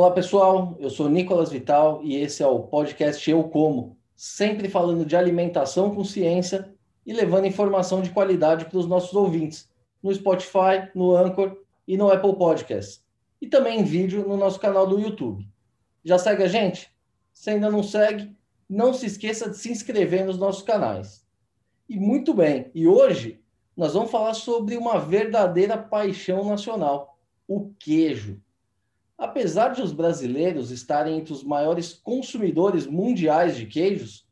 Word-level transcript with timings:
Olá 0.00 0.12
pessoal, 0.12 0.78
eu 0.80 0.88
sou 0.88 1.10
Nicolas 1.10 1.50
Vital 1.50 2.00
e 2.02 2.16
esse 2.16 2.42
é 2.42 2.46
o 2.46 2.60
podcast 2.60 3.30
Eu 3.30 3.44
Como, 3.44 3.98
sempre 4.16 4.66
falando 4.66 5.04
de 5.04 5.14
alimentação 5.14 5.94
com 5.94 6.02
ciência 6.02 6.74
e 7.04 7.12
levando 7.12 7.46
informação 7.46 8.00
de 8.00 8.08
qualidade 8.08 8.64
para 8.64 8.78
os 8.78 8.86
nossos 8.86 9.12
ouvintes, 9.12 9.70
no 10.02 10.10
Spotify, 10.14 10.88
no 10.94 11.14
Anchor 11.14 11.54
e 11.86 11.98
no 11.98 12.10
Apple 12.10 12.34
Podcasts, 12.34 13.04
e 13.42 13.46
também 13.46 13.80
em 13.80 13.84
vídeo 13.84 14.26
no 14.26 14.38
nosso 14.38 14.58
canal 14.58 14.86
do 14.86 14.98
YouTube. 14.98 15.46
Já 16.02 16.16
segue 16.16 16.44
a 16.44 16.48
gente? 16.48 16.90
Se 17.30 17.50
ainda 17.50 17.70
não 17.70 17.82
segue, 17.82 18.34
não 18.66 18.94
se 18.94 19.04
esqueça 19.04 19.50
de 19.50 19.58
se 19.58 19.70
inscrever 19.70 20.24
nos 20.24 20.38
nossos 20.38 20.62
canais. 20.62 21.26
E 21.86 22.00
muito 22.00 22.32
bem, 22.32 22.70
e 22.74 22.88
hoje 22.88 23.42
nós 23.76 23.92
vamos 23.92 24.10
falar 24.10 24.32
sobre 24.32 24.78
uma 24.78 24.98
verdadeira 24.98 25.76
paixão 25.76 26.42
nacional, 26.42 27.18
o 27.46 27.70
queijo. 27.78 28.40
Apesar 29.20 29.74
de 29.74 29.82
os 29.82 29.92
brasileiros 29.92 30.70
estarem 30.70 31.18
entre 31.18 31.34
os 31.34 31.44
maiores 31.44 31.92
consumidores 31.92 32.86
mundiais 32.86 33.54
de 33.54 33.66
queijos, 33.66 34.26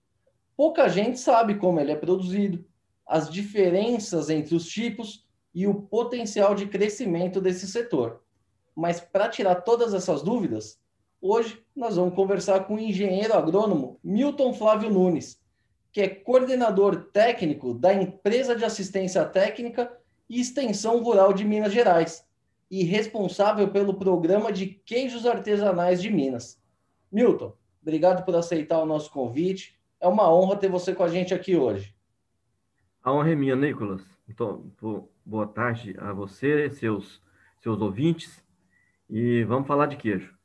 pouca 0.57 0.89
gente 0.89 1.21
sabe 1.21 1.57
como 1.57 1.79
ele 1.79 1.93
é 1.93 1.95
produzido, 1.95 2.65
as 3.07 3.29
diferenças 3.29 4.31
entre 4.31 4.55
os 4.55 4.67
tipos 4.67 5.27
e 5.55 5.67
o 5.67 5.75
potencial 5.75 6.55
de 6.55 6.67
crescimento 6.67 7.39
desse 7.39 7.67
setor. 7.67 8.23
Mas 8.75 8.99
para 8.99 9.29
tirar 9.29 9.57
todas 9.57 9.93
essas 9.93 10.23
dúvidas, 10.23 10.81
hoje 11.21 11.63
nós 11.77 11.97
vamos 11.97 12.15
conversar 12.15 12.61
com 12.61 12.77
o 12.77 12.81
engenheiro 12.81 13.35
agrônomo 13.35 14.01
Milton 14.03 14.55
Flávio 14.55 14.89
Nunes, 14.89 15.39
que 15.93 16.01
é 16.01 16.09
coordenador 16.09 17.11
técnico 17.13 17.75
da 17.75 17.93
empresa 17.93 18.57
de 18.57 18.65
assistência 18.65 19.23
técnica 19.27 19.93
e 20.31 20.41
extensão 20.41 21.03
rural 21.03 21.35
de 21.35 21.45
Minas 21.45 21.75
Gerais 21.75 22.27
e 22.71 22.85
responsável 22.85 23.69
pelo 23.71 23.95
programa 23.95 24.53
de 24.53 24.67
queijos 24.67 25.27
artesanais 25.27 26.01
de 26.01 26.11
Minas. 26.11 26.61
Milton, 27.11 27.55
obrigado 27.81 28.25
por 28.25 28.37
aceitar 28.37 28.79
o 28.81 28.87
nosso 28.87 29.11
convite. 29.11 29.79
É 30.01 30.07
uma 30.07 30.33
honra 30.33 30.57
ter 30.57 30.69
você 30.69 30.95
com 30.95 31.03
a 31.03 31.09
gente 31.09 31.33
aqui 31.33 31.57
hoje. 31.57 31.95
A 33.03 33.13
honra 33.13 33.33
é 33.33 33.35
minha, 33.35 33.57
Nicolas. 33.57 34.03
Então, 34.29 34.71
boa 35.25 35.47
tarde 35.47 35.95
a 35.99 36.13
você, 36.13 36.71
seus, 36.71 37.23
seus 37.63 37.81
ouvintes, 37.81 38.45
e 39.09 39.43
vamos 39.45 39.67
falar 39.67 39.87
de 39.87 39.97
queijo. 39.97 40.37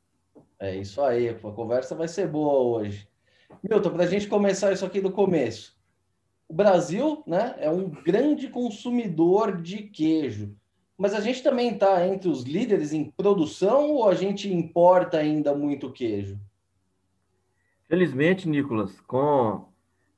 É 0.58 0.74
isso 0.74 1.02
aí, 1.02 1.28
a 1.28 1.34
conversa 1.34 1.94
vai 1.94 2.08
ser 2.08 2.26
boa 2.26 2.78
hoje. 2.78 3.06
Milton, 3.62 3.90
para 3.90 4.04
a 4.04 4.06
gente 4.06 4.26
começar 4.26 4.72
isso 4.72 4.86
aqui 4.86 5.00
do 5.00 5.12
começo. 5.12 5.78
O 6.48 6.54
Brasil 6.54 7.22
né, 7.26 7.54
é 7.58 7.70
um 7.70 7.88
grande 7.88 8.48
consumidor 8.48 9.60
de 9.60 9.82
queijo. 9.82 10.56
Mas 10.96 11.12
a 11.12 11.20
gente 11.20 11.42
também 11.42 11.72
está 11.74 12.06
entre 12.06 12.28
os 12.28 12.44
líderes 12.44 12.92
em 12.92 13.10
produção 13.10 13.90
ou 13.90 14.08
a 14.08 14.14
gente 14.14 14.52
importa 14.52 15.18
ainda 15.18 15.54
muito 15.54 15.90
queijo? 15.90 16.38
Felizmente, 17.88 18.48
Nicolas, 18.48 19.00
com 19.00 19.68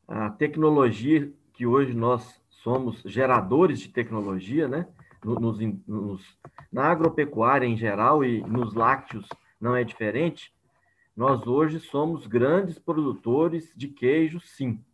a 0.07 0.31
tecnologia 0.31 1.33
que 1.55 1.67
hoje 1.67 1.95
nós 1.95 2.41
somos 2.49 3.01
geradores 3.05 3.81
de 3.81 3.89
tecnologia, 3.89 4.69
né? 4.69 4.87
Nos, 5.25 5.59
nos, 5.87 6.39
na 6.71 6.85
agropecuária 6.85 7.67
em 7.67 7.77
geral 7.77 8.25
e 8.25 8.41
nos 8.43 8.75
lácteos 8.75 9.27
não 9.61 9.75
é 9.75 9.83
diferente, 9.83 10.55
nós 11.17 11.47
hoje 11.47 11.81
somos 11.81 12.27
grandes 12.27 12.79
produtores 12.79 13.73
de 13.75 13.89
queijos, 13.89 14.51
sim, 14.51 14.85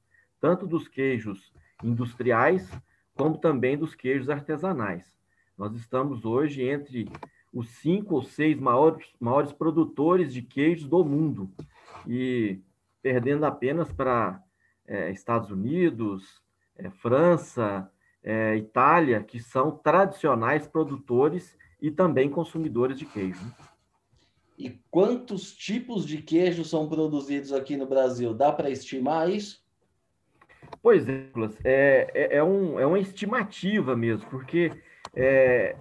tanto 0.40 0.66
dos 0.66 0.86
queijos 0.86 1.52
industriais 1.82 2.70
como 3.14 3.36
também 3.36 3.76
dos 3.76 3.94
queijos 3.94 4.30
artesanais. 4.30 5.21
Nós 5.62 5.76
estamos 5.76 6.24
hoje 6.24 6.68
entre 6.68 7.08
os 7.52 7.68
cinco 7.68 8.16
ou 8.16 8.22
seis 8.24 8.58
maiores, 8.58 9.06
maiores 9.20 9.52
produtores 9.52 10.34
de 10.34 10.42
queijos 10.42 10.88
do 10.88 11.04
mundo 11.04 11.52
e 12.04 12.58
perdendo 13.00 13.44
apenas 13.46 13.92
para 13.92 14.42
é, 14.84 15.12
Estados 15.12 15.52
Unidos, 15.52 16.42
é, 16.76 16.90
França, 16.90 17.88
é, 18.24 18.56
Itália, 18.56 19.22
que 19.22 19.38
são 19.38 19.70
tradicionais 19.70 20.66
produtores 20.66 21.56
e 21.80 21.92
também 21.92 22.28
consumidores 22.28 22.98
de 22.98 23.06
queijo. 23.06 23.46
E 24.58 24.70
quantos 24.90 25.52
tipos 25.54 26.04
de 26.04 26.20
queijo 26.20 26.64
são 26.64 26.88
produzidos 26.88 27.52
aqui 27.52 27.76
no 27.76 27.86
Brasil? 27.86 28.34
Dá 28.34 28.50
para 28.50 28.68
estimar 28.68 29.30
isso? 29.30 29.64
Pois 30.82 31.08
é, 31.08 31.30
é, 31.62 32.10
é, 32.14 32.36
é, 32.38 32.42
um, 32.42 32.80
é 32.80 32.84
uma 32.84 32.98
estimativa 32.98 33.94
mesmo, 33.94 34.28
porque 34.28 34.72
é, 35.14 35.76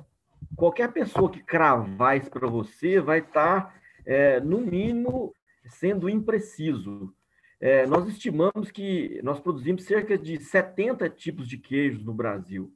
qualquer 0.56 0.92
pessoa 0.92 1.32
que 1.32 1.42
cravar 1.42 2.18
isso 2.18 2.30
para 2.30 2.48
você 2.48 3.00
vai 3.00 3.20
estar, 3.20 3.66
tá, 3.66 3.76
é, 4.06 4.40
no 4.40 4.60
mínimo, 4.60 5.34
sendo 5.66 6.10
impreciso. 6.10 7.14
É, 7.60 7.86
nós 7.86 8.08
estimamos 8.08 8.72
que 8.72 9.22
nós 9.24 9.40
produzimos 9.40 9.84
cerca 9.84 10.18
de 10.18 10.40
70 10.40 11.10
tipos 11.10 11.48
de 11.48 11.58
queijos 11.58 12.04
no 12.04 12.14
Brasil. 12.14 12.74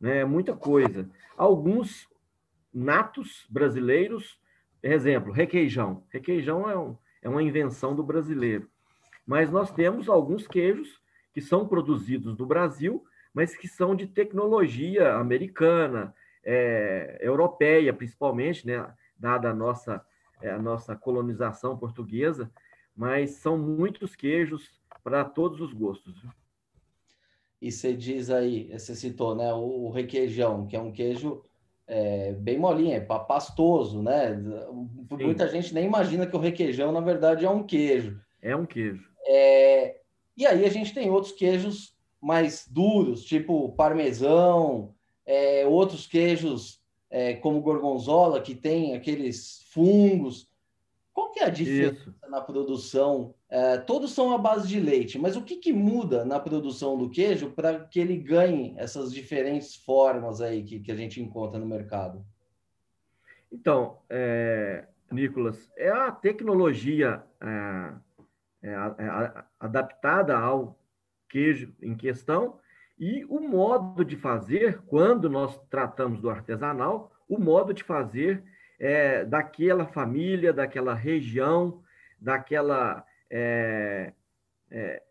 Né? 0.00 0.24
Muita 0.24 0.54
coisa. 0.54 1.10
Alguns 1.36 2.08
natos 2.72 3.46
brasileiros, 3.50 4.38
exemplo, 4.82 5.32
requeijão. 5.32 6.04
Requeijão 6.10 6.70
é, 6.70 6.78
um, 6.78 6.96
é 7.22 7.28
uma 7.28 7.42
invenção 7.42 7.96
do 7.96 8.02
brasileiro. 8.02 8.68
Mas 9.26 9.50
nós 9.50 9.72
temos 9.72 10.08
alguns 10.08 10.46
queijos 10.46 11.00
que 11.34 11.40
são 11.40 11.66
produzidos 11.68 12.36
no 12.38 12.46
Brasil, 12.46 13.04
mas 13.38 13.56
que 13.56 13.68
são 13.68 13.94
de 13.94 14.04
tecnologia 14.08 15.14
americana, 15.14 16.12
é, 16.44 17.18
europeia, 17.20 17.94
principalmente, 17.94 18.66
né, 18.66 18.84
dada 19.16 19.50
a 19.50 19.54
nossa, 19.54 20.04
é, 20.42 20.50
a 20.50 20.58
nossa 20.58 20.96
colonização 20.96 21.78
portuguesa, 21.78 22.50
mas 22.96 23.30
são 23.30 23.56
muitos 23.56 24.16
queijos 24.16 24.82
para 25.04 25.24
todos 25.24 25.60
os 25.60 25.72
gostos. 25.72 26.20
E 27.62 27.70
você 27.70 27.94
diz 27.94 28.28
aí, 28.28 28.76
você 28.76 28.96
citou, 28.96 29.36
né, 29.36 29.52
o, 29.54 29.88
requeijão, 29.88 30.66
que 30.66 30.74
é 30.74 30.80
um 30.80 30.90
queijo 30.90 31.44
é, 31.86 32.32
bem 32.32 32.58
molinho, 32.58 32.96
é 32.96 33.00
pastoso, 33.00 34.02
né? 34.02 34.34
Sim. 34.34 35.24
Muita 35.24 35.46
gente 35.46 35.72
nem 35.72 35.86
imagina 35.86 36.26
que 36.26 36.34
o 36.34 36.40
requeijão, 36.40 36.90
na 36.90 37.00
verdade, 37.00 37.44
é 37.44 37.48
um 37.48 37.62
queijo. 37.62 38.20
É 38.42 38.56
um 38.56 38.66
queijo. 38.66 39.08
É, 39.24 40.00
e 40.36 40.44
aí 40.44 40.64
a 40.64 40.70
gente 40.70 40.92
tem 40.92 41.08
outros 41.08 41.32
queijos 41.34 41.96
mais 42.20 42.66
duros, 42.68 43.24
tipo 43.24 43.72
parmesão, 43.72 44.94
é, 45.24 45.66
outros 45.66 46.06
queijos 46.06 46.80
é, 47.10 47.34
como 47.34 47.60
gorgonzola, 47.60 48.40
que 48.40 48.54
tem 48.54 48.94
aqueles 48.94 49.66
fungos. 49.72 50.48
Qual 51.12 51.32
que 51.32 51.40
é 51.40 51.44
a 51.46 51.50
diferença 51.50 52.10
Isso. 52.10 52.14
na 52.28 52.40
produção? 52.40 53.34
É, 53.48 53.78
todos 53.78 54.12
são 54.12 54.32
à 54.32 54.38
base 54.38 54.68
de 54.68 54.78
leite, 54.78 55.18
mas 55.18 55.36
o 55.36 55.42
que, 55.42 55.56
que 55.56 55.72
muda 55.72 56.24
na 56.24 56.38
produção 56.38 56.96
do 56.96 57.10
queijo 57.10 57.50
para 57.50 57.80
que 57.80 57.98
ele 57.98 58.16
ganhe 58.16 58.74
essas 58.76 59.12
diferentes 59.12 59.74
formas 59.74 60.40
aí 60.40 60.62
que, 60.62 60.80
que 60.80 60.92
a 60.92 60.96
gente 60.96 61.20
encontra 61.20 61.58
no 61.58 61.66
mercado? 61.66 62.24
Então, 63.50 63.98
é, 64.08 64.86
Nicolas, 65.10 65.70
é 65.76 65.88
a 65.88 66.12
tecnologia 66.12 67.22
é, 67.40 67.92
é, 68.62 68.74
adaptada 69.58 70.38
ao 70.38 70.77
queijo 71.28 71.74
em 71.80 71.94
questão 71.94 72.58
e 72.98 73.24
o 73.26 73.40
modo 73.40 74.04
de 74.04 74.16
fazer, 74.16 74.80
quando 74.86 75.30
nós 75.30 75.56
tratamos 75.68 76.20
do 76.20 76.28
artesanal, 76.28 77.12
o 77.28 77.38
modo 77.38 77.72
de 77.72 77.84
fazer 77.84 78.42
é, 78.78 79.24
daquela 79.24 79.86
família, 79.86 80.52
daquela 80.52 80.94
região, 80.94 81.82
daquela 82.20 83.04
é, 83.30 84.12
é, 84.70 85.02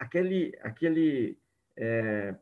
aquele, 0.00 0.52
aquele 0.62 1.38
é, 1.76 2.34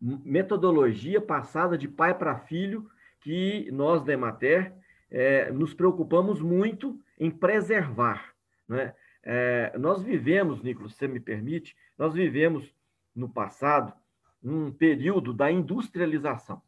metodologia 0.00 1.20
passada 1.20 1.76
de 1.76 1.86
pai 1.88 2.16
para 2.16 2.38
filho 2.38 2.88
que 3.20 3.70
nós 3.72 4.02
da 4.02 4.12
Emater 4.12 4.72
é, 5.10 5.50
nos 5.50 5.74
preocupamos 5.74 6.40
muito 6.40 6.98
em 7.18 7.30
preservar, 7.30 8.34
né? 8.68 8.94
É, 9.28 9.76
nós 9.76 10.04
vivemos, 10.04 10.62
Nicolas, 10.62 10.92
se 10.92 10.98
você 10.98 11.08
me 11.08 11.18
permite, 11.18 11.76
nós 11.98 12.14
vivemos 12.14 12.72
no 13.12 13.28
passado 13.28 13.92
um 14.40 14.70
período 14.70 15.32
da 15.34 15.50
industrialização. 15.50 16.62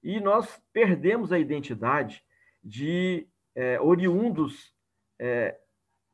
E 0.00 0.20
nós 0.20 0.62
perdemos 0.72 1.32
a 1.32 1.40
identidade 1.40 2.24
de 2.62 3.26
é, 3.52 3.80
oriundos 3.80 4.72
é, 5.18 5.58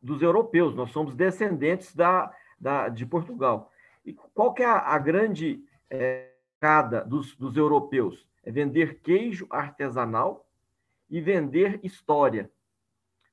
dos 0.00 0.22
europeus. 0.22 0.74
Nós 0.74 0.90
somos 0.90 1.14
descendentes 1.14 1.94
da, 1.94 2.34
da, 2.58 2.88
de 2.88 3.04
Portugal. 3.04 3.70
E 4.06 4.14
qual 4.14 4.54
que 4.54 4.62
é 4.62 4.66
a, 4.66 4.78
a 4.78 4.98
grande 4.98 5.62
é, 5.90 6.30
cada 6.58 7.02
dos, 7.02 7.36
dos 7.36 7.58
europeus? 7.58 8.26
É 8.42 8.50
vender 8.50 9.00
queijo 9.00 9.46
artesanal 9.50 10.48
e 11.10 11.20
vender 11.20 11.78
história. 11.82 12.50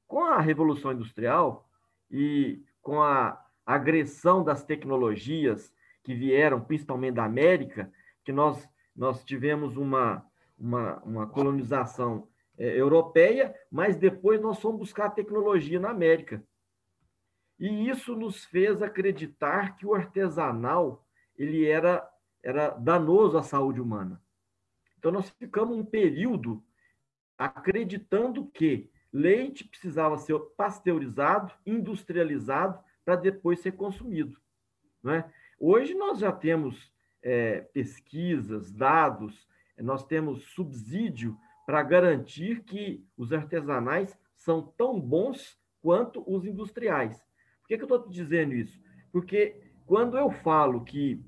Com 0.06 0.26
a 0.26 0.42
Revolução 0.42 0.92
Industrial, 0.92 1.71
e 2.12 2.64
com 2.82 3.02
a 3.02 3.44
agressão 3.66 4.44
das 4.44 4.64
tecnologias 4.64 5.74
que 6.04 6.14
vieram 6.14 6.60
principalmente 6.60 7.16
da 7.16 7.26
América, 7.26 7.92
que 8.24 8.32
nós, 8.32 8.68
nós 8.96 9.24
tivemos 9.24 9.78
uma, 9.78 10.26
uma, 10.58 10.98
uma 11.04 11.28
colonização 11.28 12.28
é, 12.58 12.80
europeia, 12.80 13.56
mas 13.72 13.96
depois 13.96 14.42
nós 14.42 14.60
fomos 14.60 14.80
buscar 14.80 15.10
tecnologia 15.12 15.80
na 15.80 15.90
América. 15.90 16.44
E 17.60 17.88
isso 17.90 18.16
nos 18.16 18.44
fez 18.46 18.82
acreditar 18.82 19.78
que 19.78 19.86
o 19.86 19.94
artesanal 19.94 21.06
ele 21.38 21.66
era, 21.68 22.08
era 22.44 22.70
danoso 22.70 23.38
à 23.38 23.44
saúde 23.44 23.80
humana. 23.80 24.22
Então, 24.98 25.12
nós 25.12 25.30
ficamos 25.32 25.78
um 25.78 25.86
período 25.86 26.64
acreditando 27.38 28.46
que 28.48 28.90
leite 29.12 29.68
precisava 29.68 30.18
ser 30.18 30.40
pasteurizado, 30.56 31.54
industrializado, 31.66 32.80
para 33.04 33.16
depois 33.16 33.60
ser 33.60 33.74
consumido. 33.74 34.38
Né? 35.04 35.30
Hoje 35.60 35.94
nós 35.94 36.20
já 36.20 36.32
temos 36.32 36.92
é, 37.22 37.62
pesquisas, 37.74 38.72
dados, 38.72 39.48
nós 39.78 40.06
temos 40.06 40.44
subsídio 40.54 41.38
para 41.66 41.84
garantir 41.84 42.64
que 42.64 43.06
os 43.18 43.34
artesanais 43.34 44.18
são 44.36 44.62
tão 44.62 45.00
bons 45.00 45.60
quanto 45.82 46.24
os 46.28 46.46
industriais. 46.46 47.18
Por 47.62 47.68
que, 47.68 47.78
que 47.78 47.84
eu 47.84 47.98
estou 47.98 48.10
dizendo 48.10 48.54
isso? 48.54 48.80
Porque 49.12 49.56
quando 49.86 50.18
eu 50.18 50.30
falo 50.32 50.84
que, 50.84 51.24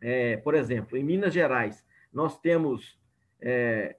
é, 0.00 0.36
por 0.38 0.54
exemplo, 0.54 0.96
em 0.96 1.04
Minas 1.04 1.32
Gerais, 1.32 1.84
nós 2.12 2.38
temos 2.38 2.98
é, 3.40 3.96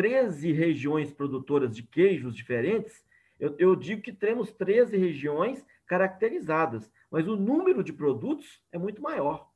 13 0.00 0.50
regiões 0.52 1.12
produtoras 1.12 1.76
de 1.76 1.82
queijos 1.82 2.34
diferentes, 2.34 3.04
eu, 3.38 3.54
eu 3.58 3.76
digo 3.76 4.00
que 4.00 4.14
temos 4.14 4.50
13 4.50 4.96
regiões 4.96 5.62
caracterizadas, 5.86 6.90
mas 7.10 7.28
o 7.28 7.36
número 7.36 7.84
de 7.84 7.92
produtos 7.92 8.62
é 8.72 8.78
muito 8.78 9.02
maior. 9.02 9.50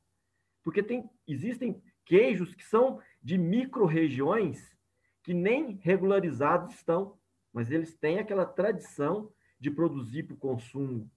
Porque 0.63 0.83
tem, 0.83 1.09
existem 1.27 1.81
queijos 2.05 2.53
que 2.53 2.63
são 2.63 3.01
de 3.23 3.39
micro-regiões 3.39 4.71
que 5.23 5.33
nem 5.33 5.79
regularizados 5.81 6.75
estão, 6.75 7.17
mas 7.51 7.71
eles 7.71 7.95
têm 7.95 8.19
aquela 8.19 8.45
tradição 8.45 9.31
de 9.59 9.71
produzir 9.71 10.27
para 10.27 10.35
o 10.35 10.37
consumo 10.37 11.09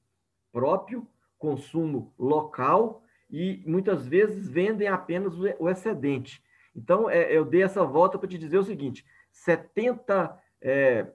próprio, 0.51 1.07
consumo 1.37 2.15
local, 2.19 3.05
e 3.29 3.63
muitas 3.67 4.07
vezes 4.07 4.49
vendem 4.49 4.89
apenas 4.89 5.35
o 5.39 5.69
excedente. 5.69 6.43
Então, 6.75 7.11
é, 7.11 7.37
eu 7.37 7.45
dei 7.45 7.63
essa 7.63 7.85
volta 7.85 8.19
para 8.19 8.29
te 8.29 8.39
dizer 8.39 8.57
o 8.57 8.65
seguinte: 8.65 9.05
70 9.45 10.41
é, 10.61 11.07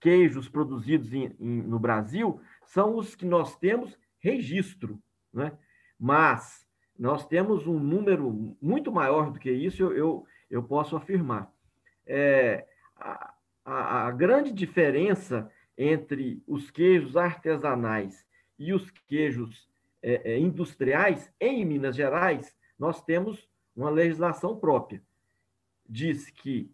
queijos 0.00 0.48
produzidos 0.48 1.12
em, 1.12 1.34
em, 1.40 1.62
no 1.62 1.78
Brasil 1.78 2.40
são 2.66 2.96
os 2.96 3.14
que 3.14 3.24
nós 3.24 3.56
temos 3.56 3.98
registro, 4.18 5.00
né? 5.32 5.52
mas 5.98 6.66
nós 6.98 7.26
temos 7.26 7.66
um 7.66 7.78
número 7.78 8.56
muito 8.60 8.92
maior 8.92 9.30
do 9.30 9.38
que 9.38 9.50
isso, 9.50 9.82
eu, 9.82 9.92
eu, 9.92 10.26
eu 10.50 10.62
posso 10.62 10.96
afirmar. 10.96 11.52
É, 12.06 12.66
a, 12.96 13.34
a, 13.64 14.06
a 14.06 14.10
grande 14.12 14.52
diferença 14.52 15.50
entre 15.76 16.42
os 16.46 16.70
queijos 16.70 17.16
artesanais 17.16 18.24
e 18.58 18.72
os 18.72 18.90
queijos 18.90 19.68
é, 20.00 20.32
é, 20.32 20.38
industriais, 20.38 21.32
em 21.40 21.64
Minas 21.64 21.96
Gerais, 21.96 22.54
nós 22.78 23.02
temos 23.02 23.48
uma 23.74 23.90
legislação 23.90 24.56
própria. 24.56 25.02
Diz 25.88 26.30
que 26.30 26.70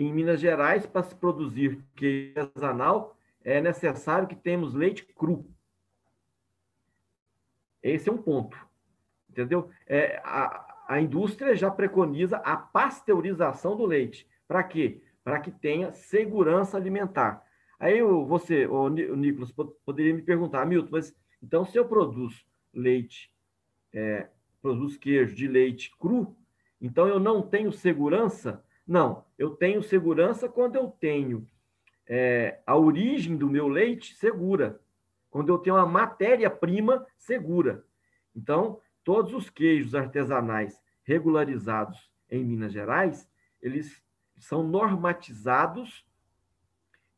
em 0.00 0.12
Minas 0.12 0.40
Gerais, 0.40 0.84
para 0.86 1.02
se 1.02 1.14
produzir 1.14 1.82
queijo 1.94 2.38
artesanal, 2.38 3.16
é 3.42 3.60
necessário 3.60 4.28
que 4.28 4.34
temos 4.34 4.74
leite 4.74 5.04
cru. 5.04 5.48
Esse 7.82 8.08
é 8.08 8.12
um 8.12 8.18
ponto, 8.18 8.58
entendeu? 9.30 9.70
É, 9.86 10.20
a, 10.24 10.84
a 10.88 11.00
indústria 11.00 11.54
já 11.54 11.70
preconiza 11.70 12.38
a 12.38 12.56
pasteurização 12.56 13.76
do 13.76 13.86
leite. 13.86 14.28
Para 14.46 14.62
quê? 14.64 15.00
Para 15.22 15.40
que 15.40 15.50
tenha 15.50 15.92
segurança 15.92 16.76
alimentar. 16.76 17.44
Aí 17.78 18.02
você, 18.02 18.66
o 18.66 18.88
Nicolas, 18.88 19.52
poderia 19.84 20.14
me 20.14 20.22
perguntar, 20.22 20.66
Milton, 20.66 20.88
mas 20.90 21.14
então 21.42 21.64
se 21.64 21.78
eu 21.78 21.86
produzo 21.86 22.44
leite 22.72 23.30
é, 23.92 24.28
produz 24.60 24.96
queijo 24.96 25.34
de 25.34 25.46
leite 25.46 25.90
cru, 25.98 26.36
então 26.80 27.06
eu 27.08 27.18
não 27.18 27.40
tenho 27.40 27.72
segurança? 27.72 28.62
Não, 28.86 29.24
eu 29.36 29.50
tenho 29.50 29.82
segurança 29.82 30.48
quando 30.48 30.76
eu 30.76 30.88
tenho 30.88 31.48
é, 32.06 32.60
a 32.64 32.76
origem 32.76 33.36
do 33.36 33.50
meu 33.50 33.66
leite 33.66 34.14
segura, 34.14 34.80
quando 35.28 35.48
eu 35.48 35.58
tenho 35.58 35.76
a 35.76 35.84
matéria-prima 35.84 37.04
segura. 37.16 37.84
Então, 38.34 38.80
todos 39.02 39.34
os 39.34 39.50
queijos 39.50 39.94
artesanais 39.94 40.80
regularizados 41.02 42.10
em 42.30 42.44
Minas 42.44 42.72
Gerais, 42.72 43.28
eles 43.60 44.02
são 44.38 44.62
normatizados 44.62 46.06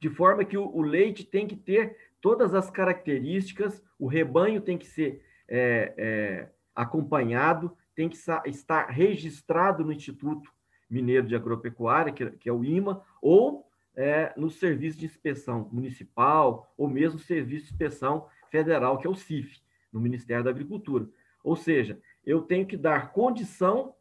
de 0.00 0.09
forma 0.09 0.44
que 0.44 0.56
o, 0.56 0.65
o 0.75 0.81
leite 0.81 1.25
tem 1.25 1.47
que 1.47 1.56
ter 1.56 1.97
todas 2.20 2.55
as 2.55 2.70
características, 2.70 3.82
o 3.99 4.06
rebanho 4.06 4.61
tem 4.61 4.79
que 4.79 4.87
ser 4.87 5.25
é, 5.49 5.94
é, 5.97 6.49
acompanhado, 6.75 7.76
tem 7.94 8.09
que 8.09 8.17
estar 8.17 8.87
registrado 8.87 9.85
no 9.85 9.93
Instituto 9.93 10.53
Mineiro 10.88 11.26
de 11.26 11.37
Agropecuária, 11.37 12.12
que, 12.12 12.49
é 12.49 12.52
o 12.52 12.64
IMA, 12.64 13.02
ou 13.20 13.69
é, 13.94 14.32
no 14.37 14.50
Serviço 14.50 14.99
de 14.99 15.06
Inspeção 15.06 15.69
Municipal, 15.73 16.73
ou 16.76 16.88
mesmo 16.88 17.19
Serviço 17.19 17.67
de 17.67 17.73
Inspeção 17.73 18.26
Federal, 18.50 18.99
que 18.99 19.06
é 19.06 19.11
o 19.11 19.14
CIF, 19.14 19.61
no 19.93 20.00
Ministério 20.00 20.44
da 20.44 20.50
Agricultura. 20.50 21.08
Ou 21.43 21.56
seja, 21.56 22.00
eu 22.25 22.43
tenho 22.43 22.67
que 22.67 22.76
dar 22.76 23.12
condição, 23.12 23.94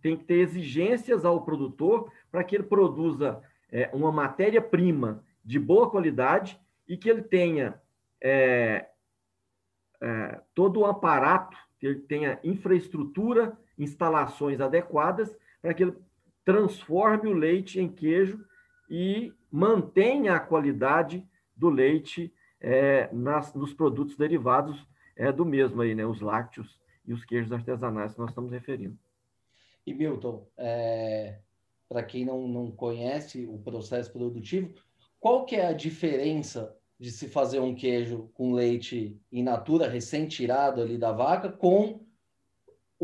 tem 0.00 0.16
que 0.16 0.24
ter 0.24 0.40
exigências 0.40 1.24
ao 1.24 1.44
produtor 1.44 2.12
para 2.30 2.42
que 2.42 2.56
ele 2.56 2.64
produza 2.64 3.42
é, 3.70 3.90
uma 3.92 4.10
matéria-prima 4.10 5.24
de 5.44 5.58
boa 5.58 5.90
qualidade 5.90 6.60
e 6.86 6.96
que 6.96 7.08
ele 7.08 7.22
tenha 7.22 7.80
é, 8.20 8.88
é, 10.00 10.40
todo 10.54 10.80
o 10.80 10.86
aparato, 10.86 11.56
que 11.78 11.86
ele 11.86 12.00
tenha 12.00 12.38
infraestrutura, 12.42 13.56
instalações 13.78 14.60
adequadas 14.60 15.36
para 15.60 15.74
que 15.74 15.84
ele 15.84 15.94
transforme 16.44 17.28
o 17.28 17.32
leite 17.32 17.80
em 17.80 17.88
queijo 17.88 18.44
e 18.88 19.32
mantenha 19.50 20.34
a 20.34 20.40
qualidade 20.40 21.26
do 21.56 21.70
leite 21.70 22.32
é, 22.60 23.08
nas, 23.12 23.54
nos 23.54 23.72
produtos 23.72 24.16
derivados 24.16 24.86
é, 25.16 25.30
do 25.30 25.44
mesmo 25.44 25.82
aí, 25.82 25.94
né? 25.94 26.04
Os 26.04 26.20
lácteos 26.20 26.80
e 27.06 27.12
os 27.12 27.24
queijos 27.24 27.52
artesanais 27.52 28.14
que 28.14 28.20
nós 28.20 28.30
estamos 28.30 28.50
referindo. 28.50 28.98
E 29.86 29.92
Milton, 29.92 30.46
é, 30.56 31.38
para 31.88 32.02
quem 32.02 32.24
não, 32.24 32.46
não 32.46 32.70
conhece 32.70 33.46
o 33.46 33.58
processo 33.58 34.12
produtivo, 34.12 34.72
qual 35.18 35.44
que 35.44 35.56
é 35.56 35.66
a 35.66 35.72
diferença 35.72 36.74
de 36.98 37.10
se 37.10 37.28
fazer 37.28 37.58
um 37.58 37.74
queijo 37.74 38.30
com 38.34 38.52
leite 38.52 39.20
in 39.30 39.42
natura, 39.42 39.88
recém-tirado 39.88 40.80
ali 40.80 40.96
da 40.96 41.12
vaca, 41.12 41.50
com 41.50 42.00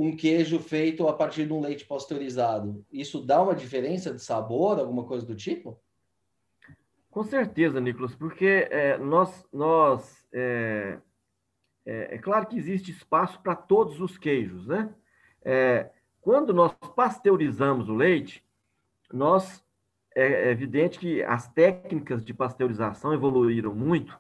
um 0.00 0.14
queijo 0.14 0.60
feito 0.60 1.08
a 1.08 1.12
partir 1.12 1.44
de 1.44 1.52
um 1.52 1.60
leite 1.60 1.84
pasteurizado. 1.84 2.86
Isso 2.92 3.20
dá 3.20 3.42
uma 3.42 3.54
diferença 3.54 4.14
de 4.14 4.22
sabor, 4.22 4.78
alguma 4.78 5.02
coisa 5.02 5.26
do 5.26 5.34
tipo? 5.34 5.76
Com 7.10 7.24
certeza, 7.24 7.80
Nicolas, 7.80 8.14
porque 8.14 8.68
é, 8.70 8.96
nós, 8.96 9.44
nós 9.52 10.24
é, 10.32 10.98
é, 11.84 12.14
é, 12.14 12.18
claro 12.18 12.46
que 12.46 12.56
existe 12.56 12.92
espaço 12.92 13.40
para 13.40 13.56
todos 13.56 14.00
os 14.00 14.16
queijos, 14.16 14.68
né? 14.68 14.94
É, 15.44 15.90
quando 16.20 16.54
nós 16.54 16.72
pasteurizamos 16.94 17.88
o 17.88 17.94
leite, 17.94 18.44
nós 19.12 19.64
é, 20.14 20.48
é 20.48 20.50
evidente 20.52 20.96
que 20.96 21.24
as 21.24 21.48
técnicas 21.48 22.24
de 22.24 22.32
pasteurização 22.32 23.12
evoluíram 23.12 23.74
muito, 23.74 24.16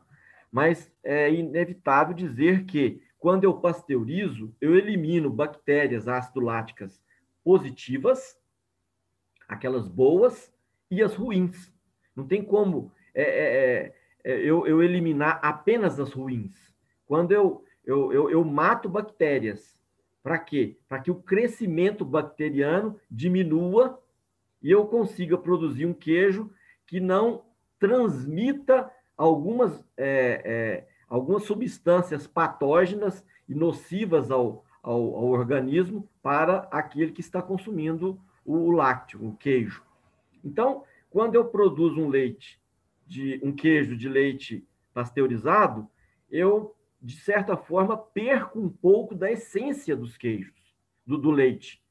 mas 0.50 0.90
é 1.04 1.32
inevitável 1.32 2.14
dizer 2.14 2.64
que 2.64 3.00
quando 3.18 3.44
eu 3.44 3.54
pasteurizo, 3.54 4.54
eu 4.60 4.76
elimino 4.76 5.30
bactérias 5.30 6.06
ácido-láticas 6.06 7.02
positivas, 7.42 8.38
aquelas 9.48 9.88
boas, 9.88 10.52
e 10.90 11.02
as 11.02 11.14
ruins. 11.14 11.72
Não 12.14 12.26
tem 12.26 12.42
como 12.42 12.92
é, 13.14 13.22
é, 13.22 13.24
é, 13.24 13.94
é 14.24 14.40
eu, 14.40 14.66
eu, 14.66 14.82
eliminar 14.82 15.38
apenas 15.42 15.98
as 16.00 16.12
ruins. 16.12 16.54
Quando 17.06 17.32
eu, 17.32 17.64
eu, 17.84 18.12
eu, 18.12 18.30
eu 18.30 18.44
mato 18.44 18.88
bactérias, 18.88 19.78
para 20.22 20.38
quê? 20.38 20.76
Para 20.88 21.00
que 21.00 21.10
o 21.10 21.22
crescimento 21.22 22.04
bacteriano 22.04 22.98
diminua 23.10 24.02
e 24.62 24.70
eu 24.70 24.86
consiga 24.86 25.38
produzir 25.38 25.86
um 25.86 25.94
queijo 25.94 26.50
que 26.86 27.00
não 27.00 27.44
transmita 27.78 28.90
algumas, 29.16 29.84
é, 29.96 30.42
é, 30.44 30.88
algumas 31.08 31.44
substâncias 31.44 32.26
patógenas 32.26 33.24
e 33.48 33.54
nocivas 33.54 34.30
ao, 34.30 34.64
ao, 34.82 35.16
ao, 35.16 35.26
organismo 35.26 36.08
para 36.22 36.68
aquele 36.70 37.12
que 37.12 37.20
está 37.20 37.40
consumindo 37.40 38.20
o 38.44 38.70
lácteo, 38.70 39.26
o 39.26 39.36
queijo. 39.36 39.82
Então, 40.44 40.84
quando 41.10 41.34
eu 41.34 41.44
produzo 41.44 42.00
um 42.00 42.08
leite, 42.08 42.60
de 43.06 43.40
um 43.42 43.52
queijo 43.52 43.96
de 43.96 44.08
leite 44.08 44.66
pasteurizado, 44.92 45.88
eu, 46.30 46.74
de 47.00 47.16
certa 47.16 47.56
forma, 47.56 47.96
perco 47.96 48.60
um 48.60 48.68
pouco 48.68 49.14
da 49.14 49.30
essência 49.32 49.96
dos 49.96 50.16
queijos, 50.16 50.54
do, 51.06 51.16
do 51.16 51.30
leite. 51.30 51.82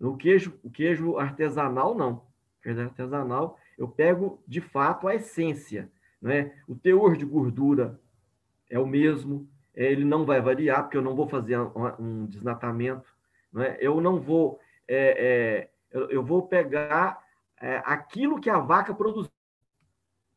O 0.00 0.16
queijo, 0.16 0.58
o 0.62 0.70
queijo 0.70 1.18
artesanal, 1.18 1.94
não. 1.94 2.12
O 2.58 2.62
queijo 2.62 2.80
artesanal, 2.80 3.58
eu 3.76 3.88
pego 3.88 4.40
de 4.46 4.60
fato 4.60 5.08
a 5.08 5.14
essência, 5.14 5.90
né? 6.22 6.54
O 6.68 6.74
teor 6.74 7.16
de 7.16 7.24
gordura 7.24 8.00
é 8.70 8.78
o 8.78 8.86
mesmo, 8.86 9.50
é, 9.74 9.84
ele 9.84 10.04
não 10.04 10.24
vai 10.24 10.40
variar, 10.40 10.84
porque 10.84 10.96
eu 10.96 11.02
não 11.02 11.14
vou 11.14 11.28
fazer 11.28 11.58
um 11.98 12.26
desnatamento, 12.26 13.12
né? 13.52 13.76
Eu 13.80 14.00
não 14.00 14.20
vou, 14.20 14.60
é, 14.86 15.68
é, 15.92 16.08
eu, 16.10 16.22
vou 16.22 16.46
pegar 16.46 17.22
é, 17.60 17.82
aquilo 17.84 18.40
que 18.40 18.48
a 18.48 18.58
vaca 18.58 18.94
produziu. 18.94 19.30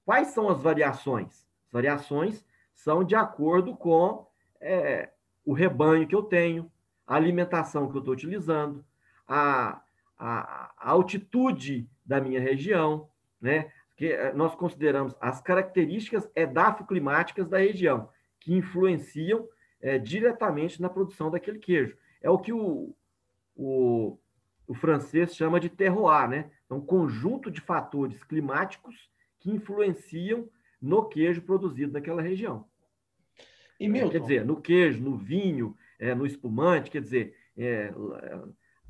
Quais 0.05 0.29
são 0.29 0.49
as 0.49 0.61
variações? 0.61 1.47
As 1.67 1.71
variações 1.71 2.45
são 2.73 3.03
de 3.03 3.15
acordo 3.15 3.75
com 3.75 4.27
é, 4.59 5.11
o 5.45 5.53
rebanho 5.53 6.07
que 6.07 6.15
eu 6.15 6.23
tenho, 6.23 6.71
a 7.05 7.15
alimentação 7.15 7.89
que 7.89 7.95
eu 7.95 7.99
estou 7.99 8.13
utilizando, 8.13 8.83
a, 9.27 9.81
a, 10.17 10.73
a, 10.77 10.91
altitude 10.91 11.89
da 12.05 12.19
minha 12.19 12.39
região, 12.39 13.09
né? 13.39 13.71
Que 13.95 14.31
nós 14.33 14.55
consideramos 14.55 15.15
as 15.21 15.39
características 15.39 16.29
edafoclimáticas 16.35 17.47
da 17.47 17.59
região, 17.59 18.09
que 18.43 18.53
influenciam 18.53 19.47
é, 19.81 19.97
diretamente 19.97 20.81
na 20.81 20.89
produção 20.89 21.31
daquele 21.31 21.59
queijo. 21.59 21.97
É 22.21 22.29
o 22.29 22.37
que 22.37 22.51
o, 22.51 22.93
o, 23.55 24.17
o 24.67 24.73
francês 24.73 25.33
chama 25.33 25.59
de 25.59 25.69
terroir, 25.69 26.29
né? 26.29 26.51
É 26.69 26.73
um 26.73 26.81
conjunto 26.81 27.49
de 27.49 27.61
fatores 27.61 28.21
climáticos 28.23 29.09
que 29.39 29.49
influenciam 29.49 30.49
no 30.81 31.07
queijo 31.07 31.41
produzido 31.41 31.93
naquela 31.93 32.21
região. 32.21 32.67
E 33.79 33.87
Milton? 33.87 34.11
Quer 34.11 34.19
dizer, 34.19 34.45
no 34.45 34.61
queijo, 34.61 35.01
no 35.01 35.17
vinho, 35.17 35.75
é, 35.97 36.13
no 36.13 36.25
espumante, 36.25 36.91
quer 36.91 37.01
dizer, 37.01 37.35
é, 37.57 37.93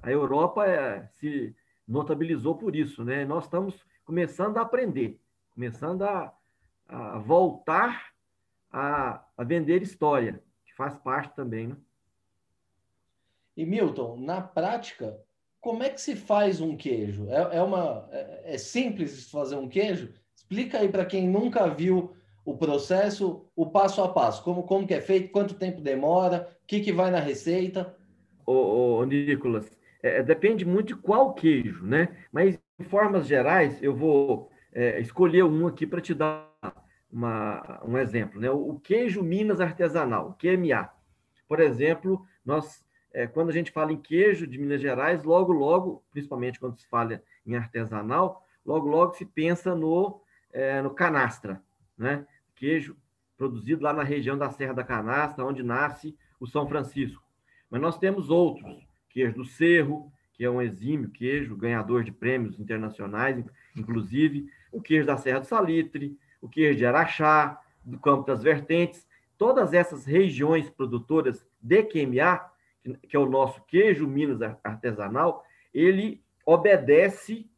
a 0.01 0.11
Europa 0.11 0.65
é, 0.65 1.05
se 1.19 1.55
notabilizou 1.87 2.55
por 2.55 2.75
isso, 2.75 3.03
né? 3.03 3.23
Nós 3.23 3.43
estamos 3.43 3.85
começando 4.03 4.57
a 4.57 4.61
aprender, 4.61 5.19
começando 5.53 6.01
a, 6.03 6.33
a 6.87 7.19
voltar 7.19 8.12
a, 8.73 9.23
a, 9.37 9.43
vender 9.43 9.83
história, 9.83 10.43
que 10.65 10.73
faz 10.75 10.97
parte 10.97 11.35
também, 11.35 11.67
né? 11.67 11.77
E 13.55 13.65
Milton, 13.65 14.17
na 14.17 14.41
prática, 14.41 15.15
como 15.61 15.83
é 15.83 15.89
que 15.89 16.01
se 16.01 16.15
faz 16.15 16.59
um 16.59 16.75
queijo? 16.75 17.29
É, 17.29 17.57
é 17.57 17.61
uma 17.61 18.09
é, 18.11 18.55
é 18.55 18.57
simples 18.57 19.29
fazer 19.29 19.55
um 19.55 19.69
queijo? 19.69 20.11
Explica 20.35 20.79
aí 20.79 20.89
para 20.89 21.05
quem 21.05 21.29
nunca 21.29 21.67
viu 21.67 22.15
o 22.43 22.57
processo, 22.57 23.45
o 23.55 23.67
passo 23.67 24.01
a 24.01 24.09
passo, 24.09 24.43
como, 24.43 24.63
como 24.63 24.87
que 24.87 24.93
é 24.93 24.99
feito, 24.99 25.31
quanto 25.31 25.53
tempo 25.53 25.79
demora, 25.79 26.49
o 26.63 26.67
que, 26.67 26.79
que 26.79 26.91
vai 26.91 27.11
na 27.11 27.19
receita. 27.19 27.95
Ô, 28.45 28.97
ô 28.97 29.05
Nicolas, 29.05 29.71
é, 30.01 30.21
depende 30.21 30.65
muito 30.65 30.87
de 30.87 30.95
qual 30.95 31.33
queijo, 31.33 31.85
né? 31.85 32.09
Mas, 32.31 32.59
em 32.79 32.83
formas 32.83 33.27
gerais, 33.27 33.81
eu 33.81 33.95
vou 33.95 34.49
é, 34.73 34.99
escolher 34.99 35.43
um 35.43 35.67
aqui 35.67 35.87
para 35.87 36.01
te 36.01 36.13
dar 36.13 36.51
uma, 37.13 37.79
um 37.85 37.97
exemplo, 37.97 38.41
né? 38.41 38.49
O, 38.49 38.79
queijo 38.79 39.21
Minas 39.21 39.61
artesanal, 39.61 40.35
QMA. 40.39 40.89
Por 41.47 41.59
exemplo, 41.59 42.25
nós, 42.43 42.83
é, 43.13 43.27
quando 43.27 43.49
a 43.49 43.53
gente 43.53 43.71
fala 43.71 43.93
em 43.93 44.01
queijo 44.01 44.47
de 44.47 44.57
Minas 44.57 44.81
Gerais, 44.81 45.23
logo, 45.23 45.53
logo, 45.53 46.03
principalmente 46.11 46.59
quando 46.59 46.75
se 46.75 46.87
fala 46.87 47.21
em 47.45 47.55
artesanal, 47.55 48.43
logo, 48.65 48.87
logo 48.87 49.13
se 49.13 49.25
pensa 49.25 49.75
no, 49.75 50.21
é, 50.51 50.81
no 50.81 50.89
canastra, 50.89 51.61
né? 51.95 52.25
Queijo 52.55 52.97
produzido 53.37 53.83
lá 53.83 53.93
na 53.93 54.03
região 54.03 54.37
da 54.37 54.49
Serra 54.49 54.73
da 54.73 54.83
Canastra, 54.83 55.45
onde 55.45 55.61
nasce 55.61 56.17
o 56.39 56.47
São 56.47 56.67
Francisco. 56.67 57.21
Mas 57.69 57.81
nós 57.81 57.97
temos 57.97 58.29
outros, 58.29 58.87
queijo 59.09 59.35
do 59.35 59.45
Cerro, 59.45 60.11
que 60.33 60.43
é 60.43 60.49
um 60.49 60.61
exímio 60.61 61.09
queijo, 61.09 61.55
ganhador 61.55 62.03
de 62.03 62.11
prêmios 62.11 62.59
internacionais, 62.59 63.43
inclusive, 63.75 64.47
o 64.71 64.81
queijo 64.81 65.05
da 65.05 65.17
Serra 65.17 65.41
do 65.41 65.45
Salitre, 65.45 66.17
o 66.43 66.49
queijo 66.49 66.77
de 66.77 66.85
Araxá, 66.85 67.61
do 67.85 67.97
Campo 67.97 68.27
das 68.27 68.43
Vertentes, 68.43 69.07
todas 69.37 69.73
essas 69.73 70.05
regiões 70.05 70.69
produtoras 70.69 71.47
de 71.61 71.81
QMA, 71.83 72.51
que 73.07 73.15
é 73.15 73.19
o 73.19 73.29
nosso 73.29 73.63
queijo 73.63 74.05
Minas 74.05 74.41
artesanal, 74.61 75.45
ele 75.73 76.21
obedece 76.45 77.49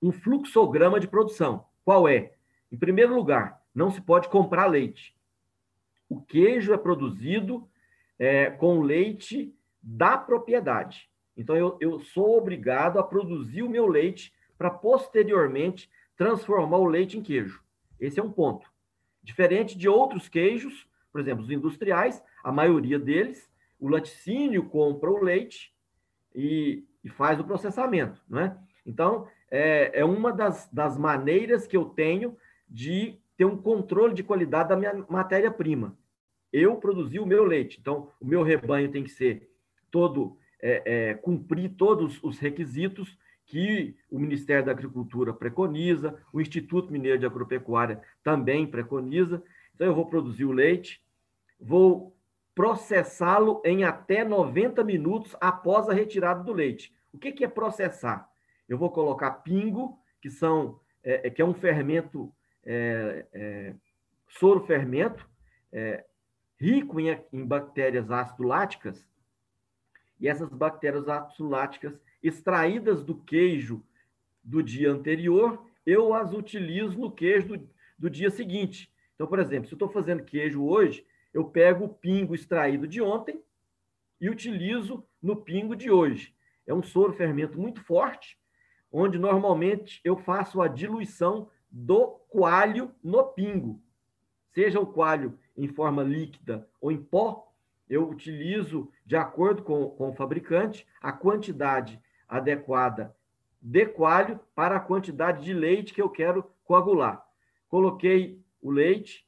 um 0.00 0.12
fluxograma 0.12 1.00
de 1.00 1.08
produção. 1.08 1.66
Qual 1.84 2.06
é? 2.06 2.34
Em 2.70 2.76
primeiro 2.76 3.16
lugar, 3.16 3.60
não 3.74 3.90
se 3.90 4.00
pode 4.00 4.28
comprar 4.28 4.66
leite. 4.66 5.12
O 6.08 6.22
queijo 6.22 6.72
é 6.72 6.78
produzido 6.78 7.68
é, 8.16 8.48
com 8.48 8.80
leite 8.80 9.52
da 9.82 10.16
propriedade. 10.16 11.10
Então, 11.36 11.56
eu, 11.56 11.76
eu 11.80 11.98
sou 11.98 12.38
obrigado 12.38 13.00
a 13.00 13.02
produzir 13.02 13.64
o 13.64 13.68
meu 13.68 13.88
leite 13.88 14.32
para 14.56 14.70
posteriormente 14.70 15.90
transformar 16.16 16.78
o 16.78 16.86
leite 16.86 17.18
em 17.18 17.22
queijo. 17.22 17.63
Esse 18.04 18.20
é 18.20 18.22
um 18.22 18.30
ponto. 18.30 18.70
Diferente 19.22 19.76
de 19.78 19.88
outros 19.88 20.28
queijos, 20.28 20.86
por 21.10 21.20
exemplo, 21.20 21.44
os 21.44 21.50
industriais, 21.50 22.22
a 22.42 22.52
maioria 22.52 22.98
deles, 22.98 23.50
o 23.80 23.88
laticínio 23.88 24.68
compra 24.68 25.10
o 25.10 25.22
leite 25.22 25.74
e, 26.34 26.84
e 27.02 27.08
faz 27.08 27.40
o 27.40 27.44
processamento, 27.44 28.22
não 28.28 28.40
é? 28.40 28.56
Então, 28.84 29.26
é, 29.50 30.00
é 30.00 30.04
uma 30.04 30.32
das, 30.32 30.68
das 30.70 30.98
maneiras 30.98 31.66
que 31.66 31.76
eu 31.76 31.86
tenho 31.86 32.36
de 32.68 33.18
ter 33.36 33.44
um 33.44 33.56
controle 33.56 34.14
de 34.14 34.22
qualidade 34.22 34.68
da 34.68 34.76
minha 34.76 35.04
matéria-prima. 35.08 35.96
Eu 36.52 36.76
produzi 36.76 37.18
o 37.18 37.26
meu 37.26 37.44
leite, 37.44 37.78
então 37.80 38.10
o 38.20 38.26
meu 38.26 38.42
rebanho 38.42 38.90
tem 38.90 39.02
que 39.02 39.10
ser 39.10 39.50
todo 39.90 40.36
é, 40.60 40.82
é, 40.84 41.14
cumprir 41.14 41.70
todos 41.70 42.22
os 42.22 42.38
requisitos 42.38 43.18
que 43.46 43.96
o 44.10 44.18
Ministério 44.18 44.64
da 44.64 44.72
Agricultura 44.72 45.32
preconiza, 45.32 46.18
o 46.32 46.40
Instituto 46.40 46.92
Mineiro 46.92 47.18
de 47.18 47.26
Agropecuária 47.26 48.00
também 48.22 48.66
preconiza. 48.66 49.42
Então, 49.74 49.86
eu 49.86 49.94
vou 49.94 50.06
produzir 50.06 50.44
o 50.44 50.52
leite, 50.52 51.02
vou 51.60 52.14
processá-lo 52.54 53.60
em 53.64 53.84
até 53.84 54.24
90 54.24 54.84
minutos 54.84 55.36
após 55.40 55.88
a 55.88 55.92
retirada 55.92 56.42
do 56.42 56.52
leite. 56.52 56.94
O 57.12 57.18
que, 57.18 57.44
é 57.44 57.48
processar? 57.48 58.28
Eu 58.68 58.78
vou 58.78 58.90
colocar 58.90 59.30
pingo, 59.30 59.98
que 60.20 60.30
são 60.30 60.80
é, 61.02 61.26
é 61.26 61.30
que 61.30 61.42
é 61.42 61.44
um 61.44 61.54
fermento, 61.54 62.32
é, 62.64 63.26
é, 63.32 63.74
soro 64.28 64.60
fermento, 64.60 65.28
é, 65.72 66.04
rico 66.58 66.98
em, 66.98 67.18
em 67.32 67.44
bactérias 67.44 68.10
ácido 68.10 68.44
láticas, 68.44 69.06
e 70.20 70.28
essas 70.28 70.48
bactérias 70.48 71.08
ácido-láticas 71.08 72.00
extraídas 72.24 73.04
do 73.04 73.14
queijo 73.14 73.84
do 74.42 74.62
dia 74.62 74.90
anterior, 74.90 75.62
eu 75.84 76.14
as 76.14 76.32
utilizo 76.32 76.98
no 76.98 77.12
queijo 77.12 77.48
do, 77.48 77.68
do 77.98 78.10
dia 78.10 78.30
seguinte. 78.30 78.90
Então, 79.14 79.26
por 79.26 79.38
exemplo, 79.38 79.68
se 79.68 79.74
eu 79.74 79.76
estou 79.76 79.90
fazendo 79.90 80.24
queijo 80.24 80.64
hoje, 80.64 81.06
eu 81.32 81.44
pego 81.44 81.84
o 81.84 81.88
pingo 81.88 82.34
extraído 82.34 82.88
de 82.88 83.02
ontem 83.02 83.40
e 84.20 84.30
utilizo 84.30 85.04
no 85.22 85.36
pingo 85.36 85.76
de 85.76 85.90
hoje. 85.90 86.34
É 86.66 86.72
um 86.72 86.82
soro 86.82 87.12
fermento 87.12 87.60
muito 87.60 87.82
forte, 87.82 88.38
onde 88.90 89.18
normalmente 89.18 90.00
eu 90.02 90.16
faço 90.16 90.62
a 90.62 90.68
diluição 90.68 91.50
do 91.70 92.06
coalho 92.28 92.94
no 93.02 93.24
pingo. 93.24 93.82
Seja 94.52 94.80
o 94.80 94.86
coalho 94.86 95.38
em 95.56 95.68
forma 95.68 96.02
líquida 96.02 96.66
ou 96.80 96.90
em 96.90 97.02
pó, 97.02 97.52
eu 97.88 98.08
utilizo, 98.08 98.90
de 99.04 99.16
acordo 99.16 99.62
com, 99.62 99.90
com 99.90 100.08
o 100.08 100.14
fabricante, 100.14 100.86
a 101.00 101.12
quantidade 101.12 102.00
adequada 102.28 103.14
de 103.60 103.86
coalho 103.86 104.38
para 104.54 104.76
a 104.76 104.80
quantidade 104.80 105.44
de 105.44 105.54
leite 105.54 105.94
que 105.94 106.02
eu 106.02 106.10
quero 106.10 106.44
coagular. 106.64 107.24
Coloquei 107.68 108.42
o 108.60 108.70
leite, 108.70 109.26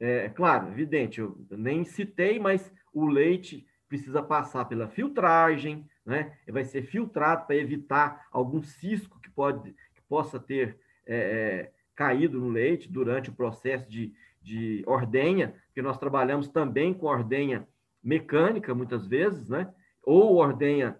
é 0.00 0.28
claro, 0.28 0.68
evidente, 0.68 1.20
eu 1.20 1.38
nem 1.50 1.84
citei, 1.84 2.38
mas 2.38 2.72
o 2.92 3.06
leite 3.06 3.66
precisa 3.88 4.22
passar 4.22 4.64
pela 4.64 4.88
filtragem, 4.88 5.88
né? 6.04 6.36
Vai 6.48 6.64
ser 6.64 6.82
filtrado 6.82 7.46
para 7.46 7.56
evitar 7.56 8.26
algum 8.32 8.62
cisco 8.62 9.20
que 9.20 9.30
pode 9.30 9.74
que 9.94 10.00
possa 10.08 10.38
ter 10.38 10.78
é, 11.06 11.16
é, 11.16 11.72
caído 11.94 12.40
no 12.40 12.48
leite 12.48 12.90
durante 12.90 13.30
o 13.30 13.34
processo 13.34 13.88
de, 13.88 14.14
de 14.42 14.82
ordenha, 14.86 15.54
porque 15.66 15.82
nós 15.82 15.98
trabalhamos 15.98 16.48
também 16.48 16.92
com 16.92 17.06
ordenha 17.06 17.66
mecânica, 18.02 18.74
muitas 18.74 19.06
vezes, 19.06 19.48
né? 19.48 19.72
ou 20.02 20.36
ordenha 20.36 20.98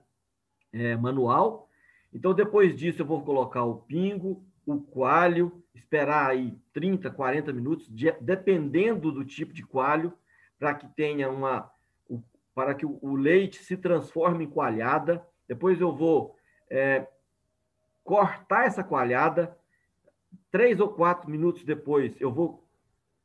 é, 0.76 0.97
manual. 0.97 1.68
Então, 2.12 2.35
depois 2.35 2.76
disso, 2.76 3.02
eu 3.02 3.06
vou 3.06 3.25
colocar 3.25 3.64
o 3.64 3.76
pingo, 3.76 4.45
o 4.66 4.80
coalho, 4.80 5.62
esperar 5.75 6.30
aí 6.30 6.56
30, 6.73 7.11
40 7.11 7.52
minutos, 7.52 7.88
de, 7.88 8.12
dependendo 8.21 9.11
do 9.11 9.25
tipo 9.25 9.52
de 9.52 9.62
coalho, 9.62 10.12
para 10.59 10.75
que 10.75 10.87
tenha 10.88 11.30
uma. 11.30 11.71
O, 12.09 12.23
para 12.54 12.75
que 12.75 12.85
o, 12.85 12.99
o, 13.00 13.16
leite 13.16 13.62
se 13.62 13.76
transforme 13.76 14.45
em 14.45 14.50
coalhada. 14.50 15.26
Depois 15.49 15.80
eu 15.80 15.95
vou 15.95 16.37
é, 16.71 17.06
cortar 18.04 18.66
essa 18.66 18.85
coalhada. 18.85 19.56
Três 20.50 20.80
ou 20.80 20.88
quatro 20.88 21.30
minutos 21.30 21.64
depois, 21.64 22.14
eu 22.21 22.33
vou 22.33 22.66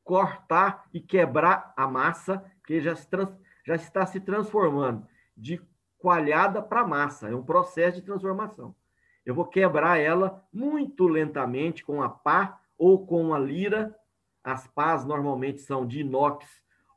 cortar 0.04 0.86
e 0.94 1.00
quebrar 1.00 1.74
a 1.78 1.88
massa, 1.88 2.44
que 2.66 2.82
já 2.82 2.96
se 2.96 3.08
trans, 3.08 3.30
já 3.66 3.76
está 3.76 4.06
se 4.06 4.20
transformando 4.20 5.08
de 5.38 5.62
coalhada 6.02 6.62
para 6.62 6.86
massa, 6.86 7.30
é 7.30 7.36
um 7.36 7.44
processo 7.44 7.98
de 7.98 8.06
transformação. 8.06 8.76
eu 9.24 9.36
vou 9.36 9.46
quebrar 9.46 10.00
ela 10.00 10.44
muito 10.52 11.08
lentamente 11.08 11.84
com 11.84 12.02
a 12.02 12.10
pá 12.10 12.60
ou 12.78 13.06
com 13.06 13.34
a 13.36 13.40
lira. 13.40 13.96
As 14.44 14.66
pás 14.68 15.06
normalmente 15.06 15.62
são 15.62 15.86
de 15.86 16.02
inox 16.02 16.48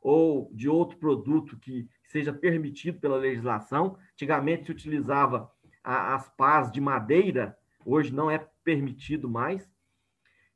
ou 0.01 0.49
de 0.51 0.67
outro 0.67 0.97
produto 0.97 1.55
que 1.57 1.87
seja 2.05 2.33
permitido 2.33 2.99
pela 2.99 3.17
legislação. 3.17 3.95
Antigamente 4.13 4.65
se 4.65 4.71
utilizava 4.71 5.51
as 5.83 6.27
pás 6.29 6.71
de 6.71 6.81
madeira, 6.81 7.55
hoje 7.85 8.11
não 8.11 8.31
é 8.31 8.39
permitido 8.63 9.29
mais. 9.29 9.69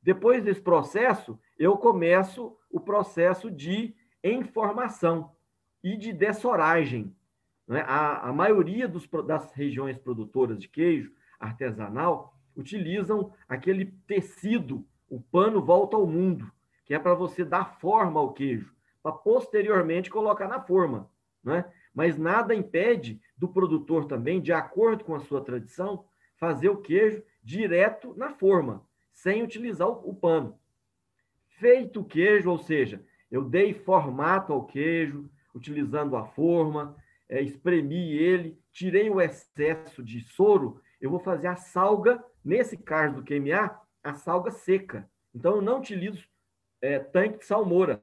Depois 0.02 0.44
desse 0.44 0.62
processo, 0.62 1.40
eu 1.58 1.78
começo 1.78 2.58
o 2.72 2.80
processo 2.80 3.52
de 3.52 3.96
informação 4.24 5.32
e 5.84 5.96
de 5.96 6.12
dessoragem. 6.12 7.16
Né? 7.70 7.86
A, 7.88 8.30
a 8.30 8.34
maioria 8.34 8.88
dos, 8.88 9.08
das 9.28 9.54
regiões 9.54 9.98
produtoras 10.00 10.58
de 10.58 10.68
queijo 10.68 11.14
artesanal 11.40 12.36
utilizam 12.58 13.32
aquele 13.48 13.86
tecido, 14.08 14.86
o 15.08 15.22
pano 15.22 15.64
volta 15.64 15.96
ao 15.96 16.08
mundo, 16.08 16.52
que 16.84 16.96
é 16.96 17.00
para 17.00 17.14
você 17.14 17.46
dar 17.46 17.80
forma 17.80 18.20
ao 18.20 18.34
queijo, 18.34 18.74
para 19.04 19.12
posteriormente 19.12 20.10
colocar 20.10 20.48
na 20.48 20.60
forma. 20.60 21.10
Né? 21.44 21.64
Mas 21.94 22.18
nada 22.18 22.56
impede 22.56 23.22
do 23.38 23.48
produtor 23.48 24.06
também, 24.06 24.42
de 24.42 24.52
acordo 24.52 25.04
com 25.04 25.14
a 25.14 25.20
sua 25.20 25.42
tradição, 25.42 26.06
fazer 26.38 26.70
o 26.70 26.82
queijo 26.82 27.24
direto 27.44 28.16
na 28.18 28.32
forma, 28.32 28.84
sem 29.14 29.44
utilizar 29.44 29.88
o, 29.88 30.10
o 30.10 30.16
pano. 30.16 30.60
Feito 31.60 32.02
o 32.02 32.06
queijo, 32.06 32.50
ou 32.50 32.58
seja, 32.58 33.06
eu 33.30 33.44
dei 33.44 33.74
formato 33.74 34.52
ao 34.52 34.66
queijo, 34.66 35.30
utilizando 35.54 36.16
a 36.16 36.26
forma, 36.26 36.96
é, 37.30 37.42
espremi 37.42 38.12
ele, 38.12 38.60
tirei 38.72 39.10
o 39.10 39.22
excesso 39.22 40.04
de 40.04 40.20
soro, 40.22 40.82
eu 41.00 41.10
vou 41.10 41.20
fazer 41.20 41.48
a 41.48 41.56
salga, 41.56 42.22
nesse 42.44 42.76
caso 42.76 43.16
do 43.16 43.24
QMA, 43.24 43.80
a 44.04 44.14
salga 44.16 44.52
seca. 44.52 45.10
Então, 45.34 45.58
eu 45.58 45.62
não 45.62 45.80
utilizo 45.80 46.28
é, 46.82 46.98
tanque 46.98 47.40
de 47.40 47.46
salmoura, 47.46 48.02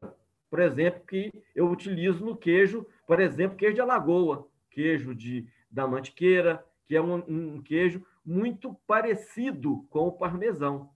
por 0.49 0.61
exemplo, 0.61 1.05
que 1.05 1.33
eu 1.55 1.69
utilizo 1.69 2.25
no 2.25 2.37
queijo, 2.37 2.87
por 3.07 3.21
exemplo, 3.21 3.57
queijo 3.57 3.75
de 3.75 3.81
alagoa, 3.81 4.49
queijo 4.71 5.15
de, 5.15 5.49
da 5.69 5.87
mantiqueira, 5.87 6.65
que 6.87 6.95
é 6.95 7.03
um, 7.03 7.17
um 7.27 7.63
queijo 7.63 8.07
muito 8.25 8.75
parecido 8.87 9.87
com 9.91 10.07
o 10.07 10.13
parmesão. 10.13 10.91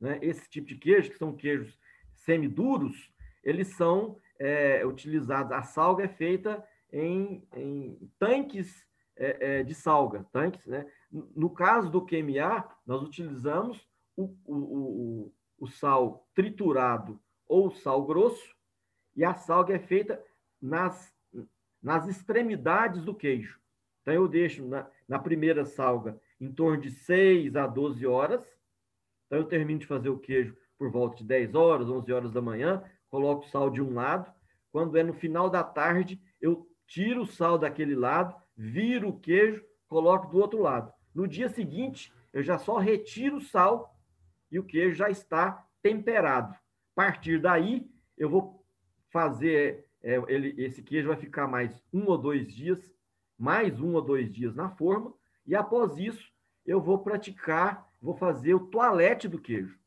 Né? 0.00 0.18
Esse 0.22 0.48
tipo 0.48 0.66
de 0.66 0.76
queijo, 0.76 1.10
que 1.10 1.18
são 1.18 1.36
queijos 1.36 1.78
semiduros, 2.14 3.12
eles 3.44 3.76
são 3.76 4.18
é, 4.38 4.84
utilizados, 4.86 5.52
a 5.52 5.62
salga 5.62 6.04
é 6.04 6.08
feita 6.08 6.66
em, 6.92 7.46
em 7.54 8.10
tanques 8.18 8.86
é, 9.16 9.58
é, 9.58 9.62
de 9.62 9.74
salga, 9.74 10.26
tanques, 10.32 10.66
né? 10.66 10.86
No 11.10 11.50
caso 11.50 11.90
do 11.90 12.04
QMA, 12.04 12.68
nós 12.86 13.02
utilizamos 13.02 13.86
o, 14.16 14.34
o, 14.44 14.54
o, 14.54 15.32
o 15.58 15.66
sal 15.68 16.26
triturado 16.34 17.20
ou 17.46 17.70
sal 17.70 18.04
grosso, 18.06 18.56
e 19.14 19.24
a 19.24 19.34
salga 19.34 19.74
é 19.74 19.78
feita 19.78 20.22
nas, 20.60 21.12
nas 21.82 22.06
extremidades 22.06 23.02
do 23.02 23.14
queijo. 23.14 23.60
Então, 24.00 24.14
eu 24.14 24.28
deixo 24.28 24.64
na, 24.66 24.88
na 25.06 25.18
primeira 25.18 25.64
salga 25.64 26.18
em 26.40 26.50
torno 26.50 26.80
de 26.80 26.90
6 26.90 27.56
a 27.56 27.66
12 27.66 28.06
horas. 28.06 28.40
Então, 29.26 29.40
eu 29.40 29.44
termino 29.44 29.80
de 29.80 29.86
fazer 29.86 30.08
o 30.08 30.18
queijo 30.18 30.56
por 30.78 30.90
volta 30.90 31.16
de 31.16 31.24
10 31.24 31.54
horas, 31.54 31.90
11 31.90 32.12
horas 32.12 32.32
da 32.32 32.40
manhã, 32.40 32.82
coloco 33.10 33.44
o 33.44 33.48
sal 33.48 33.68
de 33.68 33.82
um 33.82 33.92
lado. 33.92 34.32
Quando 34.72 34.96
é 34.96 35.02
no 35.02 35.12
final 35.12 35.50
da 35.50 35.62
tarde, 35.62 36.22
eu 36.40 36.69
tiro 36.90 37.22
o 37.22 37.26
sal 37.26 37.56
daquele 37.56 37.94
lado, 37.94 38.34
viro 38.56 39.10
o 39.10 39.18
queijo, 39.18 39.64
coloco 39.88 40.26
do 40.26 40.38
outro 40.38 40.60
lado. 40.60 40.92
No 41.14 41.26
dia 41.26 41.48
seguinte, 41.48 42.12
eu 42.32 42.42
já 42.42 42.58
só 42.58 42.78
retiro 42.78 43.36
o 43.36 43.40
sal 43.40 43.96
e 44.50 44.58
o 44.58 44.64
queijo 44.64 44.96
já 44.96 45.08
está 45.08 45.64
temperado. 45.80 46.52
A 46.52 46.94
partir 46.94 47.40
daí, 47.40 47.88
eu 48.18 48.28
vou 48.28 48.66
fazer 49.08 49.86
é, 50.02 50.20
ele, 50.26 50.54
esse 50.60 50.82
queijo 50.82 51.08
vai 51.08 51.16
ficar 51.16 51.46
mais 51.46 51.80
um 51.92 52.06
ou 52.06 52.18
dois 52.18 52.52
dias, 52.52 52.92
mais 53.38 53.80
um 53.80 53.94
ou 53.94 54.02
dois 54.02 54.32
dias 54.32 54.54
na 54.54 54.68
forma, 54.68 55.14
e 55.46 55.54
após 55.54 55.96
isso 55.96 56.28
eu 56.66 56.80
vou 56.80 56.98
praticar, 56.98 57.88
vou 58.02 58.16
fazer 58.16 58.54
o 58.54 58.66
toalete 58.66 59.28
do 59.28 59.38
queijo, 59.38 59.78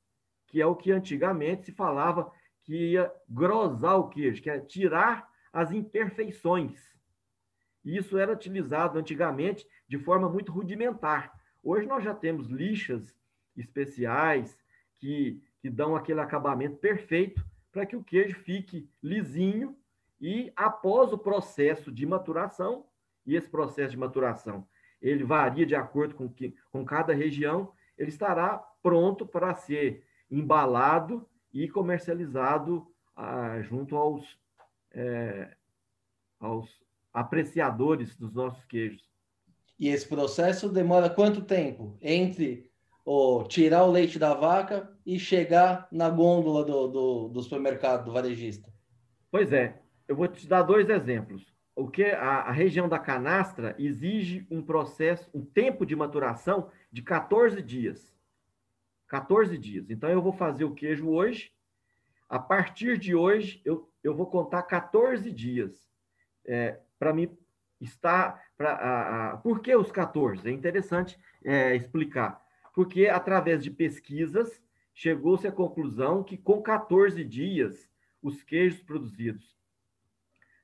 que 0.47 0.61
é 0.61 0.65
o 0.65 0.75
que 0.75 0.91
antigamente 0.91 1.65
se 1.65 1.71
falava 1.73 2.31
que 2.63 2.91
ia 2.91 3.11
grosar 3.27 3.99
o 3.99 4.07
queijo, 4.07 4.41
que 4.41 4.49
é 4.49 4.57
tirar 4.59 5.29
as 5.51 5.71
imperfeições. 5.71 6.92
E 7.83 7.97
isso 7.97 8.17
era 8.17 8.31
utilizado 8.31 8.97
antigamente 8.97 9.67
de 9.87 9.97
forma 9.97 10.29
muito 10.29 10.51
rudimentar. 10.51 11.33
Hoje 11.61 11.85
nós 11.85 12.03
já 12.03 12.13
temos 12.13 12.47
lixas 12.47 13.15
especiais 13.55 14.57
que, 14.97 15.41
que 15.59 15.69
dão 15.69 15.95
aquele 15.95 16.19
acabamento 16.19 16.77
perfeito 16.77 17.45
para 17.71 17.85
que 17.85 17.95
o 17.95 18.03
queijo 18.03 18.35
fique 18.39 18.89
lisinho 19.01 19.77
e 20.19 20.51
após 20.55 21.11
o 21.11 21.17
processo 21.17 21.91
de 21.91 22.05
maturação, 22.05 22.85
e 23.25 23.35
esse 23.35 23.49
processo 23.49 23.91
de 23.91 23.97
maturação 23.97 24.67
ele 25.03 25.25
varia 25.25 25.65
de 25.65 25.75
acordo 25.75 26.15
com, 26.15 26.29
que, 26.29 26.55
com 26.71 26.85
cada 26.85 27.13
região, 27.13 27.73
ele 27.97 28.09
estará 28.09 28.57
pronto 28.81 29.25
para 29.25 29.53
ser 29.53 30.07
embalado 30.31 31.27
e 31.53 31.67
comercializado 31.67 32.87
ah, 33.13 33.61
junto 33.61 33.97
aos, 33.97 34.39
é, 34.91 35.57
aos 36.39 36.81
apreciadores 37.13 38.15
dos 38.15 38.33
nossos 38.33 38.63
queijos. 38.65 39.03
E 39.79 39.87
esse 39.89 40.07
processo 40.07 40.69
demora 40.69 41.09
quanto 41.09 41.41
tempo 41.41 41.97
entre 42.01 42.71
o 43.05 43.43
tirar 43.43 43.83
o 43.83 43.91
leite 43.91 44.17
da 44.17 44.33
vaca 44.33 44.89
e 45.05 45.19
chegar 45.19 45.87
na 45.91 46.09
gôndola 46.09 46.63
do, 46.63 46.87
do, 46.87 47.27
do 47.29 47.41
supermercado, 47.41 48.05
do 48.05 48.13
varejista? 48.13 48.71
Pois 49.29 49.51
é, 49.51 49.81
eu 50.07 50.15
vou 50.15 50.27
te 50.27 50.47
dar 50.47 50.63
dois 50.63 50.89
exemplos. 50.89 51.53
O 51.75 51.89
que 51.89 52.03
a, 52.03 52.41
a, 52.41 52.51
região 52.51 52.87
da 52.87 52.99
canastra 52.99 53.75
exige 53.79 54.45
um 54.49 54.61
processo, 54.61 55.29
um 55.33 55.43
tempo 55.43 55.85
de 55.85 55.95
maturação 55.95 56.69
de 56.91 57.01
14 57.01 57.61
dias. 57.61 58.13
14 59.07 59.57
dias. 59.57 59.89
Então 59.89 60.09
eu 60.09 60.21
vou 60.21 60.31
fazer 60.33 60.65
o 60.65 60.73
queijo 60.73 61.09
hoje. 61.09 61.51
A 62.29 62.39
partir 62.39 62.97
de 62.97 63.15
hoje, 63.15 63.61
eu, 63.65 63.89
eu 64.03 64.15
vou 64.15 64.27
contar 64.27 64.63
14 64.63 65.31
dias. 65.31 65.91
É, 66.45 66.79
para 67.03 67.13
mim 67.13 67.29
estar. 67.81 68.41
Pra, 68.55 69.33
a, 69.33 69.37
por 69.37 69.59
que 69.59 69.75
os 69.75 69.91
14? 69.91 70.47
É 70.47 70.51
interessante 70.51 71.19
é, 71.43 71.75
explicar. 71.75 72.41
Porque, 72.73 73.07
através 73.07 73.61
de 73.61 73.69
pesquisas, 73.69 74.63
chegou-se 74.93 75.45
à 75.45 75.51
conclusão 75.51 76.23
que, 76.23 76.37
com 76.37 76.61
14 76.61 77.23
dias, 77.25 77.89
os 78.21 78.41
queijos 78.41 78.81
produzidos 78.81 79.57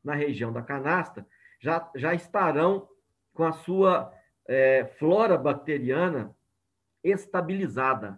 na 0.01 0.15
região 0.15 0.53
da 0.53 0.61
canasta 0.61 1.27
já, 1.59 1.91
já 1.93 2.13
estarão 2.13 2.87
com 3.33 3.43
a 3.43 3.51
sua 3.51 4.13
é, 4.47 4.85
flora 4.97 5.37
bacteriana 5.37 6.33
estabilizada. 7.03 8.17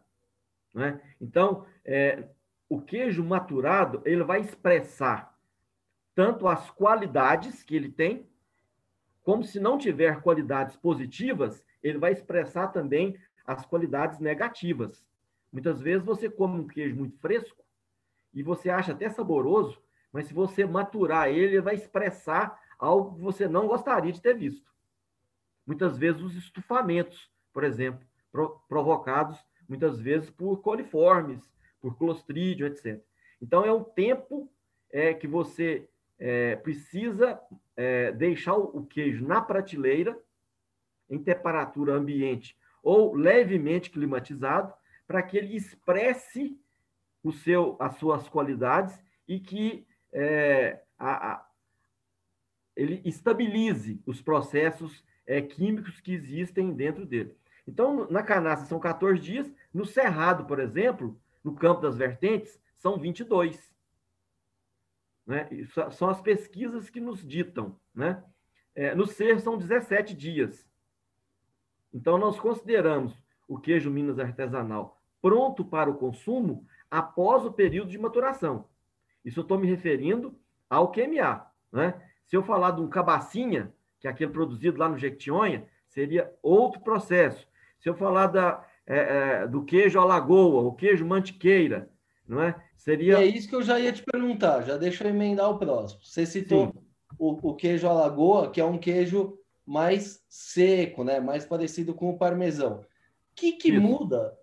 Né? 0.75 1.01
Então, 1.19 1.65
é, 1.83 2.29
o 2.69 2.79
queijo 2.79 3.23
maturado 3.23 4.01
ele 4.05 4.23
vai 4.23 4.41
expressar 4.41 5.30
tanto 6.13 6.47
as 6.47 6.69
qualidades 6.71 7.63
que 7.63 7.75
ele 7.75 7.91
tem, 7.91 8.27
como 9.23 9.43
se 9.43 9.59
não 9.59 9.77
tiver 9.77 10.21
qualidades 10.21 10.75
positivas, 10.75 11.63
ele 11.81 11.97
vai 11.97 12.11
expressar 12.11 12.67
também 12.67 13.17
as 13.45 13.65
qualidades 13.65 14.19
negativas. 14.19 15.05
Muitas 15.51 15.81
vezes 15.81 16.05
você 16.05 16.29
come 16.29 16.59
um 16.59 16.67
queijo 16.67 16.95
muito 16.95 17.17
fresco 17.17 17.63
e 18.33 18.41
você 18.41 18.69
acha 18.69 18.93
até 18.93 19.09
saboroso, 19.09 19.81
mas 20.11 20.27
se 20.27 20.33
você 20.33 20.65
maturar 20.65 21.29
ele, 21.29 21.55
ele 21.55 21.61
vai 21.61 21.75
expressar 21.75 22.59
algo 22.77 23.15
que 23.15 23.21
você 23.21 23.47
não 23.47 23.67
gostaria 23.67 24.11
de 24.11 24.21
ter 24.21 24.35
visto. 24.35 24.71
Muitas 25.65 25.97
vezes 25.97 26.21
os 26.21 26.35
estufamentos, 26.35 27.29
por 27.53 27.63
exemplo, 27.63 28.05
provocados 28.67 29.37
muitas 29.67 29.99
vezes 29.99 30.29
por 30.29 30.61
coliformes, 30.61 31.41
por 31.79 31.97
clostridium, 31.97 32.67
etc. 32.67 33.01
Então 33.41 33.63
é 33.63 33.71
um 33.71 33.83
tempo 33.83 34.51
é, 34.91 35.13
que 35.13 35.27
você 35.27 35.87
é, 36.21 36.55
precisa 36.55 37.41
é, 37.75 38.11
deixar 38.11 38.53
o 38.53 38.85
queijo 38.85 39.27
na 39.27 39.41
prateleira, 39.41 40.15
em 41.09 41.17
temperatura 41.17 41.93
ambiente 41.93 42.55
ou 42.83 43.15
levemente 43.15 43.89
climatizado, 43.89 44.71
para 45.07 45.21
que 45.23 45.35
ele 45.35 45.55
expresse 45.55 46.57
o 47.23 47.31
seu, 47.31 47.75
as 47.79 47.95
suas 47.97 48.29
qualidades 48.29 48.97
e 49.27 49.39
que 49.39 49.85
é, 50.13 50.81
a, 50.97 51.33
a, 51.33 51.45
ele 52.75 53.01
estabilize 53.03 54.01
os 54.05 54.21
processos 54.21 55.03
é, 55.25 55.41
químicos 55.41 55.99
que 55.99 56.13
existem 56.13 56.71
dentro 56.71 57.05
dele. 57.05 57.35
Então, 57.67 58.07
na 58.09 58.23
canastra 58.23 58.67
são 58.67 58.79
14 58.79 59.19
dias, 59.19 59.51
no 59.73 59.85
cerrado, 59.85 60.45
por 60.45 60.59
exemplo, 60.59 61.19
no 61.43 61.55
campo 61.55 61.81
das 61.81 61.97
vertentes, 61.97 62.59
são 62.75 62.97
22. 62.97 63.70
Né? 65.25 65.47
São 65.91 66.09
as 66.09 66.21
pesquisas 66.21 66.89
que 66.89 66.99
nos 66.99 67.25
ditam. 67.25 67.79
Né? 67.93 68.23
É, 68.75 68.95
no 68.95 69.05
ser 69.05 69.39
são 69.39 69.57
17 69.57 70.13
dias. 70.15 70.67
Então, 71.93 72.17
nós 72.17 72.39
consideramos 72.39 73.13
o 73.47 73.59
queijo 73.59 73.91
Minas 73.91 74.19
artesanal 74.19 75.01
pronto 75.21 75.63
para 75.63 75.89
o 75.89 75.95
consumo 75.95 76.65
após 76.89 77.45
o 77.45 77.51
período 77.51 77.91
de 77.91 77.97
maturação. 77.97 78.65
Isso 79.23 79.39
eu 79.39 79.43
estou 79.43 79.59
me 79.59 79.67
referindo 79.67 80.35
ao 80.69 80.91
QMA. 80.91 81.45
Né? 81.71 81.93
Se 82.25 82.35
eu 82.35 82.43
falar 82.43 82.71
de 82.71 82.81
um 82.81 82.87
cabacinha, 82.87 83.71
que 83.99 84.07
é 84.07 84.11
aquele 84.11 84.31
produzido 84.31 84.79
lá 84.79 84.89
no 84.89 84.97
Jequitinhonha, 84.97 85.67
seria 85.87 86.33
outro 86.41 86.81
processo. 86.81 87.47
Se 87.79 87.87
eu 87.87 87.93
falar 87.93 88.27
da, 88.27 88.65
é, 88.85 88.97
é, 88.97 89.47
do 89.47 89.63
queijo 89.63 89.99
alagoa, 89.99 90.63
o 90.63 90.73
queijo 90.73 91.05
mantiqueira, 91.05 91.89
não 92.31 92.41
é? 92.41 92.55
Seria... 92.77 93.19
é 93.19 93.25
isso 93.25 93.49
que 93.49 93.55
eu 93.55 93.61
já 93.61 93.77
ia 93.77 93.91
te 93.91 94.01
perguntar, 94.01 94.61
já 94.61 94.77
deixa 94.77 95.03
eu 95.03 95.09
emendar 95.09 95.49
o 95.49 95.59
próximo. 95.59 95.99
Você 96.01 96.25
citou 96.25 96.73
o, 97.19 97.49
o, 97.49 97.53
queijo 97.53 97.89
alagoa, 97.89 98.49
que 98.49 98.61
é 98.61 98.65
um 98.65 98.77
queijo 98.77 99.37
mais 99.65 100.23
seco, 100.29 101.03
né? 101.03 101.19
mais 101.19 101.45
parecido 101.45 101.93
com 101.93 102.09
o 102.09 102.17
parmesão. 102.17 102.77
O 102.79 102.85
que, 103.35 103.51
que 103.51 103.77
muda 103.77 104.33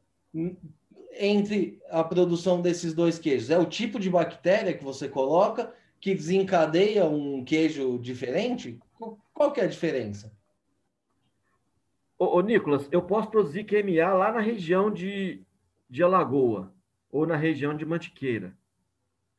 entre 1.19 1.81
a 1.89 2.05
produção 2.05 2.61
desses 2.61 2.93
dois 2.93 3.19
queijos? 3.19 3.49
É 3.49 3.59
o 3.59 3.65
tipo 3.65 3.99
de 3.99 4.11
bactéria 4.11 4.75
que 4.75 4.85
você 4.85 5.09
coloca 5.09 5.73
que 5.99 6.15
desencadeia 6.15 7.07
um 7.07 7.43
queijo 7.43 7.99
diferente? 7.99 8.79
Qual 9.33 9.51
que 9.51 9.61
é 9.61 9.65
a 9.65 9.69
diferença? 9.69 10.31
Ô, 12.19 12.37
ô, 12.37 12.41
Nicolas, 12.43 12.87
eu 12.93 13.01
posso 13.01 13.31
produzir 13.31 13.65
QMA 13.65 14.13
lá 14.13 14.31
na 14.31 14.41
região 14.41 14.91
de, 14.91 15.43
de 15.89 16.03
Alagoa 16.03 16.77
ou 17.11 17.27
na 17.27 17.37
região 17.37 17.75
de 17.75 17.85
Mantiqueira. 17.85 18.57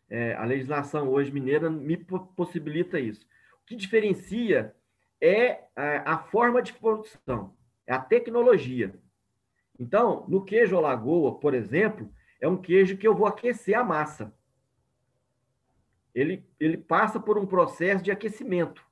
É, 0.10 0.34
a 0.36 0.44
legislação 0.44 1.10
hoje 1.10 1.32
mineira 1.32 1.70
me 1.70 1.98
possibilita 2.36 3.00
isso. 3.00 3.26
O 3.62 3.66
que 3.66 3.76
diferencia 3.76 4.76
é 5.22 5.66
a, 5.76 6.14
a 6.14 6.18
forma 6.18 6.62
de 6.62 6.74
produção, 6.74 7.54
é 7.86 7.94
a 7.94 8.00
tecnologia. 8.00 8.94
Então, 9.80 10.26
no 10.28 10.44
queijo 10.44 10.78
Alagoa, 10.78 11.40
por 11.40 11.54
exemplo, 11.54 12.12
é 12.42 12.48
um 12.48 12.58
queijo 12.58 12.98
que 12.98 13.08
eu 13.08 13.16
vou 13.16 13.28
aquecer 13.28 13.78
a 13.78 13.84
massa. 13.84 14.34
Ele, 16.14 16.44
ele 16.60 16.78
passa 16.78 17.20
por 17.20 17.38
um 17.38 17.46
processo 17.46 18.04
de 18.04 18.12
aquecimento. 18.12 18.84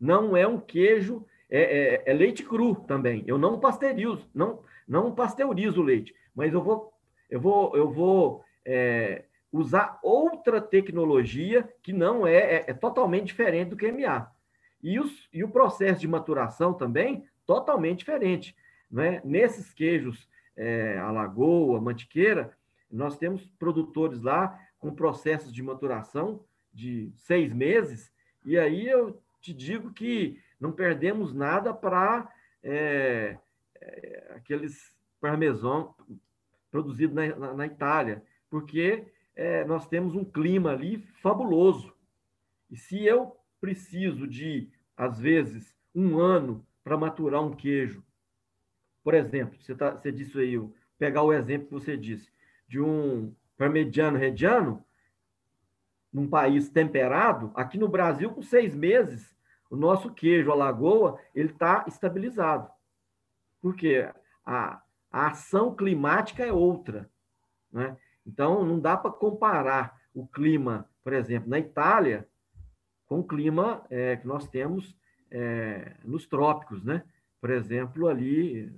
Não 0.00 0.36
é 0.36 0.46
um 0.46 0.58
queijo, 0.58 1.26
é, 1.50 1.60
é, 1.60 2.10
é 2.10 2.12
leite 2.12 2.42
cru 2.42 2.74
também. 2.74 3.22
Eu 3.26 3.38
não 3.38 3.60
pasteurizo, 3.60 4.28
não, 4.34 4.62
não 4.88 5.14
pasteurizo 5.14 5.80
o 5.80 5.84
leite, 5.84 6.14
mas 6.34 6.52
eu 6.52 6.62
vou, 6.62 6.93
eu 7.34 7.40
vou, 7.40 7.76
eu 7.76 7.90
vou 7.90 8.44
é, 8.64 9.24
usar 9.50 9.98
outra 10.04 10.60
tecnologia 10.60 11.68
que 11.82 11.92
não 11.92 12.24
é, 12.24 12.36
é, 12.36 12.64
é 12.68 12.72
totalmente 12.72 13.26
diferente 13.26 13.70
do 13.70 13.76
QMA. 13.76 14.30
E, 14.80 15.00
os, 15.00 15.28
e 15.32 15.42
o 15.42 15.48
processo 15.48 16.00
de 16.00 16.06
maturação 16.06 16.72
também 16.72 17.26
totalmente 17.44 17.98
diferente. 17.98 18.56
Né? 18.88 19.20
Nesses 19.24 19.74
queijos 19.74 20.28
é, 20.56 20.96
Alagoa, 20.98 21.80
Mantiqueira, 21.80 22.56
nós 22.88 23.18
temos 23.18 23.44
produtores 23.58 24.22
lá 24.22 24.56
com 24.78 24.94
processos 24.94 25.52
de 25.52 25.60
maturação 25.60 26.44
de 26.72 27.10
seis 27.16 27.52
meses, 27.52 28.12
e 28.44 28.56
aí 28.56 28.86
eu 28.86 29.20
te 29.40 29.52
digo 29.52 29.92
que 29.92 30.40
não 30.60 30.70
perdemos 30.70 31.34
nada 31.34 31.74
para 31.74 32.32
é, 32.62 33.38
é, 33.80 34.32
aqueles 34.36 34.94
parmesão 35.20 35.96
produzidos 36.74 37.14
na, 37.14 37.36
na, 37.36 37.54
na 37.54 37.66
Itália, 37.66 38.20
porque 38.50 39.06
é, 39.36 39.64
nós 39.64 39.86
temos 39.86 40.16
um 40.16 40.24
clima 40.24 40.72
ali 40.72 40.98
fabuloso. 41.22 41.94
E 42.68 42.76
se 42.76 43.04
eu 43.04 43.36
preciso 43.60 44.26
de, 44.26 44.68
às 44.96 45.20
vezes, 45.20 45.72
um 45.94 46.18
ano 46.18 46.66
para 46.82 46.98
maturar 46.98 47.40
um 47.40 47.54
queijo 47.54 48.02
por 49.04 49.12
exemplo, 49.12 49.60
você, 49.60 49.74
tá, 49.74 49.90
você 49.90 50.10
disse 50.10 50.36
aí, 50.38 50.58
pegar 50.98 51.22
o 51.22 51.32
exemplo 51.32 51.66
que 51.66 51.74
você 51.74 51.94
disse, 51.94 52.32
de 52.66 52.80
um 52.80 53.34
parmegiano 53.58 54.16
rediano, 54.16 54.82
num 56.10 56.26
país 56.26 56.70
temperado, 56.70 57.52
aqui 57.54 57.76
no 57.76 57.88
Brasil, 57.88 58.30
com 58.30 58.40
seis 58.40 58.74
meses, 58.74 59.36
o 59.68 59.76
nosso 59.76 60.10
queijo, 60.14 60.50
a 60.50 60.54
lagoa, 60.54 61.20
ele 61.34 61.50
está 61.50 61.84
estabilizado. 61.86 62.70
Porque 63.60 64.08
a, 64.46 64.80
a 65.14 65.28
ação 65.28 65.72
climática 65.72 66.44
é 66.44 66.52
outra. 66.52 67.08
Né? 67.72 67.96
Então, 68.26 68.66
não 68.66 68.80
dá 68.80 68.96
para 68.96 69.12
comparar 69.12 69.96
o 70.12 70.26
clima, 70.26 70.90
por 71.04 71.12
exemplo, 71.12 71.48
na 71.48 71.60
Itália, 71.60 72.28
com 73.06 73.20
o 73.20 73.24
clima 73.24 73.86
é, 73.88 74.16
que 74.16 74.26
nós 74.26 74.48
temos 74.48 74.98
é, 75.30 75.94
nos 76.04 76.26
trópicos, 76.26 76.82
né? 76.82 77.04
por 77.40 77.50
exemplo, 77.50 78.08
ali 78.08 78.72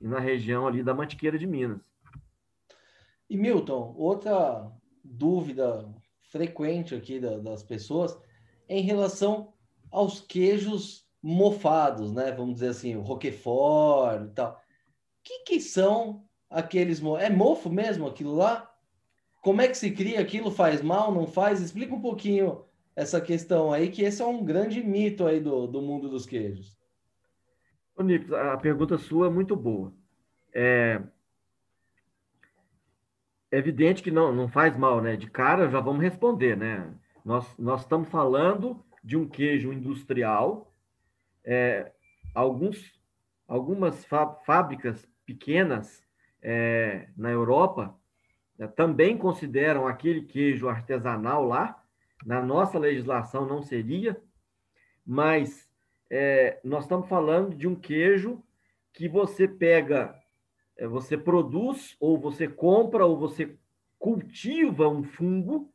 na 0.00 0.18
região 0.18 0.66
ali 0.66 0.82
da 0.82 0.92
Mantiqueira 0.92 1.38
de 1.38 1.46
Minas. 1.46 1.80
E 3.30 3.36
Milton, 3.36 3.94
outra 3.96 4.68
dúvida 5.04 5.88
frequente 6.22 6.92
aqui 6.92 7.20
das 7.20 7.62
pessoas 7.62 8.18
é 8.66 8.78
em 8.78 8.82
relação 8.82 9.52
aos 9.92 10.20
queijos 10.20 11.06
mofados, 11.22 12.12
né? 12.12 12.32
Vamos 12.32 12.54
dizer 12.54 12.70
assim, 12.70 12.96
o 12.96 13.02
Roquefort 13.02 14.24
e 14.24 14.34
tal. 14.34 14.60
Que, 15.28 15.40
que 15.40 15.60
são 15.60 16.24
aqueles... 16.48 17.02
É 17.20 17.28
mofo 17.28 17.68
mesmo 17.68 18.06
aquilo 18.06 18.34
lá? 18.34 18.74
Como 19.42 19.60
é 19.60 19.68
que 19.68 19.76
se 19.76 19.90
cria 19.90 20.22
aquilo? 20.22 20.50
Faz 20.50 20.80
mal, 20.80 21.12
não 21.12 21.26
faz? 21.26 21.60
Explica 21.60 21.94
um 21.94 22.00
pouquinho 22.00 22.64
essa 22.96 23.20
questão 23.20 23.70
aí, 23.70 23.90
que 23.90 24.02
esse 24.02 24.22
é 24.22 24.24
um 24.24 24.42
grande 24.42 24.82
mito 24.82 25.26
aí 25.26 25.38
do, 25.38 25.66
do 25.66 25.82
mundo 25.82 26.08
dos 26.08 26.24
queijos. 26.24 26.78
Ô, 27.94 28.02
Nico, 28.02 28.34
a 28.34 28.56
pergunta 28.56 28.96
sua 28.96 29.26
é 29.26 29.30
muito 29.30 29.54
boa. 29.54 29.92
É, 30.50 30.98
é 33.50 33.58
evidente 33.58 34.02
que 34.02 34.10
não, 34.10 34.32
não 34.32 34.48
faz 34.48 34.74
mal, 34.78 35.02
né? 35.02 35.14
De 35.14 35.28
cara 35.28 35.68
já 35.68 35.78
vamos 35.78 36.02
responder, 36.02 36.56
né? 36.56 36.90
Nós, 37.22 37.46
nós 37.58 37.82
estamos 37.82 38.08
falando 38.08 38.82
de 39.04 39.14
um 39.14 39.28
queijo 39.28 39.74
industrial. 39.74 40.72
É, 41.44 41.92
alguns, 42.34 42.98
algumas 43.46 44.06
fábricas 44.46 45.06
pequenas 45.28 46.02
é, 46.40 47.10
na 47.14 47.30
Europa 47.30 47.94
é, 48.58 48.66
também 48.66 49.18
consideram 49.18 49.86
aquele 49.86 50.22
queijo 50.22 50.70
artesanal 50.70 51.44
lá. 51.44 51.84
Na 52.24 52.40
nossa 52.40 52.78
legislação 52.78 53.46
não 53.46 53.62
seria, 53.62 54.18
mas 55.06 55.68
é, 56.08 56.58
nós 56.64 56.84
estamos 56.84 57.06
falando 57.08 57.54
de 57.54 57.68
um 57.68 57.74
queijo 57.74 58.42
que 58.94 59.06
você 59.06 59.46
pega, 59.46 60.18
é, 60.78 60.86
você 60.86 61.16
produz, 61.18 61.94
ou 62.00 62.18
você 62.18 62.48
compra, 62.48 63.04
ou 63.04 63.18
você 63.18 63.54
cultiva 63.98 64.88
um 64.88 65.04
fungo, 65.04 65.70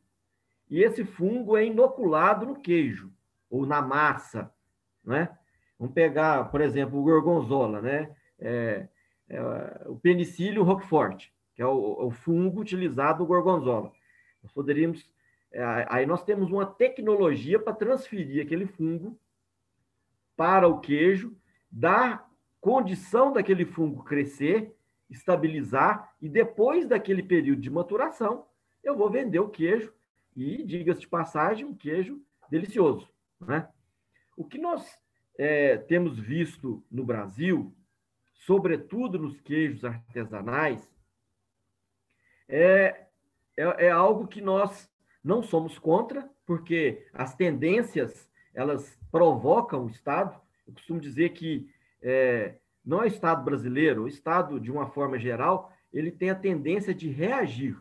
e 0.68 0.82
esse 0.82 1.04
fungo 1.04 1.56
é 1.56 1.64
inoculado 1.64 2.44
no 2.44 2.60
queijo, 2.60 3.12
ou 3.48 3.64
na 3.64 3.80
massa, 3.80 4.52
né? 5.04 5.38
Vamos 5.78 5.94
pegar, 5.94 6.50
por 6.50 6.60
exemplo, 6.60 6.98
o 6.98 7.04
gorgonzola, 7.04 7.80
né? 7.80 8.14
É, 8.38 8.88
é, 9.28 9.40
o 9.86 9.96
penicílio 9.96 10.62
roquefort, 10.62 11.28
que 11.54 11.62
é 11.62 11.66
o, 11.66 12.06
o, 12.06 12.10
fungo 12.10 12.60
utilizado 12.60 13.20
no 13.20 13.26
gorgonzola. 13.26 13.92
Nós 14.42 14.52
poderíamos... 14.52 15.08
É, 15.52 15.86
aí 15.88 16.04
nós 16.04 16.24
temos 16.24 16.50
uma 16.50 16.66
tecnologia 16.66 17.58
para 17.58 17.72
transferir 17.72 18.44
aquele 18.44 18.66
fungo 18.66 19.18
para 20.36 20.66
o 20.66 20.80
queijo, 20.80 21.36
dar 21.70 22.28
condição 22.60 23.32
daquele 23.32 23.64
fungo 23.64 24.02
crescer, 24.02 24.74
estabilizar, 25.08 26.12
e 26.20 26.28
depois 26.28 26.88
daquele 26.88 27.22
período 27.22 27.60
de 27.60 27.70
maturação, 27.70 28.46
eu 28.82 28.96
vou 28.96 29.10
vender 29.10 29.38
o 29.38 29.48
queijo, 29.48 29.92
e, 30.36 30.64
diga-se 30.64 31.02
de 31.02 31.08
passagem, 31.08 31.64
um 31.64 31.74
queijo 31.74 32.20
delicioso. 32.50 33.08
Né? 33.40 33.68
O 34.36 34.44
que 34.44 34.58
nós 34.58 34.98
é, 35.38 35.76
temos 35.76 36.18
visto 36.18 36.82
no 36.90 37.04
Brasil, 37.04 37.72
sobretudo 38.46 39.18
nos 39.18 39.40
queijos 39.40 39.84
artesanais, 39.84 40.86
é, 42.48 43.06
é, 43.56 43.86
é 43.86 43.90
algo 43.90 44.26
que 44.26 44.40
nós 44.40 44.90
não 45.22 45.42
somos 45.42 45.78
contra, 45.78 46.28
porque 46.44 47.06
as 47.12 47.34
tendências 47.34 48.28
elas 48.52 48.98
provocam 49.10 49.86
o 49.86 49.90
Estado. 49.90 50.38
Eu 50.66 50.74
costumo 50.74 51.00
dizer 51.00 51.30
que 51.30 51.70
é, 52.02 52.56
não 52.84 53.00
é 53.00 53.04
o 53.04 53.06
Estado 53.06 53.42
brasileiro, 53.42 54.02
o 54.02 54.08
Estado, 54.08 54.60
de 54.60 54.70
uma 54.70 54.90
forma 54.90 55.18
geral, 55.18 55.72
ele 55.92 56.10
tem 56.10 56.28
a 56.28 56.34
tendência 56.34 56.94
de 56.94 57.08
reagir. 57.08 57.80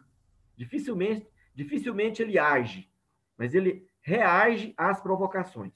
Dificilmente, 0.56 1.28
dificilmente 1.54 2.22
ele 2.22 2.40
age, 2.40 2.90
mas 3.38 3.54
ele 3.54 3.86
reage 4.02 4.74
às 4.78 5.02
provocações. 5.02 5.74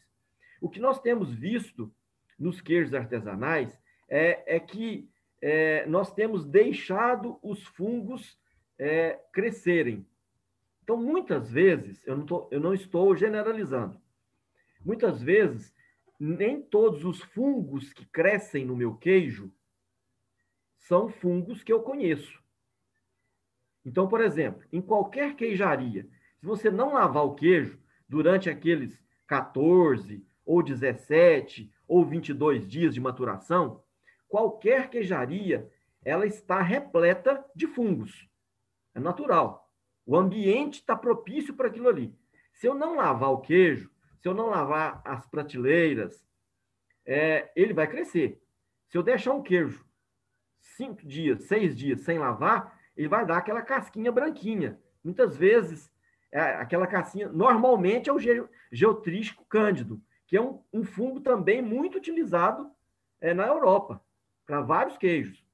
O 0.62 0.70
que 0.70 0.80
nós 0.80 1.02
temos 1.02 1.34
visto 1.34 1.94
nos 2.40 2.62
queijos 2.62 2.94
artesanais 2.94 3.78
é, 4.10 4.56
é 4.56 4.60
que 4.60 5.10
é, 5.42 5.86
nós 5.86 6.14
temos 6.14 6.46
deixado 6.46 7.40
os 7.42 7.64
fungos 7.64 8.40
é, 8.78 9.20
crescerem. 9.32 10.06
Então, 10.84 10.98
muitas 10.98 11.52
vezes, 11.52 12.02
eu 12.06 12.18
não, 12.18 12.26
tô, 12.26 12.48
eu 12.52 12.60
não 12.60 12.74
estou 12.74 13.16
generalizando, 13.16 14.00
Muitas 14.88 15.22
vezes, 15.22 15.74
nem 16.20 16.62
todos 16.62 17.04
os 17.04 17.22
fungos 17.22 17.92
que 17.92 18.06
crescem 18.06 18.66
no 18.66 18.76
meu 18.76 18.96
queijo 18.96 19.52
são 20.78 21.10
fungos 21.10 21.62
que 21.62 21.74
eu 21.74 21.82
conheço. 21.82 22.42
Então, 23.86 24.08
por 24.08 24.22
exemplo, 24.22 24.64
em 24.72 24.82
qualquer 24.82 25.36
queijaria, 25.36 26.08
se 26.40 26.46
você 26.46 26.72
não 26.72 26.94
lavar 26.94 27.26
o 27.26 27.36
queijo 27.36 27.78
durante 28.08 28.50
aqueles 28.50 29.04
14 29.28 30.26
ou 30.46 30.64
17 30.64 31.70
ou 31.88 32.06
22 32.06 32.66
dias 32.66 32.94
de 32.94 33.02
maturação, 33.02 33.84
qualquer 34.28 34.90
queijaria 34.90 35.72
ela 36.04 36.26
está 36.26 36.62
repleta 36.62 37.44
de 37.56 37.68
fungos. 37.68 38.28
É 38.96 39.00
natural. 39.00 39.70
O 40.06 40.16
ambiente 40.16 40.76
está 40.76 40.96
propício 40.96 41.54
para 41.54 41.68
aquilo 41.68 41.90
ali. 41.90 42.16
Se 42.54 42.66
eu 42.66 42.74
não 42.74 42.96
lavar 42.96 43.32
o 43.32 43.42
queijo, 43.42 43.92
se 44.20 44.28
eu 44.28 44.34
não 44.34 44.48
lavar 44.48 45.02
as 45.04 45.26
prateleiras, 45.28 46.26
é, 47.06 47.52
ele 47.56 47.74
vai 47.74 47.88
crescer. 47.88 48.42
Se 48.88 48.98
eu 48.98 49.04
deixar 49.04 49.34
um 49.34 49.44
queijo 49.44 49.86
cinco 50.62 51.06
dias, 51.06 51.44
seis 51.44 51.76
dias 51.76 52.02
sem 52.02 52.18
lavar, 52.18 52.80
ele 52.96 53.08
vai 53.08 53.26
dar 53.26 53.38
aquela 53.38 53.62
casquinha 53.62 54.12
branquinha. 54.12 54.80
Muitas 55.04 55.38
vezes, 55.38 55.92
é, 56.32 56.42
aquela 56.42 56.88
casquinha, 56.88 57.30
normalmente 57.30 58.10
é 58.10 58.14
o 58.14 58.20
ge 58.20 58.44
geotrístico 58.72 59.46
cândido, 59.46 60.02
que 60.26 60.36
é 60.36 60.42
um, 60.42 60.62
um 60.74 60.84
fungo 60.84 61.20
também 61.22 61.62
muito 61.62 61.98
utilizado 61.98 62.72
é, 63.22 63.34
na 63.34 63.46
Europa, 63.48 64.02
para 64.48 64.62
vários 64.62 64.98
queijos. 64.98 65.46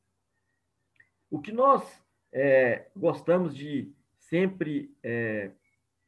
O 1.30 1.42
que 1.42 1.52
nós 1.52 1.84
é, 2.32 2.88
gostamos 2.96 3.56
de 3.56 3.92
sempre 4.20 4.96
é, 5.04 5.52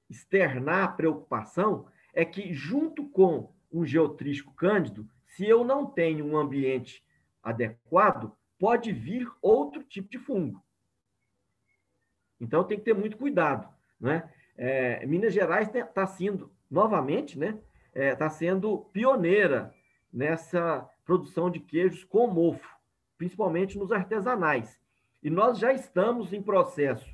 externar 0.07 0.95
preocupação 0.95 1.87
é 2.13 2.23
que, 2.23 2.53
junto 2.53 3.09
com 3.09 3.51
um 3.71 3.83
geotrístico 3.85 4.53
cândido, 4.53 5.09
se 5.25 5.45
eu 5.45 5.65
não 5.65 5.85
tenho 5.85 6.25
um 6.25 6.37
ambiente 6.37 7.03
adequado, 7.43 8.31
pode 8.57 8.93
vir 8.93 9.29
outro 9.41 9.83
tipo 9.83 10.09
de 10.09 10.19
fungo. 10.19 10.63
Então 12.39 12.63
tem 12.63 12.77
que 12.77 12.85
ter 12.85 12.93
muito 12.93 13.17
cuidado, 13.17 13.67
né? 13.99 14.31
É, 14.57 15.05
Minas 15.05 15.33
Gerais 15.33 15.73
está 15.73 16.07
sendo 16.07 16.51
novamente, 16.69 17.37
né? 17.37 17.59
Está 17.93 18.25
é, 18.25 18.29
sendo 18.29 18.77
pioneira 18.93 19.73
nessa 20.11 20.87
produção 21.03 21.49
de 21.49 21.59
queijos 21.59 22.03
com 22.03 22.27
mofo, 22.27 22.74
principalmente 23.17 23.77
nos 23.77 23.91
artesanais. 23.91 24.79
E 25.23 25.29
nós 25.29 25.57
já 25.57 25.73
estamos 25.73 26.33
em 26.33 26.41
processo 26.41 27.09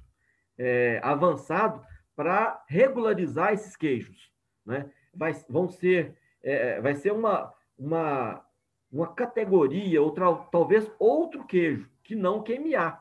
é, 0.57 0.99
avançado 1.03 1.81
para 2.15 2.63
regularizar 2.67 3.53
esses 3.53 3.75
queijos. 3.75 4.31
Né? 4.65 4.89
Vai, 5.13 5.33
vão 5.49 5.67
ser, 5.69 6.15
é, 6.43 6.81
vai 6.81 6.95
ser 6.95 7.11
uma, 7.11 7.53
uma, 7.77 8.45
uma 8.91 9.07
categoria, 9.13 10.01
ou 10.01 10.11
talvez 10.51 10.91
outro 10.99 11.45
queijo, 11.45 11.89
que 12.03 12.15
não 12.15 12.43
QMA. 12.43 12.99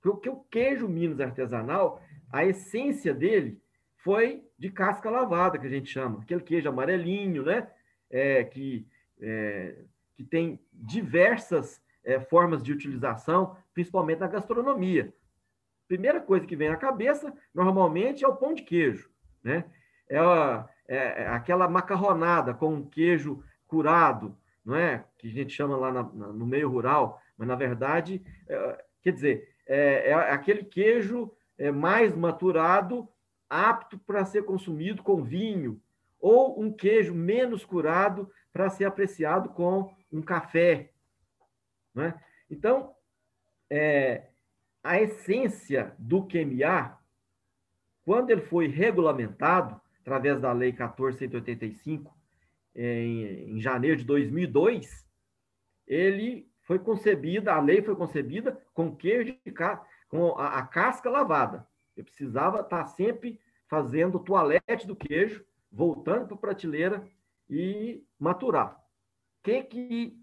Porque 0.00 0.28
o 0.28 0.40
queijo 0.50 0.88
Minas 0.88 1.20
artesanal, 1.20 2.02
a 2.32 2.44
essência 2.44 3.12
dele 3.12 3.60
foi 3.98 4.44
de 4.58 4.70
casca 4.70 5.10
lavada, 5.10 5.58
que 5.58 5.66
a 5.66 5.70
gente 5.70 5.90
chama. 5.90 6.22
Aquele 6.22 6.40
queijo 6.40 6.68
amarelinho, 6.68 7.44
né? 7.44 7.68
É, 8.10 8.44
que, 8.44 8.86
é, 9.20 9.76
que 10.14 10.24
tem 10.24 10.60
diversas 10.72 11.81
é, 12.04 12.20
formas 12.20 12.62
de 12.62 12.72
utilização, 12.72 13.56
principalmente 13.72 14.20
na 14.20 14.26
gastronomia. 14.26 15.12
Primeira 15.88 16.20
coisa 16.20 16.46
que 16.46 16.56
vem 16.56 16.68
à 16.68 16.76
cabeça, 16.76 17.32
normalmente, 17.54 18.24
é 18.24 18.28
o 18.28 18.36
pão 18.36 18.54
de 18.54 18.62
queijo, 18.62 19.10
né? 19.42 19.64
É, 20.08 20.18
a, 20.18 20.68
é, 20.88 21.22
é 21.22 21.28
aquela 21.28 21.68
macarronada 21.68 22.54
com 22.54 22.86
queijo 22.86 23.42
curado, 23.66 24.36
não 24.64 24.74
é? 24.76 25.04
Que 25.18 25.28
a 25.28 25.30
gente 25.30 25.52
chama 25.52 25.76
lá 25.76 25.92
na, 25.92 26.02
na, 26.02 26.26
no 26.28 26.46
meio 26.46 26.68
rural, 26.68 27.20
mas 27.36 27.48
na 27.48 27.54
verdade, 27.54 28.22
é, 28.48 28.84
quer 29.02 29.12
dizer, 29.12 29.48
é, 29.66 30.10
é 30.10 30.14
aquele 30.14 30.64
queijo 30.64 31.30
é, 31.58 31.70
mais 31.70 32.14
maturado, 32.14 33.08
apto 33.48 33.98
para 33.98 34.24
ser 34.24 34.44
consumido 34.44 35.02
com 35.02 35.22
vinho, 35.22 35.80
ou 36.20 36.60
um 36.60 36.72
queijo 36.72 37.14
menos 37.14 37.64
curado 37.64 38.30
para 38.52 38.70
ser 38.70 38.84
apreciado 38.84 39.48
com 39.50 39.94
um 40.10 40.22
café, 40.22 40.91
né? 41.94 42.20
Então, 42.50 42.94
é, 43.70 44.28
a 44.82 45.00
essência 45.00 45.94
do 45.98 46.26
QMA, 46.26 46.98
quando 48.04 48.30
ele 48.30 48.42
foi 48.42 48.66
regulamentado, 48.66 49.80
através 50.00 50.40
da 50.40 50.52
Lei 50.52 50.70
1485, 50.70 52.14
em, 52.74 53.56
em 53.56 53.60
janeiro 53.60 53.96
de 53.96 54.04
2002, 54.04 55.06
ele 55.86 56.50
foi 56.62 56.78
concebida, 56.78 57.52
a 57.52 57.60
lei 57.60 57.82
foi 57.82 57.94
concebida 57.94 58.60
com 58.72 58.94
queijo 58.94 59.36
de 59.44 59.54
com 60.08 60.38
a, 60.38 60.58
a 60.58 60.66
casca 60.66 61.10
lavada. 61.10 61.66
Eu 61.96 62.04
precisava 62.04 62.60
estar 62.60 62.84
sempre 62.86 63.40
fazendo 63.66 64.16
o 64.16 64.20
toalete 64.20 64.86
do 64.86 64.96
queijo, 64.96 65.44
voltando 65.70 66.26
para 66.26 66.34
a 66.34 66.40
prateleira 66.40 67.06
e 67.48 68.02
maturar. 68.18 68.76
O 68.76 69.42
que 69.42 69.62
que 69.64 70.21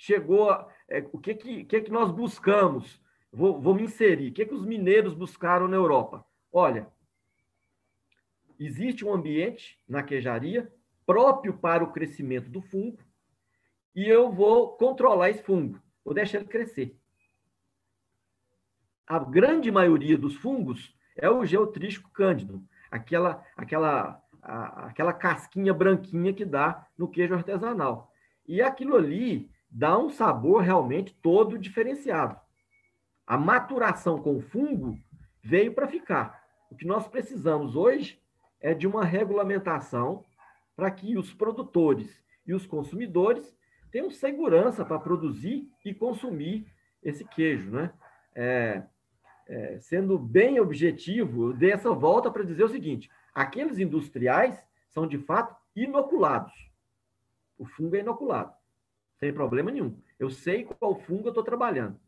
chegou, 0.00 0.50
a, 0.50 0.66
é, 0.88 1.06
o 1.12 1.18
que 1.18 1.34
que, 1.34 1.64
que 1.64 1.80
que 1.82 1.90
nós 1.90 2.10
buscamos? 2.10 2.98
Vou, 3.30 3.60
vou 3.60 3.74
me 3.74 3.82
inserir. 3.82 4.30
O 4.30 4.32
que 4.32 4.46
que 4.46 4.54
os 4.54 4.64
mineiros 4.64 5.12
buscaram 5.12 5.68
na 5.68 5.76
Europa? 5.76 6.24
Olha, 6.50 6.88
existe 8.58 9.04
um 9.04 9.12
ambiente 9.12 9.78
na 9.86 10.02
queijaria 10.02 10.72
próprio 11.04 11.52
para 11.58 11.84
o 11.84 11.92
crescimento 11.92 12.48
do 12.48 12.62
fungo 12.62 12.98
e 13.94 14.08
eu 14.08 14.32
vou 14.32 14.74
controlar 14.78 15.30
esse 15.30 15.42
fungo, 15.42 15.78
vou 16.02 16.14
deixar 16.14 16.38
ele 16.38 16.48
crescer. 16.48 16.96
A 19.06 19.18
grande 19.18 19.70
maioria 19.70 20.16
dos 20.16 20.34
fungos 20.36 20.96
é 21.14 21.28
o 21.28 21.44
geotrístico 21.44 22.10
cândido, 22.10 22.64
aquela, 22.90 23.44
aquela, 23.54 24.22
a, 24.40 24.86
aquela 24.86 25.12
casquinha 25.12 25.74
branquinha 25.74 26.32
que 26.32 26.44
dá 26.46 26.86
no 26.96 27.08
queijo 27.08 27.34
artesanal. 27.34 28.10
E 28.46 28.62
aquilo 28.62 28.96
ali 28.96 29.50
dá 29.70 29.96
um 29.98 30.10
sabor 30.10 30.62
realmente 30.62 31.14
todo 31.22 31.58
diferenciado. 31.58 32.38
A 33.26 33.38
maturação 33.38 34.20
com 34.20 34.40
fungo 34.40 34.98
veio 35.42 35.72
para 35.72 35.86
ficar. 35.86 36.42
O 36.70 36.74
que 36.74 36.86
nós 36.86 37.06
precisamos 37.06 37.76
hoje 37.76 38.20
é 38.60 38.74
de 38.74 38.86
uma 38.86 39.04
regulamentação 39.04 40.24
para 40.76 40.90
que 40.90 41.16
os 41.16 41.32
produtores 41.32 42.22
e 42.46 42.52
os 42.52 42.66
consumidores 42.66 43.56
tenham 43.90 44.10
segurança 44.10 44.84
para 44.84 44.98
produzir 44.98 45.68
e 45.84 45.92
consumir 45.94 46.66
esse 47.02 47.24
queijo, 47.24 47.70
né? 47.70 47.92
É, 48.34 48.82
é, 49.48 49.78
sendo 49.80 50.18
bem 50.18 50.60
objetivo, 50.60 51.50
eu 51.50 51.52
dei 51.52 51.72
essa 51.72 51.92
volta 51.92 52.30
para 52.30 52.44
dizer 52.44 52.64
o 52.64 52.68
seguinte: 52.68 53.10
aqueles 53.34 53.78
industriais 53.78 54.64
são 54.88 55.06
de 55.06 55.18
fato 55.18 55.56
inoculados. 55.74 56.52
O 57.58 57.64
fungo 57.64 57.96
é 57.96 58.00
inoculado, 58.00 58.52
sem 59.20 59.32
problema 59.32 59.70
nenhum. 59.70 59.96
Eu 60.18 60.30
sei 60.30 60.64
qual 60.64 60.98
fungo 60.98 61.28
eu 61.28 61.30
estou 61.30 61.44
trabalhando. 61.44 62.00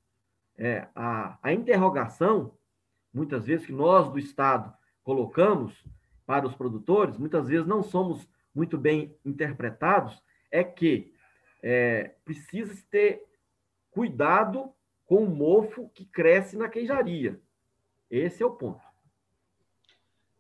É, 0.57 0.89
a, 0.95 1.39
a 1.43 1.53
interrogação, 1.53 2.57
muitas 3.13 3.45
vezes, 3.45 3.67
que 3.67 3.73
nós 3.73 4.11
do 4.11 4.19
Estado 4.19 4.75
colocamos 5.05 5.85
para 6.27 6.47
os 6.47 6.55
produtores, 6.55 7.19
muitas 7.19 7.49
vezes 7.49 7.67
não 7.67 7.83
somos 7.83 8.27
muito 8.55 8.79
bem 8.79 9.15
interpretados, 9.25 10.23
é 10.51 10.65
que 10.65 11.13
é, 11.63 12.15
precisa 12.25 12.75
ter 12.91 13.23
cuidado 13.91 14.73
com 15.05 15.25
o 15.25 15.29
mofo 15.29 15.91
que 15.91 16.07
cresce 16.07 16.57
na 16.57 16.69
queijaria. 16.69 17.41
Esse 18.11 18.43
é 18.43 18.47
o 18.47 18.51
ponto. 18.51 18.92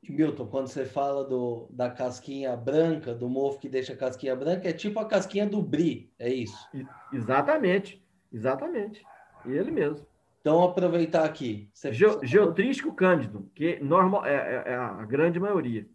Milton, 0.08 0.46
quando 0.46 0.66
você 0.66 0.84
fala 0.84 1.24
do, 1.24 1.68
da 1.70 1.88
casquinha 1.88 2.56
branca, 2.56 3.14
do 3.14 3.28
mofo 3.28 3.60
que 3.60 3.68
deixa 3.68 3.92
a 3.92 3.96
casquinha 3.96 4.34
branca, 4.34 4.68
é 4.68 4.72
tipo 4.72 4.98
a 4.98 5.04
casquinha 5.04 5.46
do 5.46 5.62
brie, 5.62 6.10
é 6.18 6.28
isso? 6.28 6.68
Exatamente, 7.12 8.02
exatamente. 8.32 9.04
Ele 9.46 9.70
mesmo. 9.70 10.06
Então, 10.40 10.62
aproveitar 10.64 11.24
aqui. 11.24 11.70
Você... 11.72 11.92
Ge 11.92 12.06
geotrístico 12.24 12.92
cândido, 12.92 13.48
que 13.54 13.78
normal, 13.80 14.26
é, 14.26 14.34
é, 14.34 14.72
é 14.72 14.74
a 14.74 15.04
grande 15.04 15.38
maioria. 15.38 15.86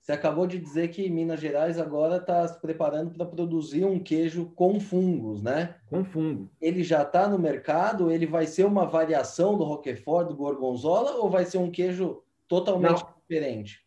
Você 0.00 0.12
acabou 0.12 0.46
de 0.46 0.60
dizer 0.60 0.88
que 0.88 1.10
Minas 1.10 1.40
Gerais 1.40 1.80
agora 1.80 2.18
está 2.18 2.46
se 2.46 2.60
preparando 2.60 3.10
para 3.10 3.26
produzir 3.26 3.84
um 3.84 3.98
queijo 3.98 4.52
com 4.54 4.78
fungos, 4.78 5.42
né? 5.42 5.74
Com 5.88 6.04
fungo. 6.04 6.48
Ele 6.60 6.84
já 6.84 7.02
está 7.02 7.28
no 7.28 7.38
mercado? 7.38 8.10
Ele 8.10 8.24
vai 8.24 8.46
ser 8.46 8.66
uma 8.66 8.86
variação 8.86 9.58
do 9.58 9.64
Roquefort, 9.64 10.28
do 10.28 10.36
Gorgonzola, 10.36 11.16
ou 11.16 11.28
vai 11.28 11.44
ser 11.44 11.58
um 11.58 11.72
queijo 11.72 12.22
totalmente 12.46 13.02
Não. 13.02 13.15
Diferente? 13.28 13.84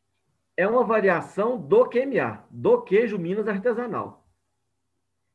É 0.56 0.68
uma 0.68 0.84
variação 0.84 1.58
do 1.58 1.86
QMA, 1.86 2.44
do 2.50 2.82
queijo 2.82 3.18
Minas 3.18 3.48
artesanal. 3.48 4.28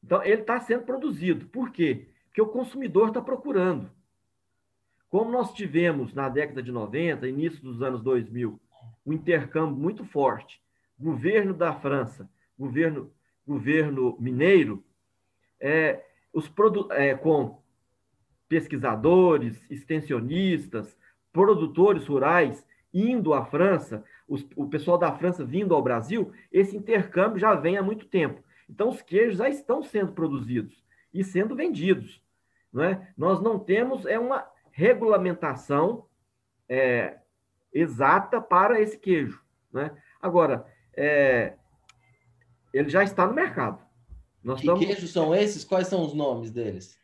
Então, 0.03 0.23
ele 0.23 0.43
está 0.43 0.61
sendo 0.61 0.85
produzido. 0.85 1.47
Por 1.47 1.71
quê? 1.71 2.09
Porque 2.27 2.43
o 2.43 2.49
consumidor 2.49 3.09
está 3.09 3.23
procurando. 3.23 3.91
Como 5.09 5.31
nós 5.31 5.55
tivemos 5.55 6.13
na 6.13 6.29
década 6.29 6.63
de 6.63 6.71
90, 6.71 7.27
início 7.27 7.63
dos 7.63 7.81
anos 7.81 8.03
2000, 8.03 8.61
um 9.07 9.13
intercâmbio 9.13 9.77
muito 9.77 10.05
forte 10.05 10.63
governo 10.99 11.53
da 11.55 11.73
França, 11.75 12.29
governo, 12.59 13.13
governo 13.47 14.17
mineiro, 14.21 14.85
é, 15.61 16.05
os 16.33 16.51
é, 16.91 17.15
com 17.15 17.63
pesquisadores, 18.49 19.59
extensionistas, 19.71 20.97
produtores 21.33 22.07
rurais 22.07 22.65
indo 22.95 23.35
à 23.35 23.45
França, 23.45 24.05
os, 24.29 24.47
o 24.55 24.69
pessoal 24.69 24.97
da 24.97 25.13
França 25.13 25.45
vindo 25.45 25.75
ao 25.75 25.83
Brasil, 25.83 26.33
esse 26.53 26.77
intercâmbio 26.77 27.41
já 27.41 27.55
vem 27.55 27.77
há 27.77 27.83
muito 27.83 28.07
tempo. 28.07 28.41
Então, 28.71 28.89
os 28.89 29.03
queijos 29.03 29.39
já 29.39 29.49
estão 29.49 29.83
sendo 29.83 30.13
produzidos 30.13 30.83
e 31.13 31.25
sendo 31.25 31.57
vendidos. 31.57 32.23
Não 32.73 32.85
é? 32.85 33.09
Nós 33.17 33.41
não 33.41 33.59
temos 33.59 34.07
é 34.07 34.19
uma 34.19 34.47
regulamentação 34.71 36.07
é, 36.69 37.19
exata 37.73 38.41
para 38.41 38.81
esse 38.81 38.99
queijo. 38.99 39.43
Né? 39.73 39.91
Agora, 40.23 40.67
é, 40.97 41.55
ele 42.73 42.89
já 42.89 43.03
está 43.03 43.27
no 43.27 43.35
mercado. 43.35 43.85
Nós 44.43 44.61
que 44.61 44.67
estamos... 44.67 44.85
queijos 44.85 45.13
são 45.13 45.35
esses? 45.35 45.65
Quais 45.65 45.89
são 45.89 46.03
os 46.03 46.15
nomes 46.15 46.51
deles? 46.51 46.99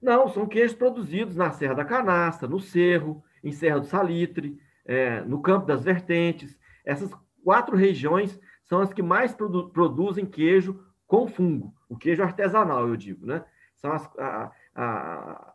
Não, 0.00 0.28
são 0.28 0.46
queijos 0.46 0.76
produzidos 0.76 1.36
na 1.36 1.50
Serra 1.50 1.74
da 1.74 1.84
Canastra, 1.84 2.48
no 2.48 2.60
Cerro, 2.60 3.22
em 3.42 3.52
Serra 3.52 3.80
do 3.80 3.86
Salitre, 3.86 4.60
é, 4.86 5.20
no 5.22 5.42
Campo 5.42 5.66
das 5.66 5.82
Vertentes. 5.84 6.58
Essas 6.84 7.10
quatro 7.44 7.76
regiões 7.76 8.40
são 8.64 8.80
as 8.80 8.92
que 8.92 9.02
mais 9.02 9.34
produ 9.34 9.68
produzem 9.70 10.24
queijo 10.24 10.82
com 11.06 11.28
fungo, 11.28 11.72
o 11.88 11.96
queijo 11.96 12.22
artesanal, 12.22 12.88
eu 12.88 12.96
digo, 12.96 13.26
né? 13.26 13.44
São 13.76 13.92
as, 13.92 14.04
a, 14.18 14.50
a, 14.74 15.54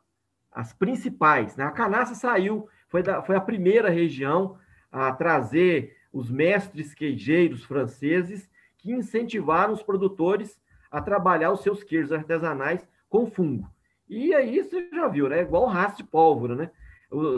as 0.52 0.74
principais. 0.74 1.56
Né? 1.58 1.66
A 1.66 1.72
Canastra 1.72 2.16
saiu, 2.16 2.70
foi, 2.88 3.04
da, 3.04 3.22
foi 3.22 3.36
a 3.36 3.42
primeira 3.42 3.90
região 3.90 4.58
a 4.92 5.12
trazer 5.12 5.98
os 6.14 6.30
mestres 6.30 6.94
queijeiros 6.94 7.64
franceses 7.64 8.50
que 8.78 8.92
incentivaram 8.92 9.74
os 9.74 9.84
produtores 9.84 10.60
a 10.90 11.02
trabalhar 11.02 11.52
os 11.52 11.62
seus 11.62 11.84
queijos 11.84 12.12
artesanais 12.12 12.86
com 13.10 13.30
fungo. 13.30 13.70
E 14.10 14.34
aí 14.34 14.62
você 14.62 14.90
já 14.90 15.08
viu, 15.08 15.30
né? 15.30 15.42
Igual 15.42 15.64
o 15.64 15.68
rastro 15.68 16.04
de 16.04 16.10
pólvora, 16.10 16.56
né? 16.56 16.72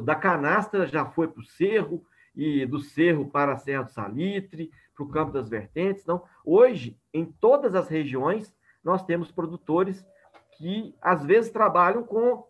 Da 0.04 0.16
canastra 0.16 0.86
já 0.86 1.06
foi 1.06 1.28
para 1.28 1.42
o 1.42 1.46
cerro, 1.46 2.06
e 2.36 2.66
do 2.66 2.80
cerro 2.80 3.30
para 3.30 3.54
a 3.54 3.58
Serra 3.58 3.84
do 3.84 3.92
Salitre, 3.92 4.72
para 4.96 5.04
o 5.04 5.10
Campo 5.10 5.32
das 5.32 5.50
Vertentes. 5.50 6.04
Então, 6.04 6.24
hoje, 6.44 7.00
em 7.14 7.26
todas 7.26 7.76
as 7.76 7.88
regiões, 7.88 8.56
nós 8.84 9.04
temos 9.04 9.32
produtores 9.32 10.06
que, 10.58 10.96
às 11.02 11.24
vezes, 11.26 11.52
trabalham 11.52 12.04
com 12.04 12.46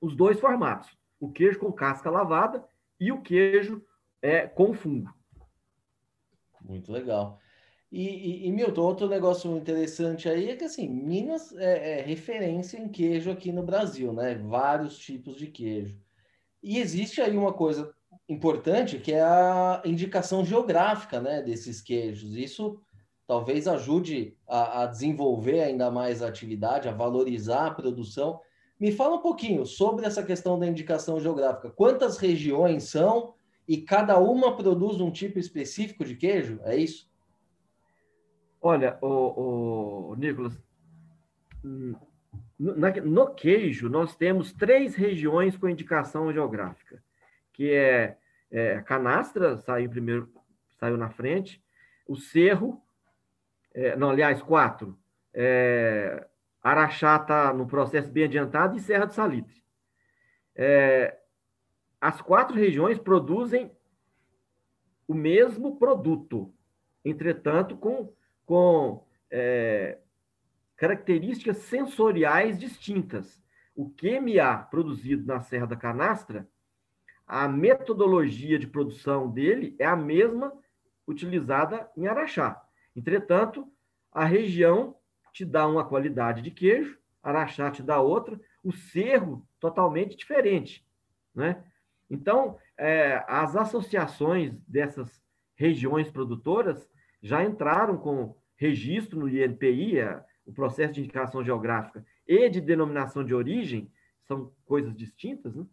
os 0.00 0.16
dois 0.16 0.38
formatos: 0.40 0.96
o 1.20 1.30
queijo 1.30 1.58
com 1.58 1.72
casca 1.72 2.10
lavada 2.10 2.64
e 3.00 3.12
o 3.12 3.20
queijo 3.20 3.84
é, 4.22 4.46
com 4.46 4.72
fungo. 4.74 5.12
Muito 6.60 6.92
legal. 6.92 7.40
E, 7.90 8.06
e, 8.06 8.46
e, 8.46 8.52
Milton, 8.52 8.82
outro 8.82 9.08
negócio 9.08 9.56
interessante 9.56 10.28
aí 10.28 10.50
é 10.50 10.56
que 10.56 10.64
assim, 10.64 10.86
Minas 10.86 11.56
é, 11.56 12.00
é, 12.00 12.02
referência 12.02 12.76
em 12.76 12.86
queijo 12.86 13.30
aqui 13.30 13.50
no 13.50 13.62
Brasil, 13.62 14.12
né? 14.12 14.34
Vários 14.34 14.98
tipos 14.98 15.36
de 15.36 15.46
queijo. 15.46 15.98
E 16.62 16.78
existe 16.78 17.20
aí 17.20 17.36
uma 17.36 17.52
coisa 17.52 17.94
importante 18.28 18.98
que 18.98 19.12
é 19.12 19.22
a 19.22 19.82
indicação 19.84 20.44
geográfica, 20.44 21.20
né, 21.20 21.42
desses 21.42 21.80
queijos. 21.80 22.36
Isso 22.36 22.80
talvez 23.26 23.68
ajude 23.68 24.36
a, 24.46 24.82
a 24.82 24.86
desenvolver 24.86 25.60
ainda 25.60 25.90
mais 25.90 26.22
a 26.22 26.28
atividade, 26.28 26.88
a 26.88 26.92
valorizar 26.92 27.66
a 27.66 27.74
produção. 27.74 28.40
Me 28.80 28.92
fala 28.92 29.16
um 29.16 29.22
pouquinho 29.22 29.66
sobre 29.66 30.06
essa 30.06 30.22
questão 30.22 30.58
da 30.58 30.66
indicação 30.66 31.20
geográfica. 31.20 31.70
Quantas 31.70 32.16
regiões 32.16 32.84
são 32.84 33.34
e 33.66 33.76
cada 33.78 34.18
uma 34.18 34.56
produz 34.56 35.00
um 35.00 35.10
tipo 35.10 35.38
específico 35.38 36.04
de 36.04 36.16
queijo? 36.16 36.60
É 36.64 36.76
isso? 36.76 37.08
Olha, 38.60 38.98
o, 39.02 40.10
o 40.10 40.14
Nicolas, 40.16 40.58
no, 42.58 43.34
queijo 43.34 43.88
nós 43.88 44.16
temos 44.16 44.52
três 44.52 44.94
regiões 44.94 45.56
com 45.56 45.68
indicação 45.68 46.32
geográfica, 46.32 47.02
que 47.52 47.72
é, 47.72 48.16
é 48.50 48.80
canastra, 48.82 49.56
saiu 49.58 49.88
primeiro, 49.90 50.30
saiu 50.78 50.96
na 50.96 51.08
frente, 51.08 51.62
o 52.06 52.16
cerro, 52.16 52.82
é, 53.74 53.96
não, 53.96 54.10
aliás, 54.10 54.42
quatro, 54.42 54.98
é, 55.32 56.26
Araxá 56.62 57.16
está 57.16 57.52
no 57.52 57.66
processo 57.66 58.10
bem 58.10 58.24
adiantado 58.24 58.76
e 58.76 58.80
Serra 58.80 59.06
do 59.06 59.14
Salitre. 59.14 59.62
É, 60.54 61.18
as 62.00 62.20
quatro 62.20 62.56
regiões 62.56 62.98
produzem 62.98 63.70
o 65.06 65.14
mesmo 65.14 65.78
produto, 65.78 66.52
entretanto, 67.04 67.76
com 67.76 68.12
com 68.48 69.04
é, 69.30 69.98
características 70.78 71.58
sensoriais 71.58 72.58
distintas. 72.58 73.42
O 73.74 73.90
QMA 73.90 74.56
produzido 74.70 75.26
na 75.26 75.40
Serra 75.40 75.66
da 75.66 75.76
Canastra, 75.76 76.48
a 77.26 77.46
metodologia 77.46 78.58
de 78.58 78.66
produção 78.66 79.30
dele 79.30 79.76
é 79.78 79.84
a 79.84 79.94
mesma 79.94 80.52
utilizada 81.06 81.90
em 81.96 82.06
Araxá. 82.06 82.62
Entretanto, 82.96 83.70
a 84.10 84.24
região 84.24 84.96
te 85.32 85.44
dá 85.44 85.66
uma 85.66 85.84
qualidade 85.84 86.40
de 86.40 86.50
queijo, 86.50 86.98
Araxá 87.22 87.70
te 87.70 87.82
dá 87.82 88.00
outra, 88.00 88.40
o 88.64 88.72
cerro 88.72 89.46
totalmente 89.60 90.16
diferente. 90.16 90.86
Né? 91.34 91.62
Então, 92.08 92.56
é, 92.76 93.24
as 93.28 93.56
associações 93.56 94.54
dessas 94.66 95.22
regiões 95.54 96.10
produtoras 96.10 96.88
já 97.20 97.44
entraram 97.44 97.98
com 97.98 98.36
registro 98.56 99.20
no 99.20 99.28
INPI, 99.28 99.98
o 100.48 100.52
processo 100.52 100.94
de 100.94 101.00
indicação 101.00 101.44
geográfica, 101.44 102.04
e 102.26 102.48
de 102.48 102.58
denominação 102.58 103.22
de 103.22 103.34
origem, 103.34 103.92
são 104.22 104.50
coisas 104.64 104.96
distintas, 104.96 105.54
né? 105.54 105.66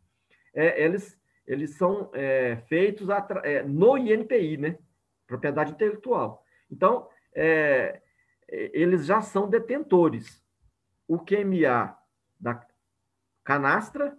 É, 0.53 0.83
eles, 0.83 1.19
eles 1.47 1.71
são 1.71 2.09
é, 2.13 2.57
feitos 2.67 3.07
é, 3.43 3.63
no 3.63 3.97
INPI, 3.97 4.57
né? 4.57 4.77
Propriedade 5.25 5.71
intelectual. 5.71 6.43
Então, 6.69 7.07
é, 7.33 8.01
eles 8.47 9.05
já 9.05 9.21
são 9.21 9.49
detentores. 9.49 10.43
O 11.07 11.19
QMA 11.19 11.97
da 12.39 12.65
Canastra, 13.43 14.17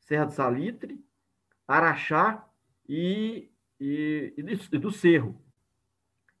Serra 0.00 0.26
do 0.26 0.32
Salitre, 0.32 1.04
Araxá 1.66 2.44
e, 2.88 3.50
e, 3.78 4.34
e 4.36 4.78
do 4.78 4.90
Cerro. 4.90 5.40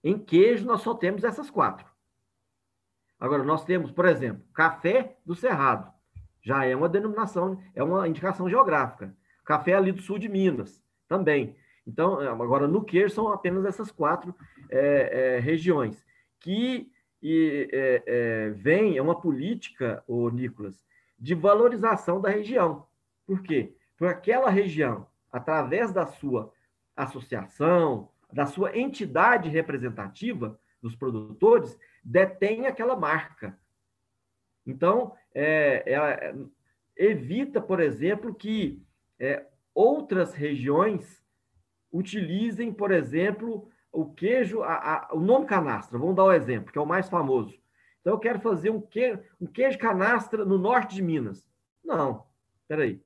Em 0.02 0.18
queijo, 0.18 0.66
nós 0.66 0.82
só 0.82 0.94
temos 0.94 1.22
essas 1.22 1.48
quatro. 1.48 1.91
Agora, 3.22 3.44
nós 3.44 3.64
temos, 3.64 3.92
por 3.92 4.04
exemplo, 4.04 4.42
café 4.52 5.16
do 5.24 5.32
Cerrado. 5.32 5.88
Já 6.42 6.64
é 6.64 6.74
uma 6.74 6.88
denominação, 6.88 7.56
é 7.72 7.80
uma 7.80 8.08
indicação 8.08 8.50
geográfica. 8.50 9.14
Café 9.44 9.74
ali 9.74 9.92
do 9.92 10.02
sul 10.02 10.18
de 10.18 10.28
Minas, 10.28 10.82
também. 11.06 11.54
Então, 11.86 12.18
agora, 12.18 12.66
no 12.66 12.82
queijo, 12.82 13.14
são 13.14 13.32
apenas 13.32 13.64
essas 13.64 13.92
quatro 13.92 14.34
é, 14.68 15.36
é, 15.36 15.38
regiões. 15.38 16.04
Que 16.40 16.90
e, 17.22 17.68
é, 17.72 18.02
é 18.04 18.50
vem, 18.50 18.96
é 18.96 19.02
uma 19.02 19.20
política, 19.20 20.02
o 20.08 20.28
Nicolas, 20.28 20.84
de 21.16 21.32
valorização 21.32 22.20
da 22.20 22.28
região. 22.28 22.88
Por 23.24 23.40
quê? 23.40 23.72
Porque 23.96 24.12
aquela 24.12 24.50
região, 24.50 25.06
através 25.30 25.92
da 25.92 26.06
sua 26.06 26.52
associação, 26.96 28.08
da 28.32 28.46
sua 28.46 28.76
entidade 28.76 29.48
representativa 29.48 30.58
dos 30.82 30.96
produtores, 30.96 31.78
detém 32.02 32.66
aquela 32.66 32.96
marca. 32.96 33.58
Então, 34.66 35.14
é, 35.34 35.82
é, 35.86 36.34
evita, 36.96 37.60
por 37.60 37.80
exemplo, 37.80 38.34
que 38.34 38.82
é, 39.18 39.46
outras 39.74 40.34
regiões 40.34 41.22
utilizem, 41.92 42.72
por 42.72 42.90
exemplo, 42.90 43.68
o 43.90 44.12
queijo, 44.12 44.62
a, 44.62 44.74
a, 44.74 45.14
o 45.14 45.20
nome 45.20 45.46
canastra. 45.46 45.98
Vamos 45.98 46.16
dar 46.16 46.24
o 46.24 46.28
um 46.28 46.32
exemplo, 46.32 46.72
que 46.72 46.78
é 46.78 46.82
o 46.82 46.86
mais 46.86 47.08
famoso. 47.08 47.60
Então, 48.00 48.14
eu 48.14 48.18
quero 48.18 48.40
fazer 48.40 48.70
um 48.70 48.80
queijo, 48.80 49.20
um 49.40 49.46
queijo 49.46 49.78
canastra 49.78 50.44
no 50.44 50.58
norte 50.58 50.94
de 50.94 51.02
Minas. 51.02 51.46
Não, 51.84 52.26
peraí. 52.66 53.00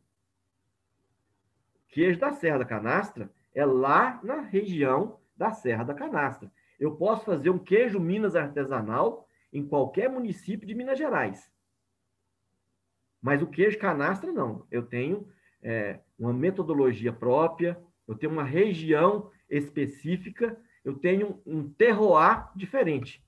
Queijo 1.88 2.18
da 2.20 2.32
Serra 2.32 2.58
da 2.58 2.64
Canastra 2.64 3.30
é 3.54 3.64
lá 3.64 4.20
na 4.22 4.40
região 4.40 5.18
da 5.36 5.50
Serra 5.50 5.84
da 5.84 5.94
Canastra. 5.94 6.50
Eu 6.78 6.96
posso 6.96 7.24
fazer 7.24 7.50
um 7.50 7.58
queijo 7.58 7.98
Minas 7.98 8.36
artesanal 8.36 9.26
em 9.52 9.66
qualquer 9.66 10.10
município 10.10 10.66
de 10.66 10.74
Minas 10.74 10.98
Gerais. 10.98 11.50
Mas 13.20 13.42
o 13.42 13.46
queijo 13.46 13.78
canastra, 13.78 14.30
não. 14.32 14.66
Eu 14.70 14.82
tenho 14.82 15.28
é, 15.62 16.00
uma 16.18 16.32
metodologia 16.32 17.12
própria, 17.12 17.80
eu 18.06 18.14
tenho 18.14 18.32
uma 18.32 18.44
região 18.44 19.30
específica, 19.48 20.56
eu 20.84 20.94
tenho 20.94 21.40
um 21.44 21.68
terroir 21.68 22.50
diferente. 22.54 23.24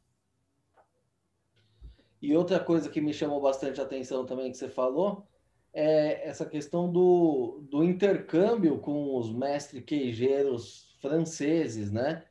E 2.20 2.36
outra 2.36 2.60
coisa 2.60 2.90
que 2.90 3.00
me 3.00 3.14
chamou 3.14 3.40
bastante 3.40 3.80
atenção 3.80 4.26
também 4.26 4.50
que 4.50 4.56
você 4.56 4.68
falou 4.68 5.26
é 5.72 6.28
essa 6.28 6.44
questão 6.44 6.90
do, 6.90 7.64
do 7.70 7.84
intercâmbio 7.84 8.78
com 8.78 9.16
os 9.16 9.32
mestres 9.32 9.84
queijeiros 9.84 10.96
franceses, 11.00 11.92
né? 11.92 12.24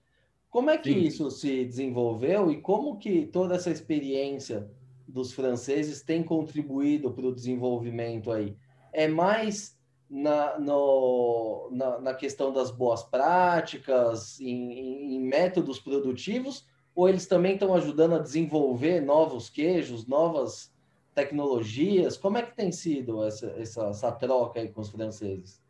Como 0.58 0.72
é 0.72 0.78
que 0.80 0.92
Sim. 0.92 1.02
isso 1.02 1.30
se 1.30 1.64
desenvolveu 1.66 2.50
e 2.50 2.60
como 2.60 2.98
que 2.98 3.28
toda 3.28 3.54
essa 3.54 3.70
experiência 3.70 4.68
dos 5.08 5.32
franceses 5.32 6.02
tem 6.02 6.24
contribuído 6.24 7.14
para 7.14 7.28
o 7.28 7.32
desenvolvimento 7.32 8.32
aí? 8.32 8.58
é 8.92 9.08
mais 9.08 9.78
na, 10.10 10.58
no, 10.58 11.70
na, 11.72 12.00
na, 12.00 12.14
questão 12.16 12.52
das 12.52 12.72
boas 12.72 13.04
práticas, 13.04 14.42
em, 14.42 15.14
em, 15.14 15.20
métodos 15.20 15.80
produtivos, 15.80 16.68
ou 16.96 17.08
eles 17.08 17.28
também 17.28 17.54
estão 17.54 17.76
ajudando 17.76 18.16
a 18.16 18.20
desenvolver 18.20 19.00
novos 19.00 19.52
queijos, 19.52 20.08
novas 20.08 20.74
tecnologias? 21.14 22.18
Como 22.18 22.40
é 22.40 22.42
que 22.42 22.56
tem 22.56 22.72
sido 22.72 23.24
essa, 23.24 23.52
essa, 23.52 23.90
essa 23.90 24.12
troca 24.12 24.60
aí 24.60 24.70
com 24.70 24.82
os 24.82 24.90
franceses? 24.90 25.62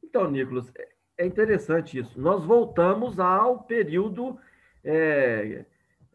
Então, 0.00 0.30
Nicolas, 0.30 0.70
é, 1.16 1.26
interessante 1.26 1.98
isso. 1.98 2.20
Nós 2.20 2.44
voltamos 2.44 3.18
ao 3.18 3.62
período, 3.62 4.38
é, 4.82 5.64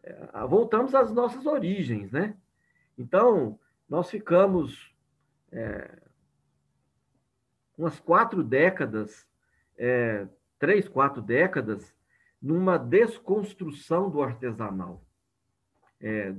é, 0.02 0.46
voltamos 0.48 0.94
às 0.94 1.12
nossas 1.12 1.46
origens, 1.46 2.10
né? 2.10 2.36
Então, 2.98 3.58
nós 3.88 4.10
ficamos 4.10 4.94
é, 5.50 5.98
umas 7.76 7.98
quatro 7.98 8.42
décadas, 8.42 9.26
é, 9.76 10.26
três, 10.58 10.86
quatro 10.86 11.22
décadas, 11.22 11.94
numa 12.40 12.78
desconstrução 12.78 14.10
do 14.10 14.22
artesanal, 14.22 15.02
é, 16.00 16.34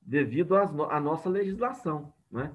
devido 0.00 0.56
à 0.56 1.00
nossa 1.00 1.28
legislação. 1.28 2.12
Né? 2.30 2.52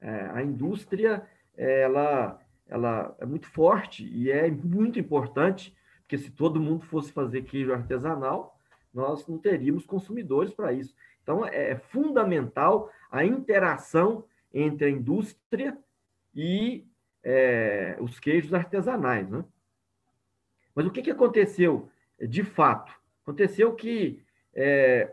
É, 0.00 0.30
a 0.34 0.42
indústria 0.42 1.26
ela, 1.56 2.40
ela 2.68 3.16
é 3.18 3.26
muito 3.26 3.46
forte 3.46 4.06
e 4.06 4.30
é 4.30 4.50
muito 4.50 4.98
importante, 4.98 5.74
porque 6.00 6.18
se 6.18 6.30
todo 6.30 6.60
mundo 6.60 6.84
fosse 6.84 7.12
fazer 7.12 7.42
queijo 7.42 7.72
artesanal, 7.72 8.58
nós 8.92 9.26
não 9.26 9.38
teríamos 9.38 9.86
consumidores 9.86 10.52
para 10.52 10.72
isso. 10.72 10.94
Então, 11.22 11.44
é 11.44 11.76
fundamental 11.76 12.90
a 13.10 13.24
interação 13.24 14.24
entre 14.52 14.86
a 14.86 14.90
indústria 14.90 15.76
e 16.34 16.86
é, 17.22 17.96
os 18.00 18.18
queijos 18.18 18.54
artesanais. 18.54 19.28
Né? 19.28 19.44
Mas 20.74 20.86
o 20.86 20.90
que, 20.90 21.02
que 21.02 21.10
aconteceu 21.10 21.90
de 22.18 22.42
fato? 22.42 22.92
Aconteceu 23.22 23.74
que, 23.74 24.22
é, 24.54 25.12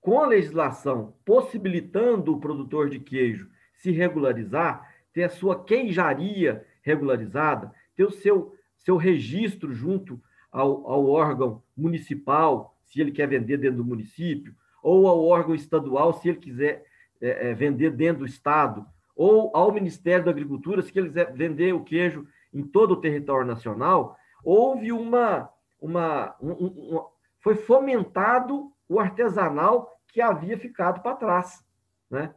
com 0.00 0.20
a 0.20 0.26
legislação 0.26 1.14
possibilitando 1.24 2.34
o 2.34 2.40
produtor 2.40 2.88
de 2.88 2.98
queijo 2.98 3.50
se 3.74 3.90
regularizar, 3.90 4.89
ter 5.12 5.24
a 5.24 5.28
sua 5.28 5.64
queijaria 5.64 6.64
regularizada, 6.82 7.72
ter 7.94 8.04
o 8.04 8.10
seu, 8.10 8.54
seu 8.76 8.96
registro 8.96 9.72
junto 9.72 10.20
ao, 10.50 10.90
ao 10.90 11.06
órgão 11.06 11.62
municipal, 11.76 12.76
se 12.84 13.00
ele 13.00 13.12
quer 13.12 13.28
vender 13.28 13.58
dentro 13.58 13.78
do 13.78 13.84
município, 13.84 14.54
ou 14.82 15.06
ao 15.06 15.24
órgão 15.24 15.54
estadual, 15.54 16.12
se 16.14 16.28
ele 16.28 16.38
quiser 16.38 16.84
é, 17.20 17.50
é, 17.50 17.54
vender 17.54 17.90
dentro 17.90 18.20
do 18.20 18.26
estado, 18.26 18.86
ou 19.14 19.54
ao 19.54 19.72
Ministério 19.72 20.24
da 20.24 20.30
Agricultura, 20.30 20.82
se 20.82 20.98
ele 20.98 21.08
quiser 21.08 21.32
vender 21.32 21.74
o 21.74 21.84
queijo 21.84 22.26
em 22.52 22.62
todo 22.62 22.92
o 22.92 23.00
território 23.00 23.46
nacional, 23.46 24.16
houve 24.42 24.90
uma. 24.90 25.50
uma 25.80 26.34
um, 26.40 26.52
um, 26.52 27.06
foi 27.38 27.54
fomentado 27.54 28.72
o 28.88 28.98
artesanal 28.98 29.90
que 30.08 30.20
havia 30.20 30.58
ficado 30.58 31.02
para 31.02 31.16
trás. 31.16 31.64
Né? 32.10 32.34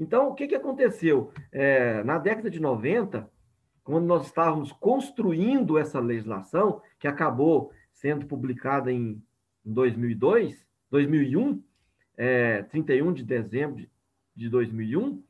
Então, 0.00 0.30
o 0.30 0.34
que, 0.34 0.48
que 0.48 0.54
aconteceu? 0.54 1.30
É, 1.52 2.02
na 2.04 2.16
década 2.16 2.48
de 2.48 2.58
90, 2.58 3.30
quando 3.84 4.06
nós 4.06 4.24
estávamos 4.24 4.72
construindo 4.72 5.76
essa 5.76 6.00
legislação, 6.00 6.80
que 6.98 7.06
acabou 7.06 7.70
sendo 7.92 8.24
publicada 8.24 8.90
em 8.90 9.22
2002, 9.62 10.66
2001, 10.90 11.62
é, 12.16 12.62
31 12.62 13.12
de 13.12 13.22
dezembro 13.22 13.86
de 14.34 14.48
2001, 14.48 15.22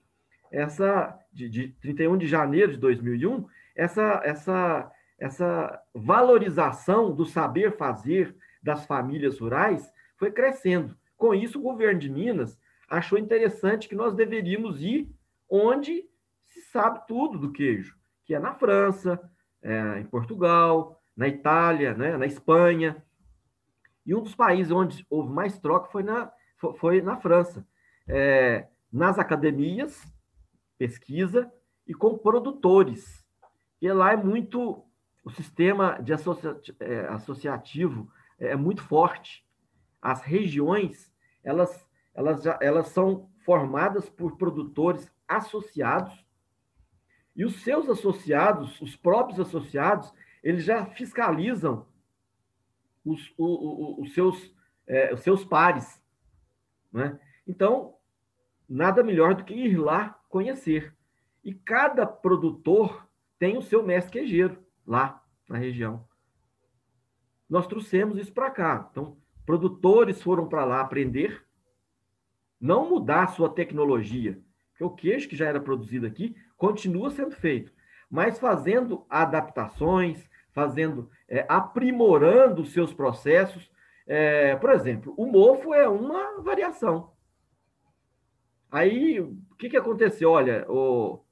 essa 0.52 1.18
de, 1.32 1.48
de 1.48 1.68
31 1.80 2.16
de 2.16 2.28
janeiro 2.28 2.72
de 2.72 2.78
2001, 2.78 3.44
essa, 3.74 4.20
essa, 4.24 4.92
essa 5.18 5.82
valorização 5.92 7.12
do 7.12 7.26
saber 7.26 7.76
fazer 7.76 8.36
das 8.62 8.86
famílias 8.86 9.40
rurais 9.40 9.92
foi 10.16 10.30
crescendo. 10.30 10.96
Com 11.16 11.34
isso, 11.34 11.58
o 11.58 11.62
governo 11.62 11.98
de 11.98 12.08
Minas 12.08 12.56
achou 12.90 13.16
interessante 13.16 13.88
que 13.88 13.94
nós 13.94 14.14
deveríamos 14.14 14.82
ir 14.82 15.08
onde 15.48 16.04
se 16.44 16.60
sabe 16.62 17.06
tudo 17.06 17.38
do 17.38 17.52
queijo, 17.52 17.96
que 18.24 18.34
é 18.34 18.38
na 18.38 18.54
França, 18.54 19.18
é, 19.62 20.00
em 20.00 20.04
Portugal, 20.04 21.00
na 21.16 21.28
Itália, 21.28 21.94
né, 21.94 22.16
na 22.16 22.26
Espanha. 22.26 23.02
E 24.04 24.14
um 24.14 24.22
dos 24.22 24.34
países 24.34 24.72
onde 24.72 25.06
houve 25.08 25.32
mais 25.32 25.58
troca 25.58 25.90
foi 25.90 26.02
na, 26.02 26.32
foi 26.78 27.00
na 27.00 27.16
França. 27.16 27.66
É, 28.08 28.66
nas 28.92 29.18
academias, 29.18 30.02
pesquisa, 30.76 31.50
e 31.86 31.94
com 31.94 32.18
produtores. 32.18 33.24
E 33.80 33.90
lá 33.92 34.12
é 34.12 34.16
muito. 34.16 34.84
O 35.22 35.30
sistema 35.30 35.98
de 36.00 36.12
é, 36.12 37.06
associativo 37.08 38.10
é 38.38 38.56
muito 38.56 38.82
forte. 38.82 39.44
As 40.00 40.22
regiões, 40.22 41.12
elas, 41.44 41.86
elas, 42.14 42.42
já, 42.42 42.58
elas 42.60 42.88
são 42.88 43.30
formadas 43.44 44.08
por 44.08 44.36
produtores 44.36 45.10
associados, 45.26 46.24
e 47.34 47.44
os 47.44 47.62
seus 47.62 47.88
associados, 47.88 48.80
os 48.80 48.96
próprios 48.96 49.40
associados, 49.40 50.12
eles 50.42 50.64
já 50.64 50.84
fiscalizam 50.86 51.86
os, 53.04 53.32
o, 53.38 53.46
o, 53.46 54.02
os, 54.02 54.12
seus, 54.12 54.54
é, 54.86 55.14
os 55.14 55.20
seus 55.20 55.44
pares. 55.44 56.02
Né? 56.92 57.18
Então, 57.46 57.94
nada 58.68 59.02
melhor 59.02 59.34
do 59.34 59.44
que 59.44 59.54
ir 59.54 59.76
lá 59.76 60.20
conhecer. 60.28 60.94
E 61.42 61.54
cada 61.54 62.06
produtor 62.06 63.08
tem 63.38 63.56
o 63.56 63.62
seu 63.62 63.82
mestre 63.82 64.12
queijeiro 64.12 64.62
lá 64.86 65.24
na 65.48 65.56
região. 65.56 66.06
Nós 67.48 67.66
trouxemos 67.66 68.18
isso 68.18 68.32
para 68.32 68.50
cá. 68.50 68.88
Então, 68.90 69.16
produtores 69.46 70.22
foram 70.22 70.48
para 70.48 70.64
lá 70.64 70.80
aprender, 70.80 71.44
não 72.60 72.88
mudar 72.88 73.24
a 73.24 73.28
sua 73.28 73.48
tecnologia, 73.48 74.38
porque 74.70 74.84
o 74.84 74.90
queijo 74.90 75.28
que 75.28 75.36
já 75.36 75.46
era 75.46 75.60
produzido 75.60 76.06
aqui 76.06 76.36
continua 76.56 77.10
sendo 77.10 77.34
feito, 77.34 77.72
mas 78.10 78.38
fazendo 78.38 79.06
adaptações, 79.08 80.28
fazendo, 80.52 81.10
é, 81.28 81.46
aprimorando 81.48 82.62
os 82.62 82.72
seus 82.72 82.92
processos. 82.92 83.70
É, 84.06 84.56
por 84.56 84.70
exemplo, 84.70 85.14
o 85.16 85.26
mofo 85.26 85.72
é 85.72 85.88
uma 85.88 86.40
variação. 86.42 87.12
Aí, 88.70 89.20
o 89.20 89.36
que, 89.58 89.68
que 89.68 89.76
aconteceu? 89.76 90.30
Olha, 90.30 90.64
o... 90.68 91.24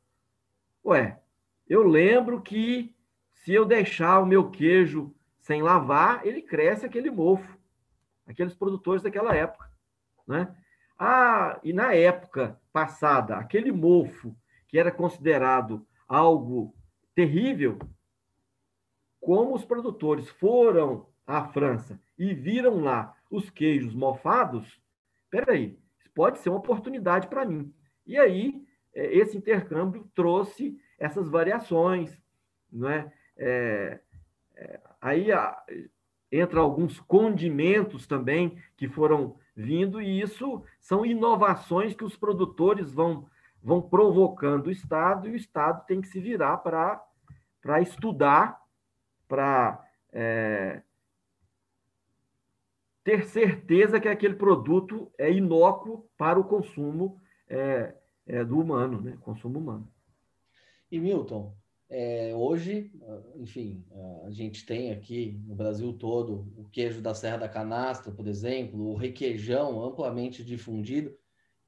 ué, 0.85 1.21
eu 1.69 1.83
lembro 1.87 2.41
que 2.41 2.95
se 3.33 3.53
eu 3.53 3.65
deixar 3.65 4.21
o 4.21 4.27
meu 4.27 4.51
queijo 4.51 5.15
sem 5.39 5.63
lavar, 5.63 6.27
ele 6.27 6.43
cresce 6.43 6.85
aquele 6.85 7.11
mofo. 7.11 7.57
Aqueles 8.27 8.55
produtores 8.55 9.03
daquela 9.03 9.35
época, 9.35 9.71
né? 10.27 10.55
Ah, 10.99 11.61
e 11.63 11.73
na 11.73 11.95
época 11.95 12.61
passada, 12.73 13.37
aquele 13.37 13.71
mofo 13.71 14.35
que 14.67 14.79
era 14.79 14.91
considerado 14.91 15.87
algo 16.09 16.75
terrível, 17.15 17.79
como 19.21 19.55
os 19.55 19.65
produtores 19.65 20.29
foram 20.29 21.07
à 21.27 21.45
França 21.45 22.01
e 22.19 22.35
viram 22.35 22.81
lá 22.81 23.15
os 23.31 23.49
queijos 23.51 23.95
mofados, 23.95 24.81
peraí, 25.31 25.79
pode 26.15 26.39
ser 26.39 26.49
uma 26.49 26.59
oportunidade 26.59 27.29
para 27.29 27.45
mim. 27.45 27.73
E 28.07 28.19
aí, 28.19 28.67
é, 28.95 29.17
esse 29.17 29.37
intercâmbio 29.37 30.11
trouxe 30.15 30.81
essas 30.99 31.29
variações, 31.29 32.21
não 32.73 32.89
é? 32.89 33.13
é, 33.37 34.01
é 34.57 34.81
aí 35.01 35.31
a, 35.31 35.63
entra 36.31 36.61
alguns 36.61 36.99
condimentos 37.01 38.07
também 38.07 38.59
que 38.77 38.89
foram 38.89 39.37
vindo, 39.59 40.01
e 40.01 40.21
isso 40.21 40.63
são 40.81 41.05
inovações 41.05 41.93
que 41.93 42.05
os 42.05 42.17
produtores 42.17 42.93
vão, 42.93 43.27
vão 43.61 43.83
provocando 43.83 44.69
o 44.69 44.71
Estado, 44.71 45.27
e 45.27 45.33
o 45.33 45.37
Estado 45.37 45.85
tem 45.85 46.01
que 46.01 46.07
se 46.07 46.21
virar 46.21 46.59
para 46.59 47.83
estudar, 47.83 48.63
para 49.27 49.85
é, 50.13 50.81
ter 53.03 53.25
certeza 53.25 53.99
que 53.99 54.09
aquele 54.09 54.35
produto 54.35 55.11
é 55.19 55.31
inócuo 55.33 56.09
para 56.17 56.39
o 56.39 56.45
consumo 56.45 57.21
é, 57.49 57.95
é, 58.29 58.45
do 58.45 58.61
humano, 58.61 59.01
né? 59.01 59.19
consumo 59.23 59.59
humano. 59.59 59.89
E 60.89 61.01
Milton, 61.01 61.53
é, 61.91 62.35
hoje, 62.35 62.93
enfim, 63.37 63.83
a 64.27 64.31
gente 64.31 64.67
tem 64.67 64.93
aqui 64.93 65.41
no 65.47 65.55
Brasil 65.55 65.93
todo 65.95 66.47
o 66.57 66.69
queijo 66.71 67.01
da 67.01 67.15
Serra 67.15 67.39
da 67.39 67.49
Canastra, 67.49 68.13
por 68.13 68.27
exemplo, 68.27 68.91
o 68.91 68.95
requeijão 68.95 69.83
amplamente 69.83 70.45
difundido. 70.45 71.17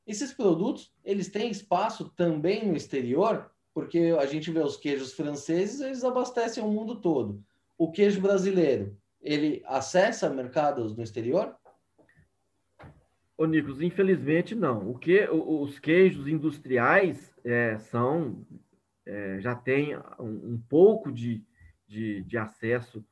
Esses 0.06 0.32
produtos, 0.32 0.92
eles 1.04 1.28
têm 1.28 1.50
espaço 1.50 2.10
também 2.10 2.66
no 2.66 2.76
exterior, 2.76 3.50
porque 3.72 4.14
a 4.18 4.26
gente 4.26 4.50
vê 4.50 4.60
os 4.60 4.76
queijos 4.76 5.14
franceses, 5.14 5.80
eles 5.80 6.04
abastecem 6.04 6.62
o 6.62 6.68
mundo 6.68 7.00
todo. 7.00 7.42
O 7.78 7.90
queijo 7.90 8.20
brasileiro, 8.20 8.94
ele 9.22 9.62
acessa 9.64 10.28
mercados 10.28 10.94
no 10.94 11.02
exterior? 11.02 11.56
Ô, 13.38 13.46
Nicolas, 13.46 13.80
infelizmente 13.80 14.54
não. 14.54 14.90
O 14.90 14.98
que 14.98 15.26
os 15.30 15.78
queijos 15.78 16.28
industriais 16.28 17.34
é, 17.42 17.78
são 17.78 18.44
é, 19.06 19.40
já 19.40 19.54
têm 19.54 19.96
um, 20.18 20.54
um 20.54 20.62
pouco 20.68 21.10
de, 21.10 21.42
de, 21.86 22.22
de, 22.22 22.38
acesso 22.38 23.04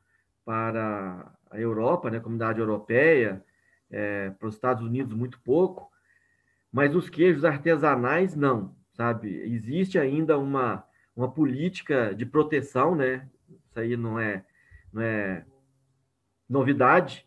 para 0.44 1.32
a 1.50 1.58
Europa, 1.58 2.10
né, 2.10 2.18
a 2.18 2.20
comunidade 2.20 2.60
europeia, 2.60 3.44
é, 3.90 4.30
para 4.30 4.48
os 4.48 4.54
Estados 4.54 4.84
Unidos 4.84 5.14
muito 5.14 5.40
pouco, 5.40 5.90
mas 6.70 6.94
os 6.94 7.08
queijos 7.08 7.44
artesanais 7.44 8.36
não, 8.36 8.76
sabe? 8.92 9.28
Existe 9.28 9.98
ainda 9.98 10.38
uma, 10.38 10.84
uma 11.16 11.30
política 11.30 12.14
de 12.14 12.26
proteção, 12.26 12.94
né? 12.94 13.28
Isso 13.64 13.80
aí 13.80 13.96
não 13.96 14.18
é, 14.18 14.44
não 14.92 15.02
é 15.02 15.44
novidade, 16.48 17.26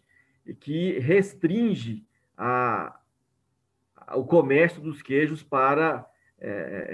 que 0.60 1.00
restringe 1.00 2.06
a, 2.38 3.00
a, 3.96 4.18
o 4.18 4.26
comércio 4.26 4.82
dos 4.82 5.02
queijos 5.02 5.44
para, 5.44 6.06
é, 6.42 6.88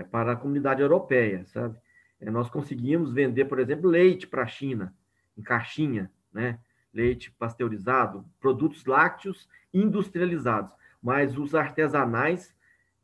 é, 0.00 0.04
para 0.04 0.32
a 0.32 0.36
comunidade 0.36 0.80
europeia, 0.80 1.44
sabe? 1.46 1.76
É, 2.20 2.30
nós 2.30 2.48
conseguimos 2.48 3.12
vender, 3.12 3.46
por 3.46 3.58
exemplo, 3.58 3.90
leite 3.90 4.26
para 4.26 4.42
a 4.42 4.46
China, 4.46 4.94
em 5.36 5.42
caixinha, 5.42 6.10
né? 6.32 6.58
Leite 6.94 7.30
pasteurizado, 7.32 8.24
produtos 8.38 8.84
lácteos 8.84 9.48
industrializados, 9.74 10.72
mas 11.02 11.36
os 11.36 11.54
artesanais 11.54 12.54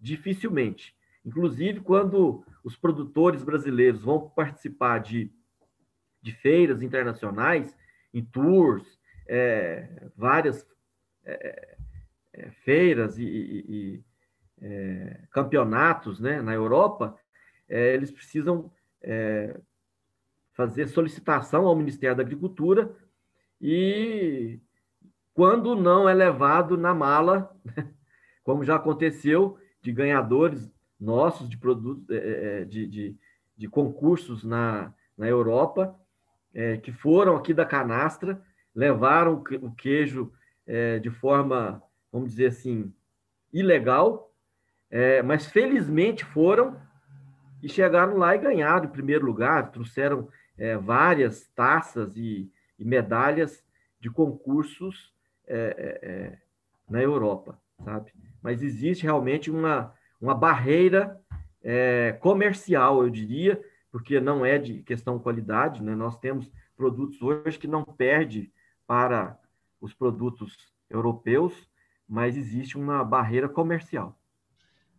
dificilmente. 0.01 0.95
Inclusive, 1.25 1.81
quando 1.81 2.45
os 2.63 2.77
produtores 2.77 3.43
brasileiros 3.43 4.03
vão 4.03 4.31
participar 4.31 4.99
de, 4.99 5.33
de 6.23 6.33
feiras 6.33 6.83
internacionais, 6.83 7.75
em 8.15 8.25
tours, 8.25 8.99
é, 9.27 10.09
várias 10.17 10.67
é, 11.25 11.77
é, 12.33 12.51
feiras 12.63 13.19
e, 13.19 13.25
e 13.25 14.05
é, 14.61 15.21
campeonatos 15.31 16.21
né, 16.21 16.41
na 16.43 16.53
Europa, 16.53 17.17
é, 17.69 17.95
eles 17.95 18.11
precisam 18.11 18.71
é, 19.03 19.59
fazer 20.53 20.89
solicitação 20.89 21.67
ao 21.67 21.77
Ministério 21.77 22.17
da 22.17 22.23
Agricultura 22.23 22.95
e, 23.61 24.61
quando 25.35 25.75
não 25.75 26.09
é 26.09 26.15
levado 26.15 26.77
na 26.77 26.95
mala, 26.95 27.55
como 28.43 28.65
já 28.65 28.77
aconteceu, 28.77 29.59
de 29.81 29.93
ganhadores 29.93 30.71
nossos 30.99 31.49
de 31.49 31.57
produtos, 31.57 32.05
de, 32.69 32.87
de, 32.87 33.17
de 33.57 33.69
concursos 33.69 34.43
na, 34.43 34.93
na 35.17 35.29
Europa, 35.29 35.97
que 36.83 36.91
foram 36.91 37.37
aqui 37.37 37.55
da 37.55 37.65
canastra 37.65 38.43
levaram 38.75 39.45
o 39.63 39.75
queijo 39.75 40.33
de 41.01 41.09
forma, 41.09 41.81
vamos 42.13 42.31
dizer 42.31 42.47
assim, 42.47 42.93
ilegal, 43.53 44.28
é, 44.91 45.23
mas 45.23 45.47
felizmente 45.47 46.25
foram 46.25 46.81
e 47.63 47.69
chegaram 47.69 48.17
lá 48.17 48.35
e 48.35 48.39
ganharam 48.39 48.87
em 48.87 48.91
primeiro 48.91 49.27
lugar, 49.27 49.71
trouxeram 49.71 50.29
é, 50.57 50.77
várias 50.77 51.47
taças 51.55 52.17
e, 52.17 52.51
e, 52.79 52.85
medalhas 52.85 53.65
de 54.01 54.11
concursos 54.11 55.13
é, 55.47 55.57
é, 55.57 56.09
é, 56.09 56.39
na 56.89 57.03
Europa, 57.03 57.61
sabe? 57.85 58.13
Mas 58.43 58.63
existe 58.63 59.03
realmente 59.03 59.51
uma, 59.51 59.93
uma 60.21 60.35
barreira 60.35 61.21
comercial, 62.21 63.03
eu 63.03 63.11
diria, 63.11 63.63
porque 63.91 64.21
não 64.21 64.47
é 64.47 64.57
de 64.57 64.83
questão 64.85 65.19
de 65.19 65.23
qualidade, 65.23 65.83
né? 65.83 65.95
Nós 65.95 66.17
temos 66.19 66.51
produtos 66.77 67.21
hoje 67.21 67.59
que 67.59 67.67
não 67.67 67.85
perde 67.85 68.51
para 68.87 69.39
os 69.81 69.93
produtos 69.93 70.57
europeus, 70.89 71.69
mas 72.09 72.37
existe 72.37 72.79
uma 72.79 73.05
barreira 73.05 73.49
comercial. 73.49 74.18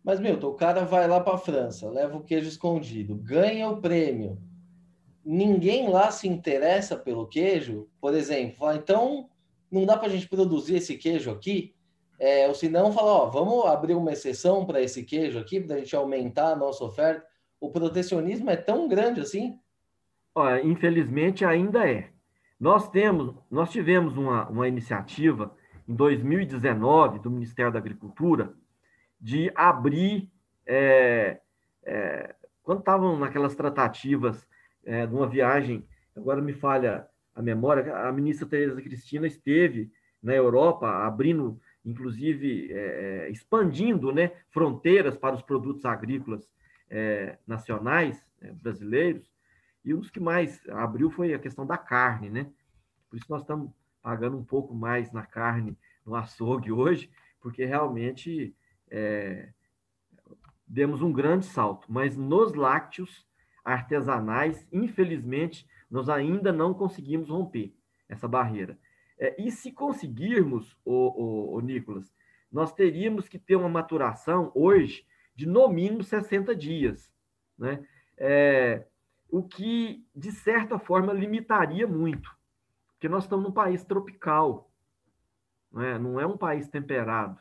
Mas, 0.02 0.18
Milton, 0.18 0.48
o 0.48 0.54
cara 0.54 0.84
vai 0.84 1.06
lá 1.06 1.20
para 1.20 1.34
a 1.34 1.38
França, 1.38 1.88
leva 1.90 2.16
o 2.16 2.22
queijo 2.22 2.48
escondido, 2.48 3.14
ganha 3.14 3.68
o 3.68 3.80
prêmio. 3.80 4.38
Ninguém 5.24 5.88
lá 5.88 6.10
se 6.10 6.26
interessa 6.26 6.96
pelo 6.96 7.26
queijo, 7.26 7.88
por 8.00 8.14
exemplo, 8.14 8.56
fala, 8.56 8.76
então 8.76 9.28
não 9.70 9.84
dá 9.84 9.96
para 9.96 10.08
a 10.08 10.10
gente 10.10 10.28
produzir 10.28 10.76
esse 10.76 10.96
queijo 10.96 11.30
aqui? 11.30 11.74
É, 12.18 12.48
ou 12.48 12.54
se 12.54 12.68
não, 12.68 12.92
fala, 12.92 13.12
ó, 13.12 13.26
vamos 13.30 13.66
abrir 13.66 13.94
uma 13.94 14.12
exceção 14.12 14.66
para 14.66 14.80
esse 14.80 15.04
queijo 15.04 15.38
aqui, 15.38 15.60
para 15.60 15.76
a 15.76 15.78
gente 15.78 15.94
aumentar 15.94 16.52
a 16.52 16.56
nossa 16.56 16.84
oferta. 16.84 17.24
O 17.58 17.70
protecionismo 17.70 18.50
é 18.50 18.56
tão 18.56 18.88
grande 18.88 19.20
assim? 19.20 19.58
Olha, 20.34 20.62
infelizmente 20.64 21.44
ainda 21.44 21.88
é. 21.88 22.10
Nós 22.58 22.88
temos, 22.90 23.34
nós 23.50 23.70
tivemos 23.70 24.16
uma, 24.16 24.48
uma 24.48 24.68
iniciativa 24.68 25.54
em 25.88 25.94
2019 25.94 27.18
do 27.20 27.30
Ministério 27.30 27.72
da 27.72 27.78
Agricultura 27.78 28.54
de 29.20 29.52
abrir, 29.54 30.30
é, 30.66 31.40
é, 31.84 32.34
quando 32.62 32.80
estavam 32.80 33.18
naquelas 33.18 33.54
tratativas 33.54 34.48
é, 34.84 35.06
de 35.06 35.14
uma 35.14 35.28
viagem, 35.28 35.86
agora 36.16 36.40
me 36.40 36.52
falha 36.52 37.06
a 37.34 37.42
memória, 37.42 37.94
a 37.96 38.12
ministra 38.12 38.46
Tereza 38.46 38.80
Cristina 38.80 39.26
esteve 39.26 39.90
na 40.22 40.34
Europa 40.34 40.88
abrindo, 41.06 41.60
inclusive 41.84 42.72
é, 42.72 42.76
é, 43.26 43.30
expandindo, 43.30 44.12
né, 44.12 44.32
fronteiras 44.50 45.16
para 45.16 45.34
os 45.34 45.42
produtos 45.42 45.84
agrícolas 45.84 46.48
é, 46.88 47.38
nacionais 47.46 48.24
brasileiros. 48.62 49.30
E 49.84 49.94
um 49.94 49.98
dos 49.98 50.10
que 50.10 50.20
mais 50.20 50.60
abriu 50.68 51.10
foi 51.10 51.32
a 51.32 51.38
questão 51.38 51.66
da 51.66 51.78
carne, 51.78 52.28
né? 52.28 52.46
Por 53.08 53.16
isso 53.16 53.26
nós 53.30 53.42
estamos 53.42 53.70
pagando 54.02 54.36
um 54.36 54.44
pouco 54.44 54.74
mais 54.74 55.10
na 55.12 55.24
carne 55.24 55.76
no 56.04 56.14
açougue 56.14 56.70
hoje, 56.70 57.10
porque 57.40 57.64
realmente 57.64 58.54
é, 58.90 59.48
demos 60.66 61.02
um 61.02 61.12
grande 61.12 61.46
salto. 61.46 61.86
Mas 61.90 62.16
nos 62.16 62.54
lácteos 62.54 63.26
artesanais, 63.64 64.66
infelizmente, 64.72 65.66
nós 65.90 66.08
ainda 66.08 66.52
não 66.52 66.72
conseguimos 66.72 67.28
romper 67.28 67.74
essa 68.08 68.28
barreira. 68.28 68.78
É, 69.18 69.34
e 69.40 69.50
se 69.50 69.72
conseguirmos, 69.72 70.76
o, 70.84 70.92
o, 70.92 71.56
o 71.56 71.60
Nicolas, 71.60 72.12
nós 72.50 72.72
teríamos 72.72 73.28
que 73.28 73.38
ter 73.38 73.56
uma 73.56 73.68
maturação 73.68 74.50
hoje 74.54 75.06
de 75.34 75.46
no 75.46 75.68
mínimo 75.68 76.02
60 76.02 76.54
dias, 76.54 77.12
né? 77.58 77.86
É, 78.16 78.86
o 79.30 79.42
que, 79.42 80.04
de 80.14 80.32
certa 80.32 80.78
forma, 80.78 81.12
limitaria 81.12 81.86
muito, 81.86 82.36
porque 82.92 83.08
nós 83.08 83.24
estamos 83.24 83.44
num 83.44 83.52
país 83.52 83.84
tropical, 83.84 84.70
não 85.70 85.82
é, 85.82 85.98
não 85.98 86.20
é 86.20 86.26
um 86.26 86.36
país 86.36 86.68
temperado. 86.68 87.40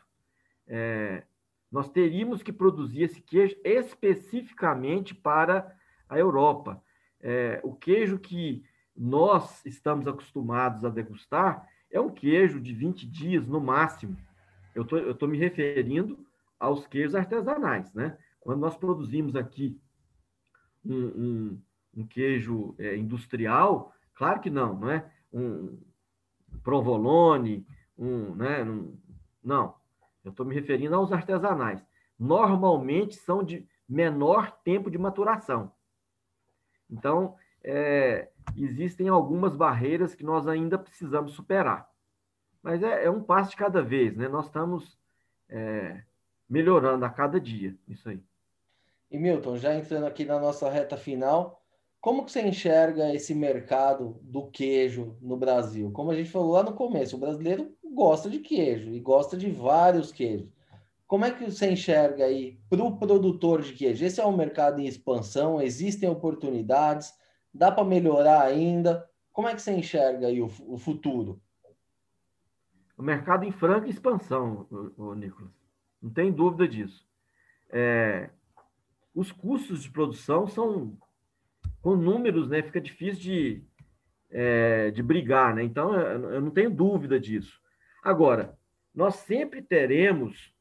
É, 0.68 1.24
nós 1.72 1.89
teríamos 1.89 2.41
que 2.41 2.51
produzir 2.51 3.03
esse 3.03 3.22
queijo 3.22 3.55
especificamente 3.63 5.13
para 5.13 5.76
a 6.07 6.17
Europa. 6.17 6.82
É, 7.22 7.59
o 7.63 7.74
queijo 7.74 8.17
que 8.17 8.63
nós 8.95 9.63
estamos 9.65 10.07
acostumados 10.07 10.84
a 10.84 10.89
degustar 10.89 11.67
é 11.91 11.99
um 11.99 12.09
queijo 12.09 12.59
de 12.59 12.74
20 12.74 13.07
dias 13.07 13.47
no 13.47 13.61
máximo. 13.61 14.17
Eu 14.74 14.84
tô, 14.86 14.97
estou 14.97 15.28
me 15.28 15.38
referindo 15.38 16.26
aos 16.59 16.86
queijos 16.88 17.15
artesanais, 17.15 17.93
né? 17.93 18.17
Quando 18.39 18.59
nós 18.59 18.76
produzimos 18.76 19.36
aqui 19.36 19.80
um, 20.84 20.95
um, 20.95 21.61
um 21.97 22.07
queijo 22.07 22.76
é, 22.78 22.95
industrial? 22.95 23.93
Claro 24.15 24.39
que 24.39 24.49
não, 24.49 24.78
não 24.78 24.89
é? 24.89 25.09
Um 25.32 25.80
provolone, 26.63 27.65
um, 27.97 28.36
né? 28.36 28.63
Um, 28.63 28.97
não, 29.43 29.76
eu 30.30 30.32
estou 30.32 30.45
me 30.45 30.55
referindo 30.55 30.95
aos 30.95 31.11
artesanais. 31.11 31.86
Normalmente 32.17 33.15
são 33.15 33.43
de 33.43 33.67
menor 33.88 34.51
tempo 34.63 34.89
de 34.89 34.97
maturação. 34.97 35.71
Então, 36.89 37.36
é, 37.63 38.30
existem 38.55 39.09
algumas 39.09 39.55
barreiras 39.55 40.15
que 40.15 40.23
nós 40.23 40.47
ainda 40.47 40.77
precisamos 40.77 41.34
superar. 41.34 41.89
Mas 42.61 42.84
é, 42.84 43.05
é 43.05 43.09
um 43.09 43.23
passo 43.23 43.51
de 43.51 43.57
cada 43.57 43.82
vez, 43.82 44.15
né? 44.15 44.27
Nós 44.27 44.45
estamos 44.45 44.97
é, 45.47 46.03
melhorando 46.49 47.05
a 47.05 47.09
cada 47.09 47.39
dia 47.39 47.75
isso 47.88 48.09
aí. 48.09 48.21
E 49.09 49.17
Milton, 49.17 49.57
já 49.57 49.73
entrando 49.73 50.05
aqui 50.05 50.25
na 50.25 50.39
nossa 50.39 50.69
reta 50.69 50.95
final, 50.95 51.59
como 52.02 52.24
que 52.24 52.32
você 52.32 52.41
enxerga 52.41 53.14
esse 53.14 53.36
mercado 53.36 54.20
do 54.22 54.47
queijo 54.47 55.18
no 55.22 55.36
Brasil? 55.36 55.91
Como 55.91 56.12
a 56.12 56.16
gente 56.16 56.30
falou 56.30 56.52
lá 56.54 56.64
no 56.64 56.74
começo, 56.74 57.18
o 57.18 57.20
brasileiro 57.20 57.76
gosta 57.93 58.30
de 58.30 58.39
queijo 58.39 58.91
e 58.91 59.00
gosta 59.00 59.36
de 59.36 59.52
vários 59.52 60.12
queijos. 60.12 60.47
Como 61.06 61.26
é 61.26 61.32
que 61.32 61.43
você 61.43 61.72
enxerga 61.72 62.26
aí 62.26 62.58
para 62.70 62.84
o 62.84 62.97
produtor 62.97 63.62
de 63.62 63.74
queijo? 63.74 64.06
Esse 64.06 64.22
é 64.22 64.26
um 64.26 64.38
mercado 64.38 64.80
em 64.80 64.86
expansão, 64.86 65.62
existem 65.62 66.08
oportunidades, 66.08 67.14
dá 67.54 67.72
para 67.72 67.84
melhorar 67.84 68.43
ainda. 68.43 69.06
Como 69.34 69.47
é 69.47 69.56
que 69.56 69.62
você 69.62 69.72
enxerga 69.72 70.28
aí 70.28 70.41
o, 70.41 70.50
o 70.68 70.78
futuro? 70.78 71.41
O 72.97 73.04
mercado 73.04 73.43
em 73.43 73.52
franca 73.52 73.89
expansão, 73.89 74.68
o, 74.70 75.10
o 75.10 75.16
Nicolas. 75.16 75.52
Não 76.02 76.12
tem 76.12 76.32
dúvida 76.32 76.68
disso. 76.68 77.06
É, 77.72 78.30
os 79.14 79.32
custos 79.32 79.84
de 79.84 79.91
produção 79.91 80.47
são 80.47 80.97
com 81.82 81.95
números, 81.95 82.49
né, 82.49 82.61
fica 82.61 82.82
difícil 82.82 83.21
de, 83.21 83.63
é, 84.30 84.91
de 84.91 85.01
brigar, 85.01 85.55
né? 85.55 85.63
Então, 85.63 85.93
eu 85.93 86.41
não 86.41 86.51
tenho 86.51 86.69
dúvida 86.69 87.19
disso. 87.19 87.59
Agora, 88.03 88.57
nós 88.93 89.15
sempre 89.15 89.61
teremos 89.61 90.53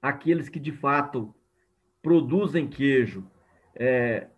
aqueles 0.00 0.48
que 0.48 0.60
de 0.60 0.72
fato 0.72 1.34
produzem 2.02 2.68
queijo 2.68 3.28
é, 3.74 4.28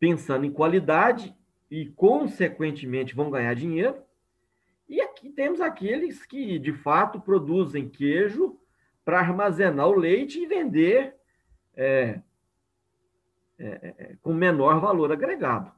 pensando 0.00 0.44
em 0.44 0.52
qualidade 0.52 1.34
e, 1.70 1.86
consequentemente, 1.86 3.14
vão 3.14 3.30
ganhar 3.30 3.54
dinheiro. 3.54 4.02
E 4.88 5.00
aqui 5.00 5.30
temos 5.30 5.60
aqueles 5.60 6.24
que, 6.24 6.58
de 6.58 6.72
fato, 6.72 7.20
produzem 7.20 7.88
queijo 7.88 8.58
para 9.04 9.20
armazenar 9.20 9.88
o 9.88 9.98
leite 9.98 10.40
e 10.40 10.46
vender 10.46 11.14
é, 11.76 12.20
é, 13.58 13.94
é, 13.98 14.16
com 14.22 14.32
menor 14.32 14.80
valor 14.80 15.10
agregado. 15.10 15.72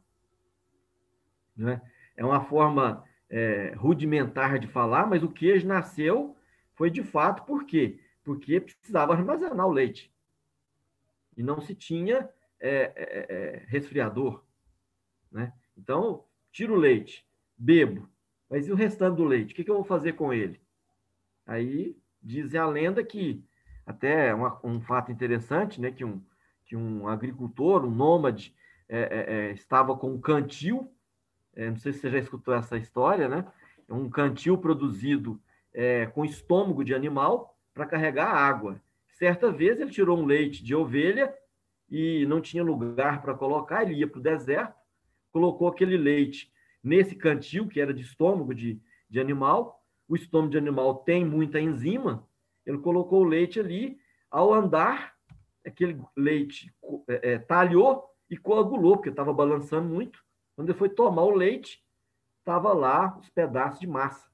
Né? 1.56 1.80
É 2.16 2.24
uma 2.24 2.44
forma 2.44 3.04
é, 3.28 3.74
rudimentar 3.76 4.58
de 4.58 4.66
falar, 4.66 5.06
mas 5.06 5.22
o 5.22 5.30
queijo 5.30 5.66
nasceu 5.66 6.36
foi 6.74 6.90
de 6.90 7.02
fato 7.02 7.44
por 7.44 7.64
quê? 7.64 8.00
Porque 8.24 8.60
precisava 8.60 9.12
armazenar 9.12 9.66
o 9.66 9.72
leite. 9.72 10.12
E 11.36 11.42
não 11.42 11.60
se 11.60 11.74
tinha 11.74 12.28
é, 12.60 12.92
é, 12.94 13.26
é, 13.28 13.64
resfriador. 13.66 14.44
Né? 15.30 15.52
Então, 15.76 16.24
tiro 16.52 16.74
o 16.74 16.78
leite, 16.78 17.26
bebo, 17.56 18.08
mas 18.48 18.66
e 18.66 18.72
o 18.72 18.74
restante 18.74 19.16
do 19.16 19.24
leite? 19.24 19.52
O 19.52 19.54
que, 19.54 19.70
eu 19.70 19.76
vou 19.76 19.84
fazer 19.84 20.14
com 20.14 20.32
ele? 20.32 20.60
Aí 21.46 21.96
diz 22.22 22.54
a 22.54 22.66
lenda 22.66 23.02
que, 23.02 23.42
até 23.86 24.34
uma, 24.34 24.60
um 24.64 24.80
fato 24.80 25.12
interessante, 25.12 25.80
né, 25.80 25.90
que 25.90 26.04
um, 26.04 26.20
que 26.70 26.76
um 26.76 27.06
agricultor, 27.06 27.84
um 27.84 27.90
nômade, 27.90 28.54
é, 28.88 29.48
é, 29.48 29.52
estava 29.52 29.94
com 29.94 30.12
um 30.12 30.20
cantil 30.20 30.90
é, 31.54 31.68
não 31.68 31.76
sei 31.76 31.92
se 31.92 32.00
você 32.00 32.10
já 32.10 32.18
escutou 32.18 32.54
essa 32.54 32.76
história, 32.76 33.28
né? 33.28 33.44
É 33.88 33.92
um 33.92 34.08
cantil 34.08 34.56
produzido 34.56 35.40
é, 35.74 36.06
com 36.06 36.24
estômago 36.24 36.84
de 36.84 36.94
animal 36.94 37.56
para 37.74 37.86
carregar 37.86 38.34
água. 38.34 38.80
Certa 39.08 39.50
vez 39.50 39.80
ele 39.80 39.90
tirou 39.90 40.18
um 40.18 40.24
leite 40.24 40.62
de 40.62 40.74
ovelha 40.74 41.34
e 41.90 42.24
não 42.26 42.40
tinha 42.40 42.62
lugar 42.62 43.20
para 43.20 43.34
colocar, 43.34 43.82
ele 43.82 43.98
ia 43.98 44.08
para 44.08 44.20
o 44.20 44.22
deserto, 44.22 44.74
colocou 45.32 45.68
aquele 45.68 45.96
leite 45.96 46.50
nesse 46.82 47.14
cantil, 47.16 47.66
que 47.66 47.80
era 47.80 47.92
de 47.92 48.02
estômago 48.02 48.54
de, 48.54 48.80
de 49.08 49.20
animal. 49.20 49.84
O 50.08 50.16
estômago 50.16 50.52
de 50.52 50.58
animal 50.58 50.96
tem 50.96 51.24
muita 51.24 51.60
enzima, 51.60 52.26
ele 52.64 52.78
colocou 52.78 53.22
o 53.22 53.28
leite 53.28 53.58
ali. 53.58 53.98
Ao 54.30 54.54
andar, 54.54 55.16
aquele 55.64 56.00
leite 56.16 56.74
é, 57.08 57.32
é, 57.32 57.38
talhou 57.38 58.08
e 58.28 58.36
coagulou, 58.36 58.96
porque 58.96 59.10
estava 59.10 59.32
balançando 59.32 59.88
muito. 59.88 60.22
Quando 60.54 60.70
ele 60.70 60.78
foi 60.78 60.88
tomar 60.88 61.22
o 61.22 61.30
leite, 61.30 61.84
estava 62.38 62.72
lá 62.72 63.16
os 63.18 63.28
pedaços 63.30 63.80
de 63.80 63.86
massa. 63.86 64.28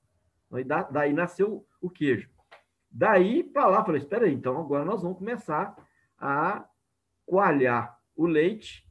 Daí 0.90 1.12
nasceu 1.12 1.66
o 1.80 1.90
queijo. 1.90 2.30
Daí 2.90 3.42
para 3.42 3.66
lá, 3.66 3.84
falei: 3.84 4.00
espera 4.00 4.26
aí, 4.26 4.32
então 4.32 4.58
agora 4.58 4.84
nós 4.84 5.02
vamos 5.02 5.18
começar 5.18 5.76
a 6.18 6.66
coalhar 7.26 7.98
o 8.14 8.26
leite 8.26 8.86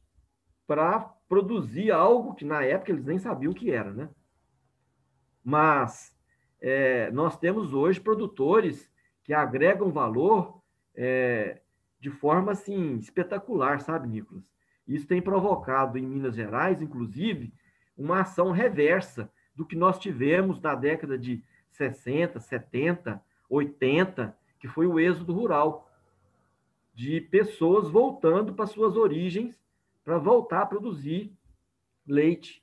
para 0.66 1.00
produzir 1.28 1.90
algo 1.90 2.34
que 2.34 2.44
na 2.44 2.62
época 2.62 2.92
eles 2.92 3.04
nem 3.04 3.18
sabiam 3.18 3.52
o 3.52 3.54
que 3.54 3.70
era, 3.70 3.92
né? 3.92 4.08
Mas 5.42 6.16
é, 6.60 7.10
nós 7.10 7.36
temos 7.38 7.72
hoje 7.72 8.00
produtores 8.00 8.90
que 9.24 9.32
agregam 9.32 9.90
valor 9.90 10.62
é, 10.94 11.62
de 11.98 12.10
forma 12.10 12.52
assim 12.52 12.96
espetacular, 12.96 13.80
sabe, 13.80 14.08
Nicolas? 14.08 14.44
Isso 14.86 15.06
tem 15.06 15.20
provocado 15.20 15.98
em 15.98 16.06
Minas 16.06 16.34
Gerais, 16.34 16.80
inclusive, 16.80 17.52
uma 17.96 18.20
ação 18.20 18.52
reversa 18.52 19.30
do 19.54 19.64
que 19.64 19.74
nós 19.74 19.98
tivemos 19.98 20.60
na 20.60 20.74
década 20.74 21.18
de 21.18 21.42
60, 21.70 22.38
70, 22.38 23.22
80, 23.48 24.36
que 24.58 24.68
foi 24.68 24.86
o 24.86 25.00
êxodo 25.00 25.32
rural, 25.32 25.90
de 26.94 27.20
pessoas 27.20 27.90
voltando 27.90 28.54
para 28.54 28.66
suas 28.66 28.96
origens 28.96 29.58
para 30.04 30.18
voltar 30.18 30.62
a 30.62 30.66
produzir 30.66 31.36
leite 32.06 32.62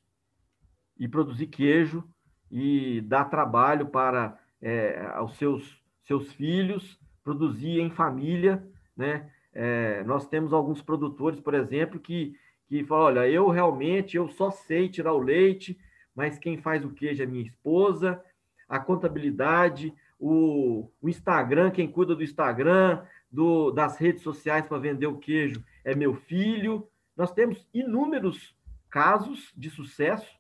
e 0.98 1.08
produzir 1.08 1.48
queijo 1.48 2.04
e 2.50 3.02
dar 3.02 3.26
trabalho 3.26 3.88
para 3.88 4.40
é, 4.62 5.20
os 5.22 5.36
seus, 5.36 5.82
seus 6.04 6.32
filhos, 6.32 6.98
produzir 7.22 7.80
em 7.80 7.90
família, 7.90 8.66
né? 8.96 9.30
É, 9.54 10.04
nós 10.04 10.28
temos 10.28 10.52
alguns 10.52 10.82
produtores, 10.82 11.40
por 11.40 11.54
exemplo, 11.54 12.00
que, 12.00 12.36
que 12.68 12.84
falam: 12.84 13.06
olha, 13.06 13.30
eu 13.30 13.50
realmente 13.50 14.18
eu 14.18 14.28
só 14.30 14.50
sei 14.50 14.90
tirar 14.90 15.14
o 15.14 15.22
leite, 15.22 15.78
mas 16.16 16.40
quem 16.40 16.58
faz 16.58 16.84
o 16.84 16.90
queijo 16.90 17.22
é 17.22 17.26
minha 17.26 17.44
esposa, 17.44 18.22
a 18.68 18.80
contabilidade, 18.80 19.94
o, 20.20 20.90
o 21.02 21.10
Instagram, 21.10 21.72
quem 21.72 21.88
cuida 21.88 22.16
do 22.16 22.24
Instagram, 22.24 23.04
do, 23.32 23.72
das 23.72 23.98
redes 23.98 24.22
sociais 24.22 24.66
para 24.66 24.78
vender 24.78 25.08
o 25.08 25.18
queijo 25.18 25.64
é 25.84 25.96
meu 25.96 26.16
filho. 26.16 26.88
Nós 27.16 27.32
temos 27.32 27.68
inúmeros 27.74 28.56
casos 28.90 29.52
de 29.56 29.70
sucesso 29.70 30.32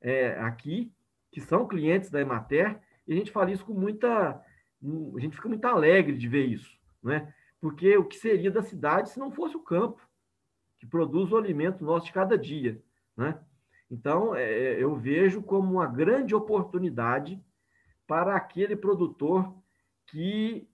é, 0.00 0.32
aqui, 0.40 0.92
que 1.30 1.40
são 1.40 1.66
clientes 1.66 2.10
da 2.10 2.20
Emater, 2.20 2.78
e 3.06 3.12
a 3.12 3.16
gente 3.16 3.30
fala 3.30 3.50
isso 3.50 3.64
com 3.64 3.72
muita. 3.72 4.42
A 5.16 5.20
gente 5.20 5.36
fica 5.36 5.48
muito 5.48 5.64
alegre 5.64 6.16
de 6.16 6.26
ver 6.26 6.46
isso, 6.46 6.78
né? 7.02 7.32
Porque 7.60 7.96
o 7.96 8.04
que 8.04 8.16
seria 8.16 8.50
da 8.50 8.62
cidade 8.62 9.10
se 9.10 9.18
não 9.18 9.30
fosse 9.30 9.56
o 9.56 9.62
campo, 9.62 10.00
que 10.78 10.86
produz 10.86 11.30
o 11.30 11.36
alimento 11.36 11.84
nosso 11.84 12.06
de 12.06 12.12
cada 12.12 12.38
dia, 12.38 12.82
né? 13.16 13.38
Então, 13.90 14.34
é, 14.34 14.44
é, 14.44 14.82
eu 14.82 14.94
vejo 14.94 15.42
como 15.42 15.72
uma 15.72 15.86
grande 15.86 16.34
oportunidade 16.34 17.42
para 18.06 18.36
aquele 18.36 18.76
produtor 18.76 19.52
que 20.06 20.68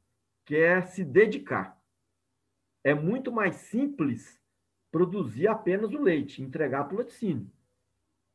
quer 0.44 0.86
se 0.86 1.02
dedicar. 1.02 1.80
É 2.84 2.94
muito 2.94 3.32
mais 3.32 3.56
simples 3.56 4.40
produzir 4.92 5.48
apenas 5.48 5.92
o 5.92 6.00
leite, 6.00 6.42
entregar 6.42 6.84
para 6.84 6.94
o 6.94 6.98
laticínio. 6.98 7.50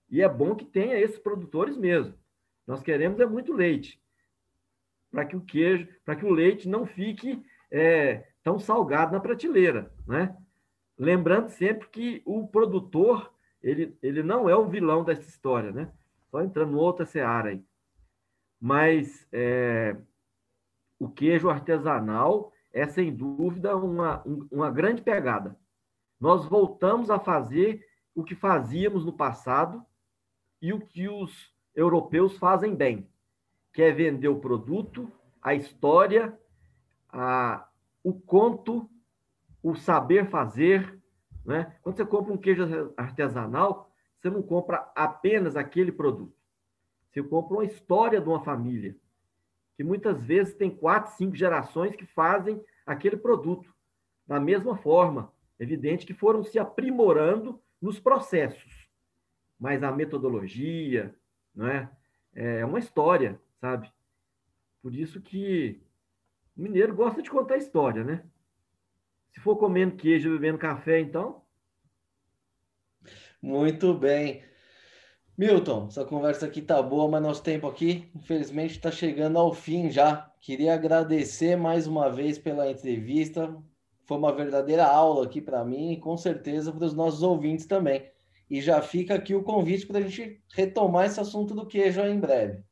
E 0.10 0.22
é 0.22 0.28
bom 0.28 0.56
que 0.56 0.66
tenha 0.66 1.00
esses 1.00 1.20
produtores 1.20 1.78
mesmo. 1.78 2.14
Nós 2.68 2.82
queremos 2.82 3.20
é 3.20 3.26
muito 3.26 3.54
leite, 3.54 4.02
para 5.10 5.26
que 5.26 5.36
o 5.36 5.42
queijo, 5.42 5.88
para 6.04 6.16
que 6.16 6.26
o 6.26 6.32
leite 6.32 6.68
não 6.68 6.86
fique 6.86 7.44
é, 7.72 8.31
tão 8.44 8.60
salgado 8.60 9.12
na 9.12 9.20
prateleira, 9.20 9.92
né? 10.08 10.36
Lembrando 10.98 11.50
sempre 11.50 11.88
que 11.90 12.22
o 12.26 12.48
produtor, 12.48 13.34
ele, 13.62 13.98
ele 14.02 14.22
não 14.24 14.50
é 14.50 14.56
o 14.56 14.68
vilão 14.68 15.04
dessa 15.04 15.28
história, 15.28 15.72
né? 15.72 15.92
Só 16.30 16.42
entrando 16.42 16.78
outra 16.78 17.06
seara 17.06 17.50
aí. 17.50 17.64
Mas 18.60 19.28
é, 19.32 19.96
o 21.00 21.10
queijo 21.10 21.50
artesanal 21.50 22.52
é, 22.74 22.88
sem 22.88 23.14
dúvida, 23.14 23.76
uma, 23.76 24.24
uma 24.50 24.72
grande 24.72 25.02
pegada. 25.02 25.58
Nós 26.20 26.46
voltamos 26.46 27.10
a 27.10 27.20
fazer 27.20 27.86
o 28.16 28.24
que 28.24 28.36
fazíamos 28.36 29.06
no 29.06 29.14
passado 29.14 29.86
e 30.62 30.72
o 30.72 30.80
que 30.80 31.10
os 31.10 31.54
europeus 31.76 32.38
fazem 32.38 32.76
bem, 32.76 33.10
que 33.74 33.82
é 33.82 33.92
vender 33.92 34.28
o 34.28 34.40
produto, 34.40 35.12
a 35.42 35.54
história, 35.54 36.38
a, 37.10 37.68
o 38.04 38.14
conto, 38.14 38.90
o 39.62 39.76
saber 39.76 40.30
fazer. 40.30 41.00
Né? 41.46 41.76
Quando 41.82 41.98
você 41.98 42.06
compra 42.06 42.34
um 42.34 42.38
queijo 42.38 42.94
artesanal, 42.98 43.92
você 44.20 44.30
não 44.30 44.42
compra 44.42 44.92
apenas 44.96 45.56
aquele 45.56 45.92
produto. 45.92 46.36
Você 47.12 47.22
compra 47.22 47.56
uma 47.56 47.66
história 47.66 48.22
de 48.22 48.28
uma 48.28 48.44
família, 48.44 48.96
que 49.76 49.84
muitas 49.84 50.24
vezes 50.24 50.54
tem 50.54 50.70
quatro, 50.70 51.14
cinco 51.16 51.36
gerações 51.36 51.96
que 51.96 52.06
fazem 52.06 52.64
aquele 52.86 53.18
produto. 53.18 53.74
Da 54.26 54.40
mesma 54.40 54.78
forma, 54.78 55.34
evidente 55.60 56.06
que 56.06 56.14
foram 56.14 56.44
se 56.44 56.58
aprimorando 56.58 57.62
nos 57.82 58.00
processos, 58.00 58.88
mas 59.60 59.84
a 59.84 59.92
metodologia, 59.92 61.14
não 61.54 61.68
é? 61.68 61.90
É 62.34 62.64
uma 62.64 62.80
história, 62.80 63.42
sabe? 63.60 63.92
Por 64.82 64.96
isso 64.96 65.20
que 65.20 65.82
mineiro 66.62 66.96
gosta 66.96 67.22
de 67.22 67.30
contar 67.30 67.58
história, 67.58 68.04
né? 68.04 68.24
Se 69.34 69.40
for 69.42 69.56
comendo 69.58 69.96
queijo 69.96 70.30
e 70.30 70.34
bebendo 70.34 70.58
café, 70.58 71.00
então. 71.00 71.42
Muito 73.42 73.94
bem. 73.94 74.44
Milton, 75.38 75.88
essa 75.88 76.06
conversa 76.06 76.46
aqui 76.46 76.62
tá 76.62 76.82
boa, 76.84 77.10
mas 77.10 77.24
nosso 77.24 77.42
tempo 77.42 77.66
aqui, 77.66 78.12
infelizmente, 78.14 78.72
está 78.72 78.92
chegando 78.92 79.40
ao 79.40 79.54
fim 79.54 79.90
já. 79.90 80.32
Queria 80.40 80.74
agradecer 80.76 81.56
mais 81.56 81.88
uma 81.88 82.10
vez 82.10 82.38
pela 82.38 82.70
entrevista. 82.70 83.56
Foi 84.06 84.18
uma 84.18 84.36
verdadeira 84.36 84.86
aula 84.86 85.26
aqui 85.26 85.42
para 85.42 85.64
mim 85.64 85.94
e 85.94 86.00
com 86.00 86.16
certeza 86.18 86.72
para 86.72 86.86
os 86.86 86.94
nossos 86.94 87.24
ouvintes 87.24 87.66
também. 87.66 88.12
E 88.50 88.62
já 88.62 88.82
fica 88.82 89.16
aqui 89.16 89.34
o 89.34 89.44
convite 89.44 89.88
para 89.88 90.00
a 90.00 90.02
gente 90.02 90.44
retomar 90.54 91.06
esse 91.06 91.20
assunto 91.20 91.56
do 91.56 91.66
queijo 91.66 92.02
em 92.02 92.20
breve. 92.20 92.64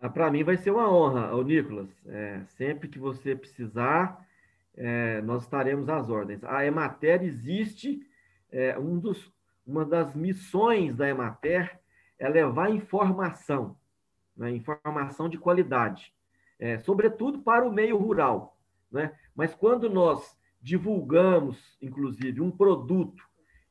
Ah, 0.00 0.08
Para 0.08 0.30
mim 0.30 0.44
vai 0.44 0.56
ser 0.56 0.70
uma 0.70 0.90
honra, 0.92 1.34
o 1.34 1.42
Nicolas. 1.42 1.88
É, 2.06 2.42
sempre 2.56 2.88
que 2.88 2.98
você 2.98 3.34
precisar, 3.34 4.24
é, 4.76 5.20
nós 5.22 5.42
estaremos 5.42 5.88
às 5.88 6.08
ordens. 6.08 6.42
A 6.44 6.64
Emater 6.64 7.22
existe, 7.22 8.06
é, 8.50 8.78
um 8.78 8.98
dos, 8.98 9.32
uma 9.66 9.84
das 9.84 10.14
missões 10.14 10.94
da 10.94 11.08
Emater 11.08 11.78
é 12.18 12.28
levar 12.28 12.70
informação, 12.70 13.76
né, 14.36 14.50
informação 14.50 15.28
de 15.28 15.38
qualidade. 15.38 16.12
é, 16.58 16.78
sobretudo 16.78 17.38
para 17.38 17.66
o 17.66 17.72
meio 17.72 17.96
rural. 17.96 18.58
Né? 18.90 19.12
Mas 19.34 19.54
quando 19.54 19.88
nós 19.88 20.36
divulgamos, 20.60 21.78
inclusive, 21.80 22.40
um 22.40 22.50
produto 22.50 23.22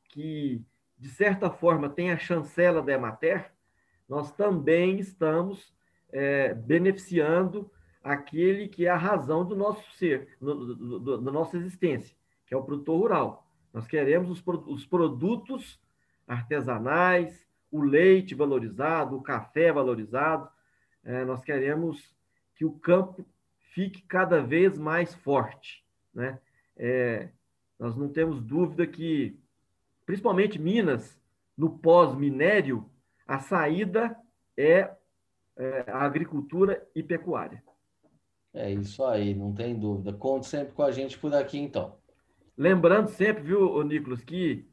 que, 0.08 0.62
de 0.98 1.08
certa 1.10 1.50
forma, 1.50 1.88
tem 1.88 2.10
a 2.10 2.18
chancela 2.18 2.80
da 2.82 2.92
Emater, 2.92 3.52
nós 4.08 4.32
também 4.32 4.98
estamos 4.98 5.76
é, 6.12 6.54
beneficiando 6.54 7.70
aquele 8.02 8.68
que 8.68 8.86
é 8.86 8.90
a 8.90 8.96
razão 8.96 9.44
do 9.44 9.54
nosso 9.54 9.84
ser, 9.92 10.36
do, 10.40 10.74
do, 10.74 11.18
da 11.18 11.30
nossa 11.30 11.56
existência, 11.56 12.16
que 12.46 12.54
é 12.54 12.56
o 12.56 12.62
produtor 12.62 12.98
rural. 12.98 13.46
Nós 13.72 13.86
queremos 13.86 14.30
os, 14.30 14.42
os 14.66 14.86
produtos 14.86 15.80
artesanais, 16.26 17.46
o 17.70 17.82
leite 17.82 18.34
valorizado, 18.34 19.16
o 19.16 19.22
café 19.22 19.72
valorizado. 19.72 20.48
É, 21.04 21.24
nós 21.24 21.42
queremos 21.42 22.14
que 22.54 22.64
o 22.64 22.72
campo 22.72 23.26
fique 23.72 24.02
cada 24.02 24.40
vez 24.40 24.78
mais 24.78 25.14
forte. 25.14 25.84
Né? 26.14 26.38
É, 26.76 27.28
nós 27.78 27.96
não 27.96 28.08
temos 28.08 28.42
dúvida 28.42 28.86
que, 28.86 29.38
principalmente 30.04 30.58
Minas, 30.58 31.20
no 31.56 31.78
pós-minério, 31.78 32.88
a 33.26 33.38
saída 33.38 34.16
é, 34.56 34.90
é 35.58 35.84
a 35.90 36.04
agricultura 36.04 36.86
e 36.94 37.02
pecuária. 37.02 37.62
É 38.54 38.70
isso 38.70 39.04
aí, 39.04 39.34
não 39.34 39.52
tem 39.52 39.78
dúvida. 39.78 40.12
Conte 40.12 40.46
sempre 40.46 40.72
com 40.72 40.82
a 40.82 40.90
gente 40.90 41.18
por 41.18 41.34
aqui, 41.34 41.58
então. 41.58 41.96
Lembrando 42.56 43.08
sempre, 43.08 43.42
viu, 43.42 43.82
Nicolas, 43.84 44.22
que 44.24 44.66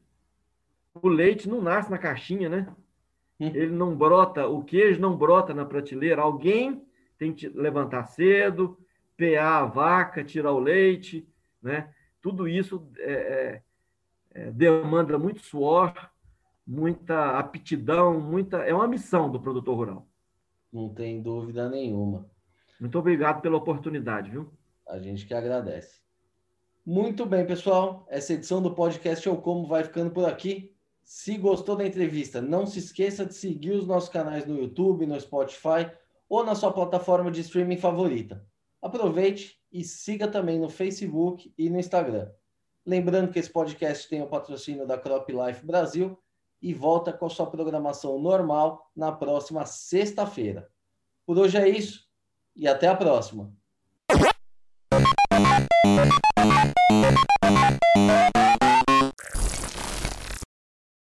o 0.94 1.08
leite 1.08 1.48
não 1.48 1.60
nasce 1.60 1.90
na 1.90 1.98
caixinha, 1.98 2.48
né? 2.48 2.66
Hum. 3.38 3.50
Ele 3.54 3.72
não 3.72 3.94
brota, 3.94 4.46
o 4.48 4.64
queijo 4.64 5.00
não 5.00 5.16
brota 5.16 5.52
na 5.52 5.64
prateleira. 5.64 6.22
Alguém 6.22 6.82
tem 7.18 7.32
que 7.32 7.48
levantar 7.48 8.04
cedo, 8.04 8.78
pear 9.16 9.62
a 9.62 9.66
vaca, 9.66 10.24
tirar 10.24 10.52
o 10.52 10.58
leite, 10.58 11.28
né? 11.62 11.92
Tudo 12.20 12.48
isso 12.48 12.88
é, 12.98 13.12
é, 13.12 13.62
é, 14.34 14.50
demanda 14.50 15.18
muito 15.18 15.40
suor, 15.40 15.92
muita 16.66 17.38
aptidão, 17.38 18.20
muita. 18.20 18.58
É 18.58 18.74
uma 18.74 18.88
missão 18.88 19.30
do 19.30 19.40
produtor 19.40 19.76
rural. 19.76 20.08
Não 20.72 20.88
tem 20.88 21.22
dúvida 21.22 21.68
nenhuma. 21.68 22.28
Muito 22.80 22.98
obrigado 22.98 23.40
pela 23.40 23.56
oportunidade, 23.56 24.30
viu? 24.30 24.52
A 24.86 24.98
gente 24.98 25.26
que 25.26 25.34
agradece. 25.34 26.00
Muito 26.84 27.26
bem, 27.26 27.44
pessoal. 27.44 28.06
Essa 28.08 28.34
edição 28.34 28.62
do 28.62 28.74
podcast 28.74 29.26
Eu 29.26 29.36
Como 29.38 29.66
vai 29.66 29.82
ficando 29.82 30.10
por 30.10 30.28
aqui. 30.28 30.72
Se 31.02 31.36
gostou 31.38 31.76
da 31.76 31.86
entrevista, 31.86 32.40
não 32.42 32.66
se 32.66 32.78
esqueça 32.78 33.24
de 33.24 33.34
seguir 33.34 33.72
os 33.72 33.86
nossos 33.86 34.08
canais 34.08 34.46
no 34.46 34.56
YouTube, 34.56 35.06
no 35.06 35.20
Spotify 35.20 35.90
ou 36.28 36.44
na 36.44 36.54
sua 36.54 36.72
plataforma 36.72 37.30
de 37.30 37.40
streaming 37.40 37.76
favorita. 37.76 38.44
Aproveite 38.82 39.60
e 39.72 39.82
siga 39.84 40.28
também 40.28 40.58
no 40.58 40.68
Facebook 40.68 41.52
e 41.56 41.70
no 41.70 41.78
Instagram. 41.78 42.30
Lembrando 42.84 43.32
que 43.32 43.38
esse 43.38 43.50
podcast 43.50 44.08
tem 44.08 44.22
o 44.22 44.28
patrocínio 44.28 44.86
da 44.86 44.98
Crop 44.98 45.28
Life 45.32 45.64
Brasil 45.64 46.18
e 46.60 46.72
volta 46.74 47.12
com 47.12 47.26
a 47.26 47.30
sua 47.30 47.46
programação 47.46 48.18
normal 48.18 48.90
na 48.94 49.12
próxima 49.12 49.64
sexta-feira. 49.66 50.68
Por 51.26 51.38
hoje 51.38 51.58
é 51.58 51.68
isso 51.68 52.06
e 52.54 52.66
até 52.66 52.88
a 52.88 52.96
próxima. 52.96 53.52